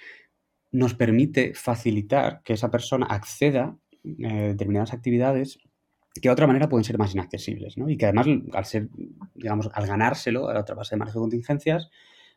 nos 0.71 0.95
permite 0.95 1.53
facilitar 1.53 2.41
que 2.43 2.53
esa 2.53 2.71
persona 2.71 3.05
acceda 3.05 3.77
a 4.03 4.33
determinadas 4.33 4.93
actividades 4.93 5.59
que 6.13 6.29
de 6.29 6.33
otra 6.33 6.47
manera 6.47 6.69
pueden 6.69 6.85
ser 6.85 6.97
más 6.97 7.13
inaccesibles, 7.13 7.77
¿no? 7.77 7.89
Y 7.89 7.97
que 7.97 8.05
además, 8.05 8.27
al 8.53 8.65
ser, 8.65 8.89
digamos, 9.35 9.69
al 9.73 9.85
ganárselo 9.85 10.47
a 10.47 10.53
la 10.53 10.61
otra 10.61 10.75
base 10.75 10.95
de 10.95 10.99
manejo 10.99 11.19
de 11.19 11.23
contingencias, 11.23 11.89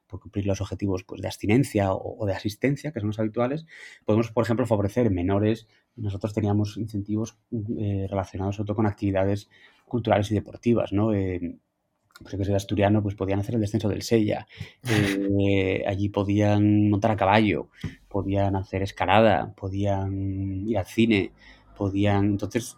por 0.08 0.20
cumplir 0.20 0.46
los 0.46 0.60
objetivos 0.60 1.04
pues, 1.04 1.20
de 1.20 1.28
abstinencia 1.28 1.92
o, 1.92 2.26
de 2.26 2.32
asistencia, 2.32 2.92
que 2.92 3.00
son 3.00 3.08
los 3.08 3.18
habituales, 3.18 3.66
podemos, 4.04 4.32
por 4.32 4.44
ejemplo, 4.44 4.66
favorecer 4.66 5.10
menores. 5.10 5.68
Nosotros 5.96 6.32
teníamos 6.34 6.76
incentivos 6.76 7.36
eh, 7.78 8.06
relacionados 8.08 8.56
sobre 8.56 8.66
todo 8.66 8.76
con 8.76 8.86
actividades 8.86 9.48
culturales 9.84 10.30
y 10.30 10.34
deportivas, 10.34 10.92
¿no? 10.92 11.12
Eh, 11.14 11.58
pues 12.20 12.34
que 12.34 12.44
soy 12.44 12.54
asturiano, 12.54 13.00
pues 13.02 13.14
podían 13.14 13.38
hacer 13.38 13.54
el 13.54 13.60
descenso 13.60 13.88
del 13.88 14.02
Sella. 14.02 14.46
Eh, 15.40 15.84
allí 15.86 16.08
podían 16.08 16.90
montar 16.90 17.12
a 17.12 17.16
caballo, 17.16 17.68
podían 18.08 18.56
hacer 18.56 18.82
escalada, 18.82 19.54
podían 19.54 20.66
ir 20.66 20.76
al 20.76 20.86
cine, 20.86 21.32
podían. 21.76 22.24
Entonces, 22.26 22.76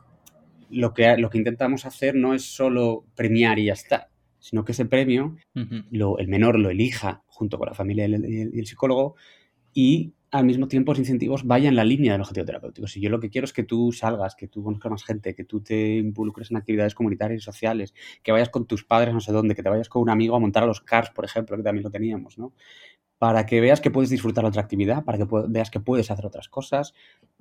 lo 0.69 0.93
que, 0.93 1.17
lo 1.17 1.31
que 1.31 1.39
intentamos 1.39 1.87
hacer 1.87 2.15
no 2.15 2.35
es 2.35 2.45
solo 2.45 3.05
premiar 3.15 3.59
y 3.59 3.67
ya 3.67 3.73
está, 3.73 4.10
sino 4.41 4.65
que 4.65 4.73
ese 4.73 4.87
premio, 4.87 5.37
lo, 5.91 6.19
el 6.19 6.29
menor 6.29 6.59
lo 6.59 6.71
elija 6.71 7.23
junto 7.27 7.59
con 7.59 7.69
la 7.69 7.75
familia 7.75 8.07
y 8.09 8.59
el 8.59 8.67
psicólogo 8.67 9.15
y 9.73 10.15
al 10.31 10.45
mismo 10.45 10.69
tiempo 10.69 10.93
los 10.93 10.99
incentivos 10.99 11.45
vayan 11.45 11.71
en 11.71 11.77
la 11.77 11.85
línea 11.85 12.13
del 12.13 12.21
objetivo 12.21 12.47
terapéutico. 12.47 12.87
Si 12.87 13.01
yo 13.01 13.11
lo 13.11 13.19
que 13.19 13.31
quiero 13.31 13.45
es 13.45 13.53
que 13.53 13.65
tú 13.65 13.91
salgas, 13.93 14.37
que 14.37 14.47
tú 14.47 14.63
conozcas 14.63 14.91
más 14.91 15.05
gente, 15.05 15.35
que 15.35 15.45
tú 15.45 15.61
te 15.61 15.97
involucres 15.97 16.51
en 16.51 16.57
actividades 16.57 16.95
comunitarias 16.95 17.43
y 17.43 17.45
sociales, 17.45 17.95
que 18.23 18.31
vayas 18.31 18.49
con 18.49 18.67
tus 18.67 18.85
padres 18.85 19.13
no 19.13 19.21
sé 19.21 19.33
dónde, 19.33 19.55
que 19.55 19.63
te 19.63 19.69
vayas 19.69 19.89
con 19.89 20.03
un 20.03 20.11
amigo 20.11 20.37
a 20.37 20.39
montar 20.39 20.63
a 20.63 20.67
los 20.67 20.81
cars, 20.81 21.11
por 21.11 21.25
ejemplo, 21.25 21.57
que 21.57 21.63
también 21.63 21.83
lo 21.83 21.91
teníamos, 21.91 22.39
¿no? 22.39 22.53
Para 23.19 23.45
que 23.45 23.61
veas 23.61 23.81
que 23.81 23.91
puedes 23.91 24.09
disfrutar 24.09 24.45
otra 24.45 24.63
actividad, 24.63 25.05
para 25.05 25.19
que 25.19 25.27
veas 25.49 25.71
que 25.71 25.81
puedes 25.81 26.11
hacer 26.11 26.25
otras 26.25 26.49
cosas, 26.49 26.95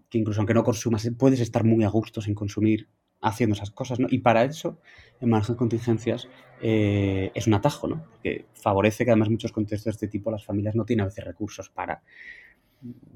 que 0.10 0.18
incluso 0.18 0.42
aunque 0.42 0.56
no 0.56 0.64
consumas, 0.64 1.10
puedes 1.18 1.40
estar 1.40 1.64
muy 1.64 1.84
a 1.84 1.90
gusto 1.90 2.22
sin 2.22 2.34
consumir 2.34 2.88
haciendo 3.22 3.56
esas 3.56 3.72
cosas, 3.72 4.00
¿no? 4.00 4.08
Y 4.10 4.20
para 4.20 4.44
eso, 4.44 4.80
el 5.20 5.28
manejo 5.28 5.54
de 5.54 5.58
contingencias 5.58 6.28
eh, 6.62 7.32
es 7.34 7.48
un 7.48 7.54
atajo, 7.54 7.88
¿no? 7.88 8.06
Que 8.24 8.46
favorece 8.54 9.06
que 9.06 9.12
además 9.12 9.28
en 9.28 9.34
muchos 9.34 9.52
contextos 9.52 9.86
de 9.86 9.92
este 9.92 10.08
tipo 10.08 10.32
las 10.32 10.46
familias 10.46 10.76
no 10.76 10.86
tienen 10.86 11.04
a 11.04 11.06
veces 11.06 11.26
recursos 11.26 11.70
para 11.70 12.02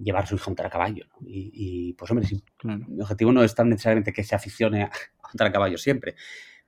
llevar 0.02 0.24
a 0.24 0.26
su 0.26 0.36
hijo 0.36 0.46
a 0.46 0.50
montar 0.50 0.66
a 0.66 0.70
caballo. 0.70 1.06
Y, 1.26 1.94
pues 1.94 2.12
hombre, 2.12 2.28
mi 2.64 3.02
objetivo 3.02 3.32
no 3.32 3.44
es 3.44 3.56
tan 3.56 3.70
necesariamente 3.70 4.14
que 4.14 4.24
se 4.24 4.36
aficione 4.36 4.84
a, 4.84 4.92
montar 5.24 5.48
a 5.48 5.52
caballo 5.52 5.78
siempre, 5.78 6.16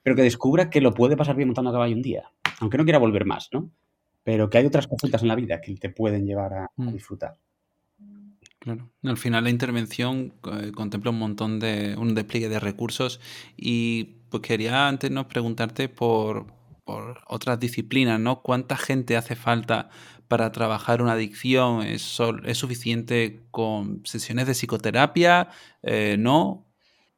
pero 0.02 0.16
que 0.16 0.22
descubra 0.22 0.70
que 0.70 0.82
lo 0.82 0.94
puede 0.94 1.18
pasar 1.18 1.36
bien 1.36 1.50
montando 1.50 1.72
a 1.72 1.74
caballo 1.74 1.96
un 1.96 2.02
día, 2.02 2.32
aunque 2.60 2.78
no 2.78 2.84
quiera 2.84 3.00
volver 3.00 3.26
más, 3.26 3.50
¿no? 3.52 3.72
Pero 4.24 4.50
que 4.50 4.58
hay 4.58 4.66
otras 4.66 4.88
cositas 4.88 5.22
en 5.22 5.28
la 5.28 5.36
vida 5.36 5.62
que 5.62 5.76
te 5.76 5.90
pueden 5.90 6.26
llevar 6.26 6.54
a, 6.54 6.72
mm. 6.78 6.94
disfrutar. 6.94 7.36
Claro. 8.66 8.90
Al 9.04 9.18
final 9.18 9.44
la 9.44 9.52
intervención 9.52 10.34
eh, 10.52 10.72
contempla 10.74 11.12
un 11.12 11.20
montón 11.20 11.60
de, 11.60 11.96
un 12.00 12.16
despliegue 12.16 12.50
de 12.50 12.60
recursos 12.60 13.22
y 13.56 14.16
pues 14.32 14.42
quería 14.42 14.88
antes 14.88 15.12
no 15.12 15.28
preguntarte 15.28 15.88
por, 15.88 16.48
por 16.84 17.20
otras 17.28 17.60
disciplinas, 17.60 18.20
¿no? 18.20 18.42
¿Cuánta 18.42 18.76
gente 18.76 19.18
hace 19.18 19.36
falta 19.36 19.92
para 20.28 20.52
trabajar 20.52 21.04
una 21.04 21.12
adicción? 21.12 21.84
¿Es, 21.84 22.18
es 22.44 22.58
suficiente 22.58 23.46
con 23.52 24.02
sesiones 24.04 24.48
de 24.48 24.56
psicoterapia? 24.56 25.50
Eh, 25.84 26.16
¿No? 26.18 26.66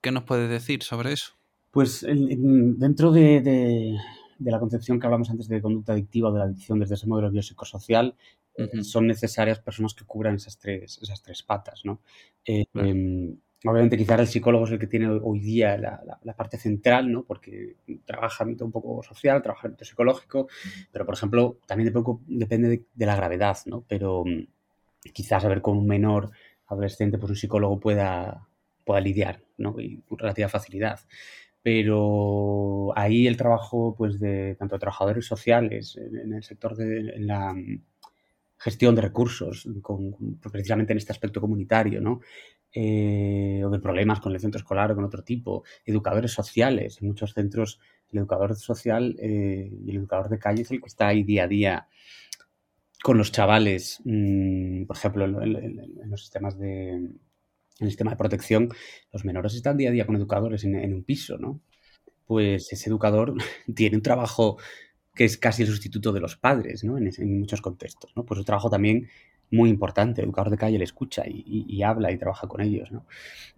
¿Qué 0.01 0.11
nos 0.11 0.23
puedes 0.23 0.49
decir 0.49 0.83
sobre 0.83 1.13
eso? 1.13 1.31
Pues 1.71 2.05
dentro 2.05 3.13
de, 3.13 3.95
la 4.39 4.59
concepción 4.59 4.99
que 4.99 5.05
hablamos 5.05 5.29
antes 5.29 5.47
de 5.47 5.61
conducta 5.61 5.93
adictiva 5.93 6.27
o 6.27 6.33
de 6.33 6.39
la 6.39 6.45
adicción 6.45 6.79
desde 6.79 6.95
ese 6.95 7.07
modelo 7.07 7.31
biopsicosocial, 7.31 8.17
eh, 8.57 8.83
son 8.83 9.07
necesarias 9.07 9.59
personas 9.59 9.93
que 9.93 10.05
cubran 10.05 10.35
esas 10.35 10.57
tres, 10.57 10.99
esas 11.01 11.21
tres 11.21 11.43
patas, 11.43 11.81
¿no? 11.85 12.01
Eh, 12.45 12.65
em, 12.73 13.37
Obviamente 13.65 13.97
quizás 13.97 14.19
el 14.19 14.27
psicólogo 14.27 14.65
es 14.65 14.71
el 14.71 14.79
que 14.79 14.85
tiene 14.85 15.09
hoy 15.09 15.39
día 15.39 15.77
la, 15.77 16.33
parte 16.35 16.57
central, 16.57 17.11
¿no? 17.11 17.23
Porque 17.23 17.75
trabaja 18.05 18.43
en 18.43 18.55
un 18.61 18.71
poco 18.71 19.01
social, 19.01 19.41
trabaja 19.41 19.67
en 19.67 19.77
psicológico, 19.83 20.47
pero 20.91 21.05
por 21.05 21.15
ejemplo 21.15 21.57
también 21.65 21.91
depende 22.27 22.85
de, 22.93 23.05
la 23.05 23.15
gravedad, 23.15 23.57
¿no? 23.65 23.83
Pero 23.87 24.23
mm, 24.25 24.47
quizás 25.11 25.43
a 25.43 25.47
ver 25.47 25.61
con 25.61 25.77
un 25.77 25.87
menor 25.87 26.31
adolescente, 26.67 27.17
pues 27.17 27.31
un 27.31 27.35
psicólogo 27.35 27.79
pueda, 27.79 28.47
pueda 28.85 29.01
lidiar, 29.01 29.41
¿no? 29.57 29.79
Y 29.79 30.01
con 30.01 30.19
relativa 30.19 30.49
facilidad. 30.49 30.99
Pero 31.63 32.93
ahí 32.95 33.27
el 33.27 33.37
trabajo, 33.37 33.95
pues, 33.97 34.19
de 34.19 34.55
tanto 34.55 34.75
de 34.75 34.79
trabajadores 34.79 35.25
sociales 35.25 35.97
en, 35.97 36.33
el 36.33 36.43
sector 36.43 36.75
de 36.75 37.19
la 37.19 37.53
mm, 37.53 37.81
gestión 38.57 38.95
de 38.95 39.01
recursos, 39.01 39.67
precisamente 40.51 40.93
en 40.93 40.97
este 40.97 41.11
aspecto 41.11 41.39
comunitario, 41.39 42.01
¿no? 42.01 42.21
Eh, 42.71 43.61
o 43.65 43.69
de 43.69 43.79
problemas 43.79 44.19
con 44.19 44.33
el 44.33 44.39
centro 44.39 44.59
escolar 44.59 44.91
o 44.91 44.95
con 44.95 45.05
otro 45.05 45.23
tipo, 45.23 45.63
educadores 45.85 46.31
sociales. 46.31 46.97
En 47.01 47.07
muchos 47.07 47.33
centros 47.33 47.79
el 48.11 48.19
educador 48.19 48.55
social 48.55 49.15
eh, 49.19 49.69
y 49.85 49.89
el 49.89 49.97
educador 49.97 50.29
de 50.29 50.39
calle 50.39 50.61
es 50.61 50.71
el 50.71 50.81
que 50.81 50.87
está 50.87 51.07
ahí 51.07 51.23
día 51.23 51.43
a 51.43 51.47
día 51.47 51.87
con 53.03 53.17
los 53.17 53.31
chavales, 53.31 54.01
mm, 54.05 54.85
por 54.85 54.97
ejemplo, 54.97 55.25
en, 55.25 56.09
los 56.09 56.21
sistemas 56.21 56.57
de, 56.57 56.89
en 56.91 57.19
el 57.79 57.87
sistema 57.87 58.11
de 58.11 58.17
protección, 58.17 58.69
los 59.11 59.23
menores 59.23 59.53
están 59.53 59.77
día 59.77 59.89
a 59.89 59.91
día 59.91 60.05
con 60.05 60.15
educadores 60.15 60.63
en, 60.63 60.93
un 60.93 61.03
piso, 61.03 61.37
¿no? 61.37 61.61
Pues 62.25 62.73
ese 62.73 62.89
educador 62.89 63.35
tiene 63.75 63.97
un 63.97 64.03
trabajo 64.03 64.57
que 65.17 65.25
es 65.25 65.37
casi 65.37 65.63
el 65.63 65.67
sustituto 65.67 66.13
de 66.13 66.19
los 66.19 66.37
padres, 66.37 66.83
¿no? 66.83 66.97
En, 66.97 67.39
muchos 67.39 67.59
contextos, 67.59 68.13
¿no? 68.15 68.23
Pues 68.23 68.39
un 68.39 68.45
trabajo 68.45 68.69
también 68.69 69.09
muy 69.49 69.69
importante. 69.69 70.21
El 70.21 70.27
educador 70.27 70.51
de 70.51 70.57
calle 70.57 70.77
le 70.77 70.83
escucha 70.83 71.23
y, 71.25 71.81
habla 71.81 72.11
y 72.11 72.17
trabaja 72.17 72.47
con 72.47 72.61
ellos. 72.61 72.91
¿no? 72.91 73.05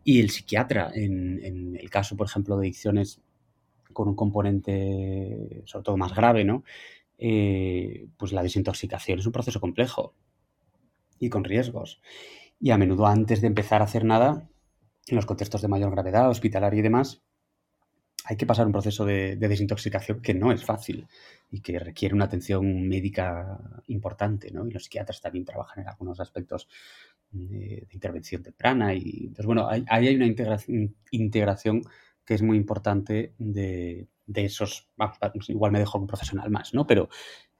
Y 0.03 0.20
el 0.20 0.30
psiquiatra, 0.30 0.91
en, 0.93 1.76
el 1.80 1.89
caso, 1.89 2.16
por 2.16 2.28
ejemplo, 2.28 2.55
de 2.55 2.68
adicciones 2.68 3.22
con 3.91 4.07
un 4.07 4.16
componente 4.16 5.64
sobre 5.66 5.84
todo 5.84 5.97
más 5.97 6.16
grave, 6.16 6.45
¿no? 6.45 6.64
Eh, 7.18 8.07
pues 8.18 8.32
la 8.32 8.43
desintoxicación 8.43 9.20
es 9.20 9.26
un 9.26 9.34
proceso 9.34 9.60
complejo 9.60 10.14
y 11.20 11.30
con 11.30 11.43
riesgos. 11.43 11.99
Y 12.62 12.72
a 12.72 12.78
menudo 12.78 13.07
antes 13.07 13.41
de 13.41 13.47
empezar 13.47 13.82
a 13.82 13.86
hacer 13.86 14.05
nada, 14.05 14.47
en 15.07 15.16
los 15.16 15.26
contextos 15.26 15.62
de 15.62 15.68
mayor 15.68 15.91
gravedad, 15.91 16.30
hospitalaria 16.30 16.80
y 16.80 16.84
demás, 16.84 17.24
hay 18.26 18.38
que 18.38 18.45
pasar 18.45 18.65
un 18.65 18.72
proceso 18.72 19.05
de, 19.05 19.36
desintoxicación 19.36 20.22
que 20.22 20.34
no 20.34 20.51
es 20.51 20.63
fácil 20.63 21.07
y 21.49 21.61
que 21.61 21.80
requiere 21.80 22.15
una 22.15 22.26
atención 22.26 22.88
médica 22.88 23.59
importante, 23.88 24.51
¿no? 24.51 24.67
Y 24.67 24.72
los 24.72 24.84
psiquiatras 24.84 25.22
también 25.22 25.45
trabajan 25.45 25.84
en 25.84 25.89
algunos 25.89 26.20
aspectos 26.20 26.67
de, 27.32 27.88
intervención 27.91 28.43
temprana 28.43 28.93
y 28.93 29.28
entonces 29.28 29.45
bueno, 29.45 29.67
ahí 29.67 29.84
hay, 29.88 30.15
una 30.15 30.26
integración, 30.26 30.95
integración 31.11 31.82
que 32.26 32.36
es 32.36 32.41
muy 32.41 32.57
importante 32.57 33.34
de, 33.38 34.07
esos, 34.36 34.88
igual 35.47 35.72
me 35.72 35.80
dejo 35.80 35.97
un 35.97 36.07
profesional 36.07 36.49
más, 36.51 36.74
¿no? 36.74 36.86
Pero 36.86 37.09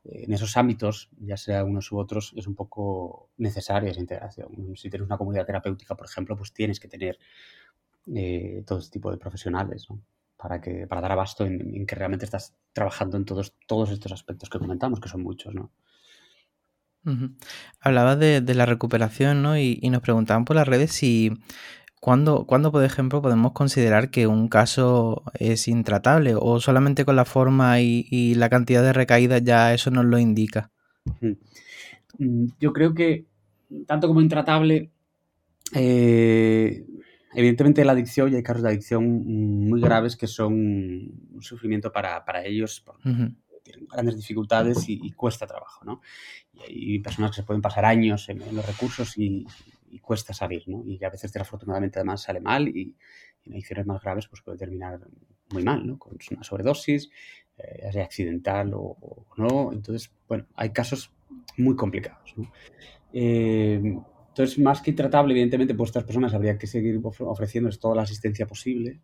eh, 0.04 0.26
en 0.26 0.34
esos 0.34 0.56
ámbitos, 0.58 1.10
ya 1.20 1.38
sea 1.38 1.64
unos 1.64 1.92
u 1.92 1.98
otros, 1.98 2.34
es 2.36 2.46
un 2.48 2.56
poco 2.56 3.32
necesaria 3.38 3.90
esa 3.92 4.00
integración. 4.00 4.76
Si 4.76 4.90
tienes 4.90 5.08
una 5.08 5.18
comunidad 5.18 5.46
terapéutica, 5.46 5.96
por 5.96 6.06
ejemplo, 6.06 6.36
pues 6.38 6.54
tienes 6.54 6.80
que 6.80 6.88
tener 6.88 7.18
eh, 8.14 8.64
todo 8.68 8.80
este 8.80 8.92
tipo 8.92 9.10
de 9.10 9.18
profesionales, 9.18 9.88
¿no? 9.90 10.00
Para, 10.42 10.62
que, 10.62 10.88
para 10.88 11.02
dar 11.02 11.12
abasto 11.12 11.46
en, 11.46 11.86
que 11.86 11.96
realmente 11.96 12.24
estás 12.24 12.56
trabajando 12.72 13.18
en 13.18 13.26
todos, 13.26 13.54
todos 13.68 13.90
estos 13.92 14.14
aspectos 14.14 14.50
que 14.50 14.58
comentamos, 14.58 15.02
que 15.02 15.10
son 15.10 15.22
muchos, 15.22 15.54
¿no? 15.54 15.70
Hablaba 17.82 18.16
de, 18.16 18.42
la 18.54 18.66
recuperación, 18.66 19.42
¿no? 19.42 19.58
Y, 19.58 19.82
nos 19.90 20.02
preguntaban 20.02 20.46
por 20.46 20.56
las 20.56 20.68
redes 20.68 20.92
si 20.94 21.34
¿cuándo, 22.00 22.46
por 22.46 22.84
ejemplo, 22.86 23.22
podemos 23.22 23.52
considerar 23.52 24.12
que 24.12 24.28
un 24.28 24.48
caso 24.48 25.24
es 25.34 25.68
intratable 25.68 26.36
o 26.38 26.62
solamente 26.62 27.04
con 27.04 27.18
la 27.18 27.26
forma 27.26 27.82
y, 27.82 28.34
la 28.36 28.50
cantidad 28.50 28.82
de 28.82 28.94
recaídas 28.94 29.44
ya 29.44 29.74
eso 29.74 29.92
nos 29.92 30.06
lo 30.06 30.20
indica. 30.20 30.72
Mm, 32.18 32.48
yo 32.60 32.74
creo 32.74 32.94
que 32.94 33.26
tanto 33.86 34.08
como 34.08 34.22
intratable, 34.22 34.92
eh, 35.74 36.86
evidentemente 37.34 37.86
la 37.86 37.94
adicción, 37.94 38.32
y 38.32 38.36
hay 38.36 38.44
casos 38.44 38.64
de 38.64 38.70
adicción 38.70 39.06
muy 39.68 39.82
graves 39.82 40.16
que 40.16 40.28
son 40.28 40.54
un 40.54 41.42
sufrimiento 41.42 41.92
para, 41.92 42.44
ellos, 42.44 42.84
tienen 43.64 43.88
grandes 43.88 44.18
dificultades 44.18 44.86
y, 44.88 45.12
cuesta 45.12 45.46
trabajo, 45.46 45.86
¿no? 45.86 46.02
Y 46.68 46.94
hay 46.94 47.00
personas 47.00 47.32
que 47.32 47.38
se 47.38 47.44
pueden 47.44 47.62
pasar 47.62 47.86
años 47.86 48.28
en, 48.30 48.40
los 48.56 48.66
recursos 48.66 49.18
y, 49.18 49.46
cuesta 50.02 50.34
salir, 50.34 50.64
¿no? 50.68 50.84
Y 50.86 51.04
a 51.04 51.10
veces 51.10 51.32
desafortunadamente 51.32 52.00
además 52.00 52.22
sale 52.22 52.40
mal 52.40 52.68
y, 52.68 52.96
en 53.46 53.54
adicciones 53.54 53.86
más 53.86 54.02
graves 54.02 54.28
pues 54.28 54.42
puede 54.42 54.58
terminar 54.58 55.00
muy 55.52 55.64
mal, 55.64 55.86
¿no? 55.86 55.98
Con 55.98 56.18
una 56.32 56.44
sobredosis, 56.44 57.10
eh, 57.58 57.90
sea 57.92 58.04
accidental 58.04 58.72
o, 58.74 59.26
no. 59.38 59.72
Entonces, 59.72 60.12
bueno, 60.28 60.46
hay 60.56 60.72
casos 60.72 61.12
muy 61.58 61.76
complicados, 61.76 62.34
¿no? 62.38 62.52
Eh, 63.14 63.98
entonces, 64.40 64.58
más 64.60 64.82
que 64.82 64.92
intratable, 64.92 65.34
evidentemente, 65.34 65.76
pues 65.76 65.90
estas 65.90 66.06
personas 66.06 66.34
habría 66.34 66.58
que 66.58 66.66
seguir 66.66 67.02
ofreciéndoles 67.04 67.78
toda 67.78 67.96
la 67.96 68.04
asistencia 68.04 68.48
posible 68.48 69.02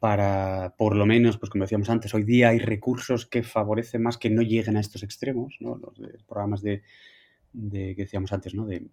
para, 0.00 0.74
por 0.76 0.96
lo 0.96 1.06
menos, 1.06 1.38
pues 1.38 1.48
como 1.48 1.62
decíamos 1.62 1.88
antes, 1.90 2.12
hoy 2.12 2.24
día 2.24 2.48
hay 2.48 2.58
recursos 2.58 3.24
que 3.24 3.44
favorecen 3.44 4.02
más 4.02 4.18
que 4.18 4.30
no 4.30 4.42
lleguen 4.42 4.76
a 4.76 4.80
estos 4.80 5.04
extremos, 5.04 5.58
¿no? 5.60 5.76
Los, 5.76 6.24
programas 6.24 6.60
de, 6.60 6.82
que 7.52 7.94
decíamos 7.96 8.32
antes, 8.32 8.52
¿no? 8.52 8.66
De 8.66 8.88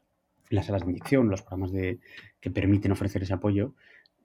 las 0.52 0.68
salas 0.68 0.86
de 0.86 0.91
inyección, 0.91 1.32
los 1.32 1.41
programas 1.41 1.72
de, 1.72 2.00
que 2.39 2.52
permiten 2.52 2.91
ofrecer 2.91 3.24
ese 3.24 3.34
apoyo, 3.34 3.74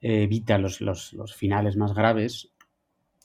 evita 0.01 0.59
los, 0.59 0.79
los, 0.79 1.11
los 1.13 1.33
finales 1.33 1.75
más 1.75 1.95
graves 1.95 2.51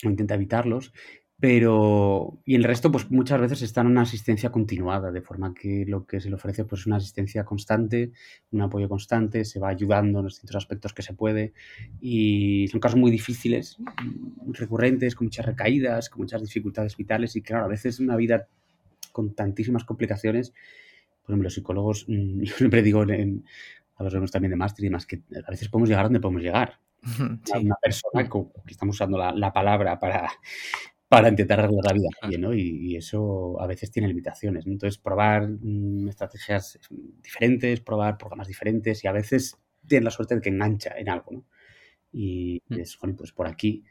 o 0.03 0.09
intenta 0.09 0.37
evitarlos 0.37 0.95
pero, 1.41 2.39
y 2.45 2.55
el 2.55 2.65
resto, 2.65 2.93
pues 2.93 3.11
muchas 3.11 3.41
veces 3.41 3.63
está 3.63 3.81
en 3.81 3.87
una 3.87 4.03
asistencia 4.03 4.53
continuada, 4.53 5.11
de 5.11 5.23
forma 5.23 5.55
que 5.55 5.87
lo 5.87 6.05
que 6.05 6.21
se 6.21 6.29
le 6.29 6.35
ofrece, 6.35 6.67
pues 6.67 6.83
es 6.83 6.87
una 6.87 6.97
asistencia 6.97 7.45
constante, 7.45 8.13
un 8.53 8.61
apoyo 8.61 8.91
constante, 8.91 9.47
se 9.47 9.59
va 9.59 9.71
ayudando 9.71 10.19
en 10.19 10.25
los 10.25 10.35
distintos 10.35 10.57
aspectos 10.57 10.93
que 10.93 11.01
se 11.01 11.15
puede. 11.15 11.55
Y 11.99 12.69
son 12.69 12.79
casos 12.79 12.99
muy 12.99 13.11
difíciles, 13.11 13.79
recurrentes, 14.49 15.15
con 15.15 15.29
muchas 15.29 15.47
recaídas, 15.47 16.11
con 16.11 16.21
muchas 16.21 16.43
dificultades 16.43 16.95
vitales. 16.95 17.35
Y 17.37 17.41
claro, 17.41 17.65
a 17.65 17.69
veces 17.69 18.01
una 18.01 18.17
vida 18.17 18.47
con 19.11 19.35
tantísimas 19.35 19.85
complicaciones, 19.85 20.51
por 21.23 21.33
ejemplo, 21.33 21.47
los 21.47 21.55
psicólogos, 21.55 22.05
mm, 22.07 22.43
yo 22.43 22.55
siempre 22.55 22.83
digo 22.83 23.03
en, 23.05 23.47
a 23.97 24.05
los 24.05 24.13
vemos 24.13 24.31
también 24.31 24.51
de 24.51 24.57
máster 24.57 24.85
y 24.85 24.89
demás, 24.89 25.07
que 25.07 25.23
a 25.47 25.51
veces 25.51 25.71
podemos 25.71 25.89
llegar 25.89 26.05
donde 26.05 26.21
podemos 26.21 26.43
llegar. 26.43 26.79
Una 27.59 27.77
persona, 27.77 28.29
que 28.29 28.73
estamos 28.73 28.97
usando 28.97 29.17
la, 29.17 29.33
la 29.33 29.55
palabra 29.55 29.99
para, 29.99 30.29
para 31.11 31.29
intentar 31.29 31.59
arreglar 31.59 31.87
la 31.87 31.93
vida 31.93 32.39
¿no? 32.39 32.55
Y, 32.55 32.95
eso 32.95 33.61
a 33.61 33.67
veces 33.67 33.91
tiene 33.91 34.07
limitaciones. 34.07 34.65
Entonces, 34.65 34.97
probar 34.97 35.49
mm, 35.49 36.09
estrategias 36.09 36.79
diferentes, 36.89 37.81
probar 37.81 38.17
programas 38.17 38.47
diferentes 38.47 39.03
y 39.03 39.09
a 39.09 39.13
veces 39.13 39.57
tiene 39.89 40.05
la 40.05 40.13
suerte 40.13 40.37
de 40.37 40.41
que 40.41 40.51
engancha 40.51 40.97
en 40.97 41.09
algo, 41.09 41.33
¿no? 41.33 41.45
Y 42.13 42.63
mm. 42.69 42.75
es, 42.75 42.97
bueno, 43.01 43.17
pues 43.17 43.33
por 43.33 43.49
aquí 43.49 43.83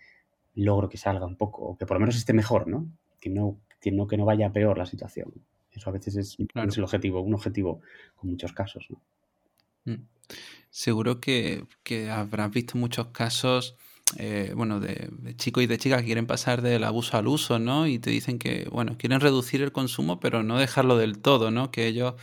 logro 0.55 0.87
que 0.87 0.95
salga 0.95 1.25
un 1.25 1.35
poco, 1.35 1.63
o 1.63 1.77
que 1.77 1.85
por 1.85 1.97
lo 1.97 1.99
menos 1.99 2.15
esté 2.15 2.31
mejor, 2.31 2.69
¿no? 2.69 2.89
Que 3.19 3.29
no, 3.29 3.59
que 3.81 3.91
no, 3.91 4.07
que 4.07 4.15
no 4.15 4.23
vaya 4.23 4.53
peor 4.53 4.77
la 4.77 4.85
situación. 4.85 5.33
Eso 5.73 5.89
a 5.89 5.93
veces 5.93 6.15
es, 6.15 6.37
es 6.39 6.77
el 6.77 6.83
objetivo, 6.85 7.19
un 7.19 7.33
objetivo 7.33 7.81
con 8.15 8.29
muchos 8.29 8.53
casos, 8.53 8.87
¿no? 8.89 9.01
Mm. 9.83 10.07
Seguro 10.69 11.19
que, 11.19 11.65
que 11.83 12.09
habrás 12.09 12.49
visto 12.49 12.77
muchos 12.77 13.07
casos 13.07 13.75
eh, 14.17 14.53
bueno, 14.55 14.79
de, 14.79 15.09
chicos 15.35 15.63
y 15.63 15.67
de 15.67 15.77
chicas 15.77 16.01
que 16.01 16.07
quieren 16.07 16.25
pasar 16.25 16.61
del 16.61 16.83
abuso 16.83 17.17
al 17.17 17.27
uso, 17.27 17.59
¿no? 17.59 17.87
Y 17.87 17.99
te 17.99 18.09
dicen 18.09 18.39
que, 18.39 18.67
bueno, 18.71 18.97
quieren 18.97 19.19
reducir 19.19 19.61
el 19.61 19.71
consumo, 19.71 20.19
pero 20.19 20.43
no 20.43 20.57
dejarlo 20.57 20.97
del 20.97 21.19
todo, 21.19 21.51
¿no? 21.51 21.71
Que 21.71 21.87
ellos 21.87 22.15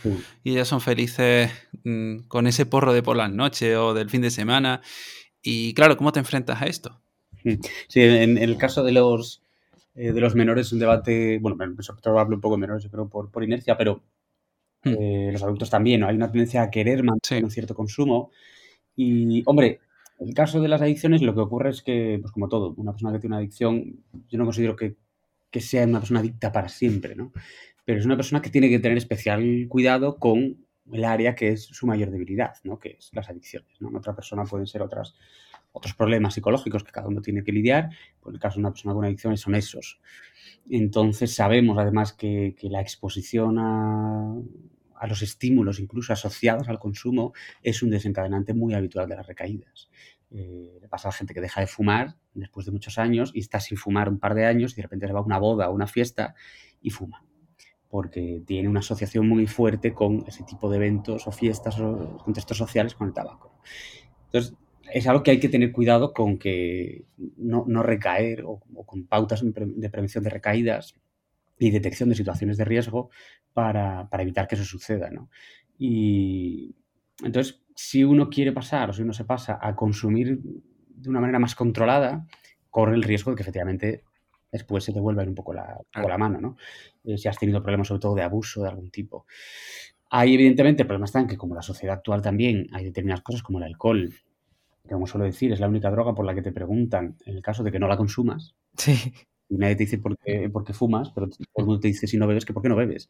y 0.43 0.51
ellas 0.51 0.67
son 0.67 0.81
felices 0.81 1.51
mm, 1.83 2.19
con 2.27 2.47
ese 2.47 2.65
porro 2.65 2.93
de 2.93 3.03
por 3.03 3.15
las 3.15 3.31
noches 3.31 3.77
o 3.77 3.93
del 3.93 4.09
fin 4.09 4.21
de 4.21 4.31
semana. 4.31 4.81
Y 5.41 5.73
claro, 5.73 5.97
¿cómo 5.97 6.11
te 6.11 6.19
enfrentas 6.19 6.61
a 6.61 6.65
esto? 6.65 6.99
Sí, 7.87 8.01
en, 8.01 8.37
el 8.37 8.57
caso 8.57 8.83
de 8.83 8.91
los, 8.91 9.41
eh, 9.95 10.11
de 10.11 10.19
los 10.19 10.35
menores 10.35 10.67
es 10.67 10.73
un 10.73 10.79
debate, 10.79 11.39
bueno, 11.39 11.57
sobre 11.81 12.01
todo 12.01 12.19
hablo 12.19 12.35
un 12.35 12.41
poco 12.41 12.55
de 12.55 12.61
menores, 12.61 12.83
yo 12.83 12.91
creo, 12.91 13.07
por, 13.07 13.31
por 13.31 13.43
inercia, 13.43 13.77
pero 13.77 14.03
eh, 14.83 15.29
los 15.31 15.43
adultos 15.43 15.69
también, 15.69 16.01
¿no? 16.01 16.07
Hay 16.07 16.15
una 16.15 16.31
tendencia 16.31 16.61
a 16.61 16.69
querer 16.69 17.03
mantener 17.03 17.43
un 17.43 17.51
cierto 17.51 17.75
consumo. 17.75 18.31
Y, 18.95 19.43
hombre, 19.45 19.79
el 20.19 20.33
caso 20.33 20.59
de 20.59 20.67
las 20.67 20.81
adicciones, 20.81 21.21
lo 21.21 21.33
que 21.33 21.41
ocurre 21.41 21.69
es 21.69 21.81
que, 21.81 22.17
pues 22.21 22.31
como 22.31 22.49
todo, 22.49 22.73
una 22.77 22.91
persona 22.91 23.13
que 23.13 23.19
tiene 23.19 23.35
una 23.35 23.39
adicción, 23.39 24.03
yo 24.27 24.37
no 24.37 24.45
considero 24.45 24.75
que, 24.75 24.95
sea 25.59 25.85
una 25.85 25.99
persona 25.99 26.19
adicta 26.19 26.51
para 26.51 26.69
siempre, 26.69 27.15
¿no? 27.15 27.31
Pero 27.83 27.99
es 27.99 28.05
una 28.05 28.15
persona 28.15 28.43
que 28.43 28.51
tiene 28.51 28.69
que 28.69 28.77
tener 28.77 28.95
especial 28.95 29.65
cuidado 29.69 30.19
con 30.19 30.67
el 30.91 31.03
área 31.03 31.33
que 31.33 31.49
es 31.49 31.63
su 31.63 31.87
mayor 31.87 32.11
debilidad, 32.11 32.53
¿no? 32.63 32.77
Que 32.77 32.97
es 32.99 33.09
las 33.13 33.27
adicciones, 33.27 33.81
¿no? 33.81 33.89
otra 33.97 34.15
persona 34.15 34.43
pueden 34.43 34.67
ser 34.67 34.83
otras, 34.83 35.15
otros 35.71 35.95
problemas 35.95 36.35
psicológicos 36.35 36.83
que 36.83 36.91
cada 36.91 37.07
uno 37.07 37.21
tiene 37.21 37.43
que 37.43 37.51
lidiar. 37.51 37.89
Por 38.21 38.35
el 38.35 38.39
caso 38.39 38.55
de 38.55 38.59
una 38.59 38.69
persona 38.69 38.93
con 38.93 39.05
adicciones 39.05 39.41
son 39.41 39.55
esos. 39.55 39.99
Entonces 40.69 41.33
sabemos 41.33 41.79
además 41.79 42.13
que, 42.13 42.55
que 42.55 42.69
la 42.69 42.81
exposición 42.81 43.57
a, 43.57 44.35
a 44.99 45.07
los 45.07 45.21
estímulos 45.21 45.79
incluso 45.79 46.13
asociados 46.13 46.69
al 46.69 46.79
consumo 46.79 47.33
es 47.61 47.81
un 47.83 47.89
desencadenante 47.89 48.53
muy 48.53 48.73
habitual 48.73 49.07
de 49.07 49.15
las 49.15 49.27
recaídas. 49.27 49.89
Eh, 50.29 50.81
pasa 50.89 51.07
a 51.07 51.11
la 51.11 51.17
gente 51.17 51.33
que 51.33 51.41
deja 51.41 51.61
de 51.61 51.67
fumar 51.67 52.15
después 52.33 52.65
de 52.65 52.71
muchos 52.71 52.97
años 52.97 53.31
y 53.33 53.39
está 53.39 53.59
sin 53.59 53.77
fumar 53.77 54.09
un 54.09 54.19
par 54.19 54.35
de 54.35 54.45
años 54.45 54.73
y 54.73 54.75
de 54.77 54.81
repente 54.83 55.07
se 55.07 55.13
va 55.13 55.19
a 55.19 55.23
una 55.23 55.39
boda 55.39 55.69
o 55.69 55.73
una 55.73 55.87
fiesta 55.87 56.35
y 56.81 56.89
fuma. 56.89 57.23
Porque 57.89 58.41
tiene 58.45 58.67
una 58.67 58.79
asociación 58.79 59.27
muy 59.27 59.47
fuerte 59.47 59.93
con 59.93 60.25
ese 60.27 60.43
tipo 60.43 60.69
de 60.69 60.77
eventos 60.77 61.27
o 61.27 61.31
fiestas 61.31 61.79
o 61.79 62.17
contextos 62.17 62.57
sociales 62.57 62.95
con 62.95 63.07
el 63.07 63.13
tabaco. 63.13 63.53
Entonces, 64.25 64.55
es 64.91 65.07
algo 65.07 65.23
que 65.23 65.31
hay 65.31 65.39
que 65.39 65.49
tener 65.49 65.71
cuidado 65.71 66.13
con 66.13 66.37
que 66.37 67.05
no, 67.37 67.65
recaer 67.83 68.43
o, 68.45 68.59
con 68.85 69.05
pautas 69.05 69.43
de 69.43 69.89
prevención 69.89 70.23
de 70.23 70.29
recaídas 70.29 70.95
y 71.59 71.71
detección 71.71 72.09
de 72.09 72.15
situaciones 72.15 72.57
de 72.57 72.65
riesgo 72.65 73.09
para, 73.53 74.07
evitar 74.19 74.47
que 74.47 74.55
eso 74.55 74.65
suceda. 74.65 75.09
¿no? 75.09 75.29
Y 75.77 76.75
entonces, 77.23 77.61
si 77.75 78.03
uno 78.03 78.29
quiere 78.29 78.51
pasar 78.51 78.89
o 78.89 78.93
si 78.93 79.01
uno 79.01 79.13
se 79.13 79.25
pasa 79.25 79.59
a 79.61 79.75
consumir 79.75 80.39
de 80.41 81.09
una 81.09 81.19
manera 81.19 81.39
más 81.39 81.55
controlada, 81.55 82.27
corre 82.69 82.95
el 82.95 83.03
riesgo 83.03 83.31
de 83.31 83.37
que 83.37 83.43
efectivamente 83.43 84.03
después 84.51 84.83
se 84.83 84.93
te 84.93 84.99
vuelva 84.99 85.23
un 85.23 85.35
poco 85.35 85.53
la, 85.53 85.77
la 85.93 86.17
mano, 86.17 86.39
¿no? 86.39 86.57
Eh, 87.03 87.17
si 87.17 87.27
has 87.27 87.37
tenido 87.37 87.61
problemas 87.61 87.87
sobre 87.87 87.99
todo 87.99 88.15
de 88.15 88.23
abuso 88.23 88.61
de 88.61 88.69
algún 88.69 88.91
tipo. 88.91 89.25
Hay 90.09 90.35
evidentemente 90.35 90.85
problemas 90.85 91.11
también 91.11 91.29
que 91.29 91.37
como 91.37 91.53
la 91.53 91.61
sociedad 91.61 91.97
actual 91.97 92.21
también 92.21 92.67
hay 92.71 92.85
determinadas 92.85 93.23
cosas 93.23 93.43
como 93.43 93.57
el 93.57 93.65
alcohol, 93.65 94.13
que 94.83 94.93
como 94.93 95.05
suelo 95.05 95.25
decir 95.25 95.51
es 95.51 95.59
la 95.59 95.67
única 95.67 95.91
droga 95.91 96.15
por 96.15 96.25
la 96.25 96.33
que 96.33 96.41
te 96.41 96.53
preguntan 96.53 97.17
en 97.25 97.35
el 97.35 97.41
caso 97.41 97.61
de 97.61 97.71
que 97.71 97.79
no 97.79 97.87
la 97.87 97.97
consumas. 97.97 98.55
Sí 98.77 99.13
y 99.49 99.57
nadie 99.57 99.75
te 99.75 99.83
dice 99.83 99.97
por 99.97 100.17
qué, 100.17 100.49
por 100.49 100.63
qué 100.63 100.73
fumas, 100.73 101.11
pero 101.11 101.27
todo 101.29 101.39
el 101.57 101.65
mundo 101.65 101.79
te 101.79 101.87
dice 101.87 102.07
si 102.07 102.17
no 102.17 102.27
bebes 102.27 102.45
que 102.45 102.53
por 102.53 102.63
qué 102.63 102.69
no 102.69 102.75
bebes. 102.75 103.09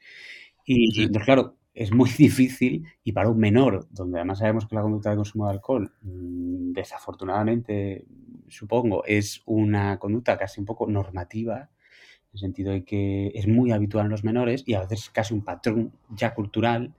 Y, 0.65 1.03
entonces, 1.03 1.25
claro, 1.25 1.57
es 1.73 1.93
muy 1.93 2.09
difícil 2.17 2.85
y 3.03 3.13
para 3.13 3.29
un 3.29 3.39
menor, 3.39 3.87
donde 3.91 4.19
además 4.19 4.39
sabemos 4.39 4.67
que 4.67 4.75
la 4.75 4.81
conducta 4.81 5.09
de 5.09 5.15
consumo 5.15 5.45
de 5.45 5.53
alcohol, 5.53 5.93
mm, 6.01 6.73
desafortunadamente, 6.73 8.05
supongo, 8.47 9.03
es 9.05 9.41
una 9.45 9.97
conducta 9.97 10.37
casi 10.37 10.59
un 10.59 10.65
poco 10.65 10.87
normativa, 10.87 11.57
en 11.59 12.33
el 12.33 12.39
sentido 12.39 12.71
de 12.73 12.83
que 12.83 13.31
es 13.33 13.47
muy 13.47 13.71
habitual 13.71 14.05
en 14.05 14.11
los 14.11 14.23
menores 14.23 14.63
y 14.67 14.73
a 14.73 14.81
veces 14.81 15.09
casi 15.09 15.33
un 15.33 15.43
patrón 15.43 15.93
ya 16.09 16.33
cultural, 16.33 16.93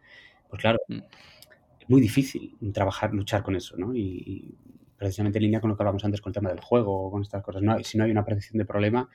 pues 0.49 0.63
claro, 0.63 0.79
mm. 0.89 0.99
es 1.81 1.89
muy 1.91 2.01
difícil 2.01 2.57
trabajar, 2.73 3.13
luchar 3.13 3.43
con 3.43 3.55
eso, 3.55 3.77
¿no? 3.77 3.95
Y, 3.95 4.55
precisamente 4.99 5.39
en 5.39 5.45
línea 5.45 5.61
con 5.61 5.71
lo 5.71 5.77
que 5.77 5.83
hablamos 5.83 6.05
antes 6.05 6.21
con 6.21 6.31
el 6.31 6.35
tema 6.35 6.51
del 6.51 6.61
juego 6.61 7.11
con 7.11 7.23
estas 7.23 7.43
cosas. 7.43 7.63
No, 7.63 7.79
si 7.83 7.97
no 7.97 8.05
hay 8.05 8.11
una 8.11 8.25
predicción 8.25 8.59
de 8.59 8.65
problema, 8.65 9.09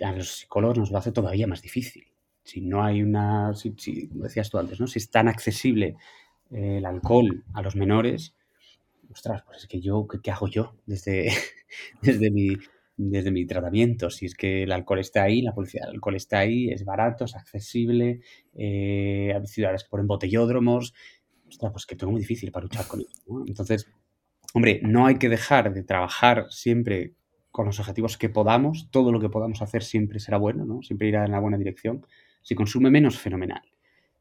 a 0.00 0.12
los 0.12 0.28
psicólogos 0.28 0.78
nos 0.78 0.90
lo 0.90 0.98
hace 0.98 1.10
todavía 1.10 1.46
más 1.46 1.62
difícil. 1.62 2.06
Si 2.42 2.60
no 2.60 2.84
hay 2.84 3.02
una, 3.02 3.54
si, 3.54 3.74
decías 4.12 4.50
tú 4.50 4.58
antes, 4.58 4.78
¿no? 4.78 4.86
Si 4.86 4.98
es 4.98 5.10
tan 5.10 5.28
accesible 5.28 5.96
eh, 6.50 6.76
el 6.78 6.84
alcohol 6.84 7.44
a 7.54 7.62
los 7.62 7.74
menores, 7.74 8.34
ostras, 9.10 9.42
pues 9.46 9.58
es 9.58 9.66
que 9.66 9.80
yo, 9.80 10.06
¿qué, 10.06 10.30
hago 10.30 10.48
yo 10.48 10.76
desde, 10.84 11.32
desde, 12.02 12.30
mi, 12.30 12.56
desde 12.98 13.30
mi 13.30 13.46
tratamiento? 13.46 14.10
Si 14.10 14.26
es 14.26 14.34
que 14.34 14.64
el 14.64 14.72
alcohol 14.72 14.98
está 14.98 15.22
ahí, 15.22 15.40
la 15.40 15.54
policía 15.54 15.86
del 15.86 15.94
alcohol 15.94 16.16
está 16.16 16.40
ahí, 16.40 16.68
es 16.68 16.84
barato, 16.84 17.24
es 17.24 17.34
accesible, 17.34 18.20
eh, 18.52 19.32
hay 19.34 19.46
ciudades 19.46 19.84
que 19.84 19.90
ponen 19.90 20.06
botellódromos, 20.06 20.92
ostras, 21.48 21.72
pues 21.72 21.86
que 21.86 21.96
tengo 21.96 22.12
muy 22.12 22.20
difícil 22.20 22.52
para 22.52 22.64
luchar 22.64 22.86
con 22.86 23.00
eso. 23.00 23.44
Entonces, 23.46 23.88
hombre, 24.54 24.80
no 24.84 25.04
hay 25.04 25.16
que 25.16 25.28
dejar 25.28 25.74
de 25.74 25.82
trabajar 25.82 26.46
siempre 26.48 27.12
con 27.50 27.66
los 27.66 27.80
objetivos 27.80 28.16
que 28.16 28.28
podamos, 28.28 28.88
todo 28.90 29.12
lo 29.12 29.20
que 29.20 29.28
podamos 29.28 29.60
hacer 29.62 29.82
siempre 29.82 30.20
será 30.20 30.38
bueno, 30.38 30.64
¿no? 30.64 30.80
Siempre 30.82 31.08
irá 31.08 31.24
en 31.24 31.32
la 31.32 31.40
buena 31.40 31.58
dirección. 31.58 32.06
Si 32.40 32.54
consume 32.54 32.90
menos, 32.90 33.18
fenomenal. 33.18 33.62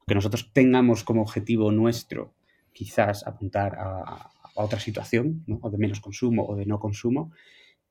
Que 0.08 0.16
nosotros 0.16 0.52
tengamos 0.52 1.04
como 1.04 1.22
objetivo 1.22 1.72
nuestro 1.72 2.34
quizás 2.74 3.26
apuntar 3.28 3.76
a, 3.78 4.32
otra 4.56 4.80
situación, 4.80 5.44
¿no? 5.48 5.60
o 5.62 5.70
de 5.70 5.78
menos 5.80 6.00
consumo 6.00 6.46
o 6.46 6.56
de 6.56 6.66
no 6.66 6.80
consumo, 6.80 7.32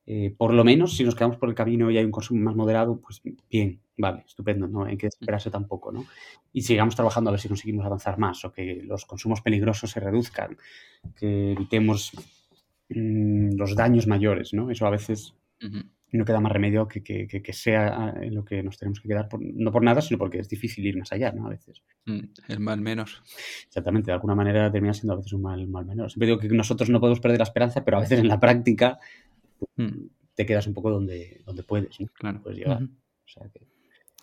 eh, 0.05 0.33
por 0.37 0.53
lo 0.53 0.63
menos 0.63 0.95
si 0.95 1.03
nos 1.03 1.15
quedamos 1.15 1.37
por 1.37 1.49
el 1.49 1.55
camino 1.55 1.91
y 1.91 1.97
hay 1.97 2.05
un 2.05 2.11
consumo 2.11 2.41
más 2.41 2.55
moderado, 2.55 2.99
pues 3.01 3.21
bien, 3.49 3.81
vale, 3.97 4.23
estupendo, 4.25 4.67
no 4.67 4.85
hay 4.85 4.97
que 4.97 5.07
esperarse 5.07 5.49
tampoco, 5.49 5.91
¿no? 5.91 6.05
Y 6.51 6.61
sigamos 6.61 6.95
trabajando 6.95 7.29
a 7.29 7.33
ver 7.33 7.39
si 7.39 7.47
conseguimos 7.47 7.85
avanzar 7.85 8.17
más 8.17 8.43
o 8.45 8.51
que 8.51 8.81
los 8.83 9.05
consumos 9.05 9.41
peligrosos 9.41 9.91
se 9.91 9.99
reduzcan, 9.99 10.57
que 11.15 11.51
evitemos 11.51 12.13
Mm, 12.89 13.55
los 13.55 13.75
daños 13.75 14.07
mayores, 14.07 14.53
¿no? 14.53 14.69
Eso 14.69 14.85
a 14.85 14.89
veces 14.89 15.35
no 16.11 16.25
queda 16.25 16.41
más 16.41 16.51
remedio 16.51 16.87
que, 16.87 17.01
que, 17.01 17.53
sea 17.53 18.13
en 18.21 18.35
lo 18.35 18.43
que 18.43 18.61
nos 18.61 18.77
tenemos 18.77 18.99
que 18.99 19.07
quedar, 19.07 19.29
no 19.39 19.71
por 19.71 19.81
nada, 19.81 20.01
sino 20.01 20.17
porque 20.17 20.39
es 20.39 20.49
difícil 20.49 20.85
ir 20.85 20.97
más 20.97 21.11
allá, 21.11 21.31
¿no? 21.31 21.47
A 21.47 21.49
veces. 21.49 21.81
Mm, 22.05 22.19
el 22.49 22.59
mal 22.59 22.81
menos. 22.81 23.23
Exactamente, 23.65 24.07
de 24.07 24.13
alguna 24.13 24.35
manera 24.35 24.71
termina 24.71 24.93
siendo 24.93 25.13
a 25.13 25.17
veces 25.17 25.33
un 25.33 25.41
mal, 25.41 25.65
mal 25.67 25.85
menor. 25.85 26.11
Siempre 26.11 26.27
digo 26.27 26.39
que 26.39 26.49
nosotros 26.49 26.89
no 26.89 26.99
podemos 26.99 27.19
perder 27.19 27.39
la 27.39 27.45
esperanza, 27.45 27.83
pero 27.83 27.97
a 27.97 28.01
veces 28.01 28.19
en 28.19 28.27
la 28.27 28.39
práctica 28.39 28.99
mm. 29.77 30.05
te 30.35 30.45
quedas 30.45 30.67
un 30.67 30.73
poco 30.73 30.91
donde, 30.91 31.41
donde 31.45 31.63
puedes, 31.63 31.99
¿no? 31.99 32.07
Claro. 32.13 32.41
Puedes 32.43 32.59
llegar. 32.59 32.83
O 32.83 33.27
sea 33.27 33.49
que... 33.49 33.72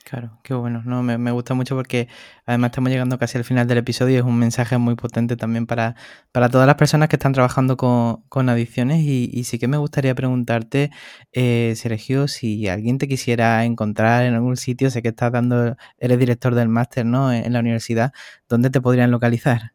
Claro, 0.05 0.38
qué 0.42 0.55
bueno. 0.55 0.82
No, 0.84 1.03
me, 1.03 1.30
gusta 1.30 1.55
mucho 1.55 1.76
porque 1.76 2.09
además 2.46 2.70
estamos 2.70 2.90
llegando 2.90 3.18
casi 3.18 3.38
al 3.38 3.44
final 3.44 3.68
del 3.68 3.78
episodio 3.78 4.16
y 4.16 4.18
es 4.18 4.24
un 4.24 4.38
mensaje 4.38 4.78
muy 4.78 4.94
potente 4.96 5.36
también 5.36 5.66
para, 5.66 5.94
para 6.32 6.48
todas 6.48 6.66
las 6.66 6.76
personas 6.76 7.09
que 7.09 7.16
están 7.16 7.32
trabajando 7.32 7.76
con, 7.76 8.48
adicciones. 8.48 9.03
Y, 9.05 9.44
sí 9.44 9.59
que 9.59 9.68
me 9.68 9.76
gustaría 9.76 10.14
preguntarte, 10.14 10.90
eh, 11.32 11.74
Sergio, 11.76 12.28
si 12.28 12.66
alguien 12.68 12.98
te 12.98 13.09
quisiera 13.09 13.64
encontrar 13.64 14.24
en 14.24 14.34
algún 14.34 14.57
sitio, 14.57 14.90
sé 14.90 15.03
que 15.03 15.09
estás 15.09 15.32
dando, 15.32 15.76
eres 15.98 16.18
director 16.18 16.55
del 16.55 16.68
máster, 16.68 17.07
¿no? 17.07 17.32
En, 17.32 17.53
la 17.53 17.61
universidad, 17.61 18.12
¿dónde 18.48 18.70
te 18.70 18.80
podrían 18.80 19.11
localizar? 19.11 19.72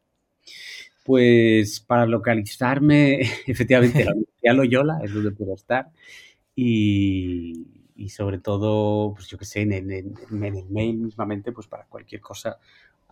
Pues 1.04 1.80
para 1.80 2.04
localizarme, 2.04 3.20
efectivamente, 3.46 4.04
la 4.04 4.12
Universidad 4.12 4.54
Loyola 4.54 4.98
es 5.04 5.14
donde 5.14 5.30
puedo 5.30 5.54
estar. 5.54 5.90
Y, 6.54 7.75
y 7.96 8.10
sobre 8.10 8.38
todo, 8.38 9.14
pues 9.14 9.26
yo 9.28 9.38
qué 9.38 9.44
sé, 9.44 9.62
en, 9.62 9.72
el 9.72 10.14
mail 10.68 10.98
mismamente, 10.98 11.52
pues 11.52 11.66
para 11.66 11.84
cualquier 11.84 12.20
cosa, 12.20 12.58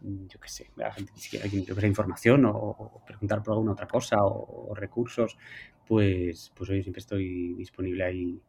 mm, 0.03 0.27
yo 0.27 0.39
qué 0.39 0.49
sé, 0.49 0.71
la 0.77 0.93
gente 0.93 1.13
que 1.15 1.39
quiera 1.39 1.49
que 1.49 1.87
información 1.87 2.45
o, 2.47 3.03
preguntar 3.07 3.43
por 3.43 3.55
alguna 3.55 3.73
otra 3.73 3.89
cosa 3.89 4.17
o, 4.23 4.75
recursos, 4.75 5.37
pues, 5.87 6.53
pues 6.55 6.71
hoy 6.71 6.83
siempre 6.83 7.01
estoy 7.01 7.55
disponible 7.55 8.05
ahí 8.05 8.41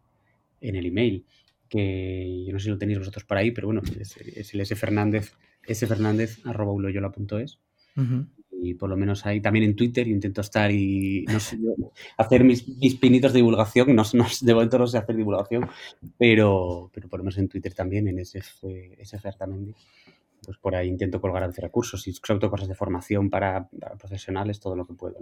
en 0.61 0.75
el 0.75 0.85
email, 0.85 1.25
que 1.69 2.43
yo 2.45 2.53
no 2.53 2.59
sé 2.59 2.65
si 2.65 2.69
lo 2.69 2.77
tenéis 2.77 2.99
vosotros 2.99 3.23
por 3.23 3.37
ahí, 3.37 3.51
pero 3.51 3.67
bueno, 3.67 3.81
es, 3.99 4.53
el 4.53 4.65
sfernández, 4.65 5.33
sfernández.uloyola.es 5.67 7.59
por 8.73 8.89
lo 8.89 8.97
menos 8.97 9.25
ahí 9.25 9.41
también 9.41 9.65
en 9.65 9.75
Twitter 9.75 10.07
intento 10.07 10.41
estar 10.41 10.71
y 10.71 11.25
no 11.31 11.39
sé, 11.39 11.57
hacer 12.17 12.43
mis, 12.43 12.63
pinitos 12.99 13.33
de 13.33 13.37
divulgación, 13.37 13.95
no, 13.95 14.03
no, 14.13 14.25
de 14.41 14.53
momento 14.53 14.79
no 14.79 14.87
sé 14.87 14.97
hacer 14.97 15.15
divulgación, 15.15 15.69
pero, 16.17 16.89
pero 16.93 17.07
por 17.07 17.19
lo 17.19 17.23
menos 17.23 17.37
en 17.37 17.47
Twitter 17.47 17.73
también, 17.73 18.07
en 18.07 18.19
ese 18.19 18.41
también, 19.37 19.75
pues 20.43 20.57
por 20.57 20.75
ahí 20.75 20.87
intento 20.87 21.21
colgar 21.21 21.43
a 21.43 21.47
veces 21.47 21.63
recursos 21.63 22.07
y 22.07 22.13
sobre 22.13 22.39
todo 22.39 22.51
cosas 22.51 22.67
de 22.67 22.75
formación 22.75 23.29
para, 23.29 23.69
profesionales, 23.97 24.59
todo 24.59 24.75
lo 24.75 24.85
que 24.85 24.93
puedo. 24.93 25.15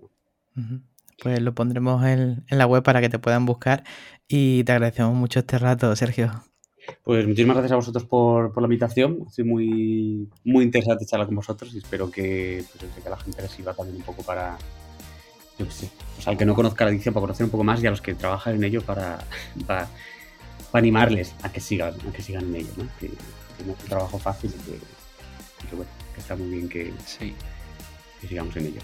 Pues 1.21 1.41
lo 1.41 1.53
pondremos 1.53 2.03
en, 2.05 2.43
en 2.47 2.57
la 2.57 2.65
web 2.65 2.83
para 2.83 3.01
que 3.01 3.09
te 3.09 3.19
puedan 3.19 3.45
buscar 3.45 3.83
y 4.27 4.63
te 4.63 4.71
agradecemos 4.71 5.13
mucho 5.15 5.39
este 5.39 5.57
rato, 5.57 5.95
Sergio. 5.95 6.52
Pues 7.03 7.27
muchísimas 7.27 7.55
gracias 7.55 7.73
a 7.73 7.75
vosotros 7.75 8.05
por, 8.05 8.55
la 8.55 8.65
invitación. 8.65 9.25
Ha 9.27 9.43
muy, 9.43 10.27
muy 10.43 10.63
interesante 10.63 11.05
charlar 11.05 11.27
con 11.27 11.35
vosotros 11.35 11.73
y 11.73 11.77
espero 11.77 12.09
que, 12.09 12.63
pues, 12.79 12.91
que 12.91 13.07
a 13.07 13.11
la 13.11 13.17
gente 13.17 13.41
les 13.41 13.51
sirva 13.51 13.73
también 13.73 13.97
un 13.97 14.03
poco 14.03 14.23
para, 14.23 14.57
yo 15.57 15.65
qué 15.65 15.71
sé, 15.71 15.89
pues 16.15 16.27
al 16.27 16.37
que 16.37 16.45
no 16.45 16.55
conozca 16.55 16.85
la 16.85 16.91
adicción 16.91 17.13
para 17.13 17.21
conocer 17.21 17.45
un 17.45 17.51
poco 17.51 17.63
más 17.63 17.81
y 17.83 17.87
a 17.87 17.91
los 17.91 18.01
que 18.01 18.15
trabajan 18.15 18.55
en 18.55 18.63
ello 18.63 18.81
para, 18.81 19.19
para, 19.67 19.87
animarles 20.73 21.35
a 21.43 21.51
que 21.51 21.59
sigan, 21.59 21.93
a 22.07 22.11
que 22.11 22.21
sigan 22.21 22.45
en 22.45 22.55
ello, 22.55 22.71
¿no? 22.77 22.87
Que, 22.99 23.09
no 23.65 23.73
es 23.73 23.79
un 23.83 23.87
trabajo 23.87 24.17
fácil 24.17 24.51
y 24.51 25.67
que, 25.67 25.75
bueno, 25.75 25.91
que 26.13 26.19
está 26.19 26.35
muy 26.35 26.49
bien 26.49 26.67
que, 26.67 26.91
sí. 27.05 27.33
que 28.19 28.27
sigamos 28.27 28.55
en 28.57 28.65
ello. 28.65 28.81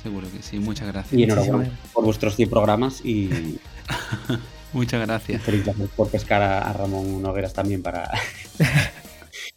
Seguro 0.00 0.28
que 0.30 0.42
sí, 0.42 0.58
muchas 0.58 0.86
gracias. 0.86 1.18
Y 1.18 1.24
enhorabuena 1.24 1.76
por 1.92 2.04
vuestros 2.04 2.36
100 2.36 2.48
programas 2.48 3.04
y... 3.04 3.58
Muchas 4.72 5.06
gracias. 5.06 5.42
Feliz 5.42 5.64
por 5.96 6.10
pescar 6.10 6.42
a, 6.42 6.72
Ramón 6.72 7.22
Nogueras 7.22 7.52
también 7.52 7.82
para. 7.82 8.10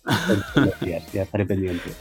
ya 1.13 1.21
estaré 1.21 1.45
pendiente. 1.45 1.91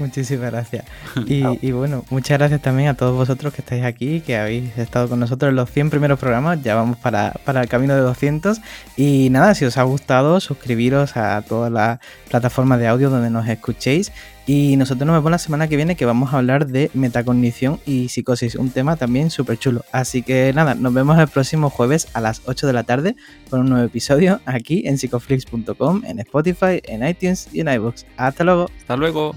Muchísimas 0.00 0.50
gracias. 0.50 0.84
Y, 1.26 1.72
bueno, 1.72 2.04
muchas 2.10 2.38
gracias 2.38 2.62
también 2.62 2.88
a 2.88 2.94
todos 2.94 3.14
vosotros 3.14 3.52
que 3.52 3.60
estáis 3.60 3.84
aquí, 3.84 4.20
que 4.20 4.36
habéis 4.36 4.76
estado 4.78 5.08
con 5.08 5.20
nosotros 5.20 5.50
en 5.50 5.56
los 5.56 5.70
100 5.70 5.90
primeros 5.90 6.18
programas. 6.18 6.62
Ya 6.62 6.74
vamos 6.74 6.96
para, 6.96 7.34
para 7.44 7.62
el 7.62 7.68
camino 7.68 7.94
de 7.94 8.00
200. 8.00 8.60
Y 8.96 9.28
nada, 9.30 9.54
si 9.54 9.64
os 9.66 9.76
ha 9.76 9.82
gustado, 9.82 10.40
suscribiros 10.40 11.16
a 11.16 11.42
todas 11.42 11.70
las 11.70 12.00
plataformas 12.30 12.80
de 12.80 12.88
audio 12.88 13.10
donde 13.10 13.30
nos 13.30 13.46
escuchéis. 13.46 14.10
Y 14.52 14.76
nosotros 14.76 15.06
nos 15.06 15.14
vemos 15.14 15.30
la 15.30 15.38
semana 15.38 15.68
que 15.68 15.76
viene 15.76 15.94
que 15.94 16.04
vamos 16.04 16.34
a 16.34 16.38
hablar 16.38 16.66
de 16.66 16.90
metacognición 16.92 17.78
y 17.86 18.08
psicosis, 18.08 18.56
un 18.56 18.70
tema 18.70 18.96
también 18.96 19.30
súper 19.30 19.56
chulo. 19.60 19.84
Así 19.92 20.22
que 20.22 20.52
nada, 20.52 20.74
nos 20.74 20.92
vemos 20.92 21.16
el 21.20 21.28
próximo 21.28 21.70
jueves 21.70 22.08
a 22.14 22.20
las 22.20 22.42
8 22.46 22.66
de 22.66 22.72
la 22.72 22.82
tarde 22.82 23.14
con 23.48 23.60
un 23.60 23.68
nuevo 23.68 23.86
episodio 23.86 24.40
aquí 24.46 24.82
en 24.86 24.98
psicoflix.com, 24.98 26.02
en 26.04 26.18
Spotify, 26.18 26.82
en 26.82 27.06
iTunes 27.06 27.46
y 27.52 27.60
en 27.60 27.68
iBooks. 27.68 28.06
Hasta 28.16 28.42
luego. 28.42 28.68
Hasta 28.80 28.96
luego. 28.96 29.36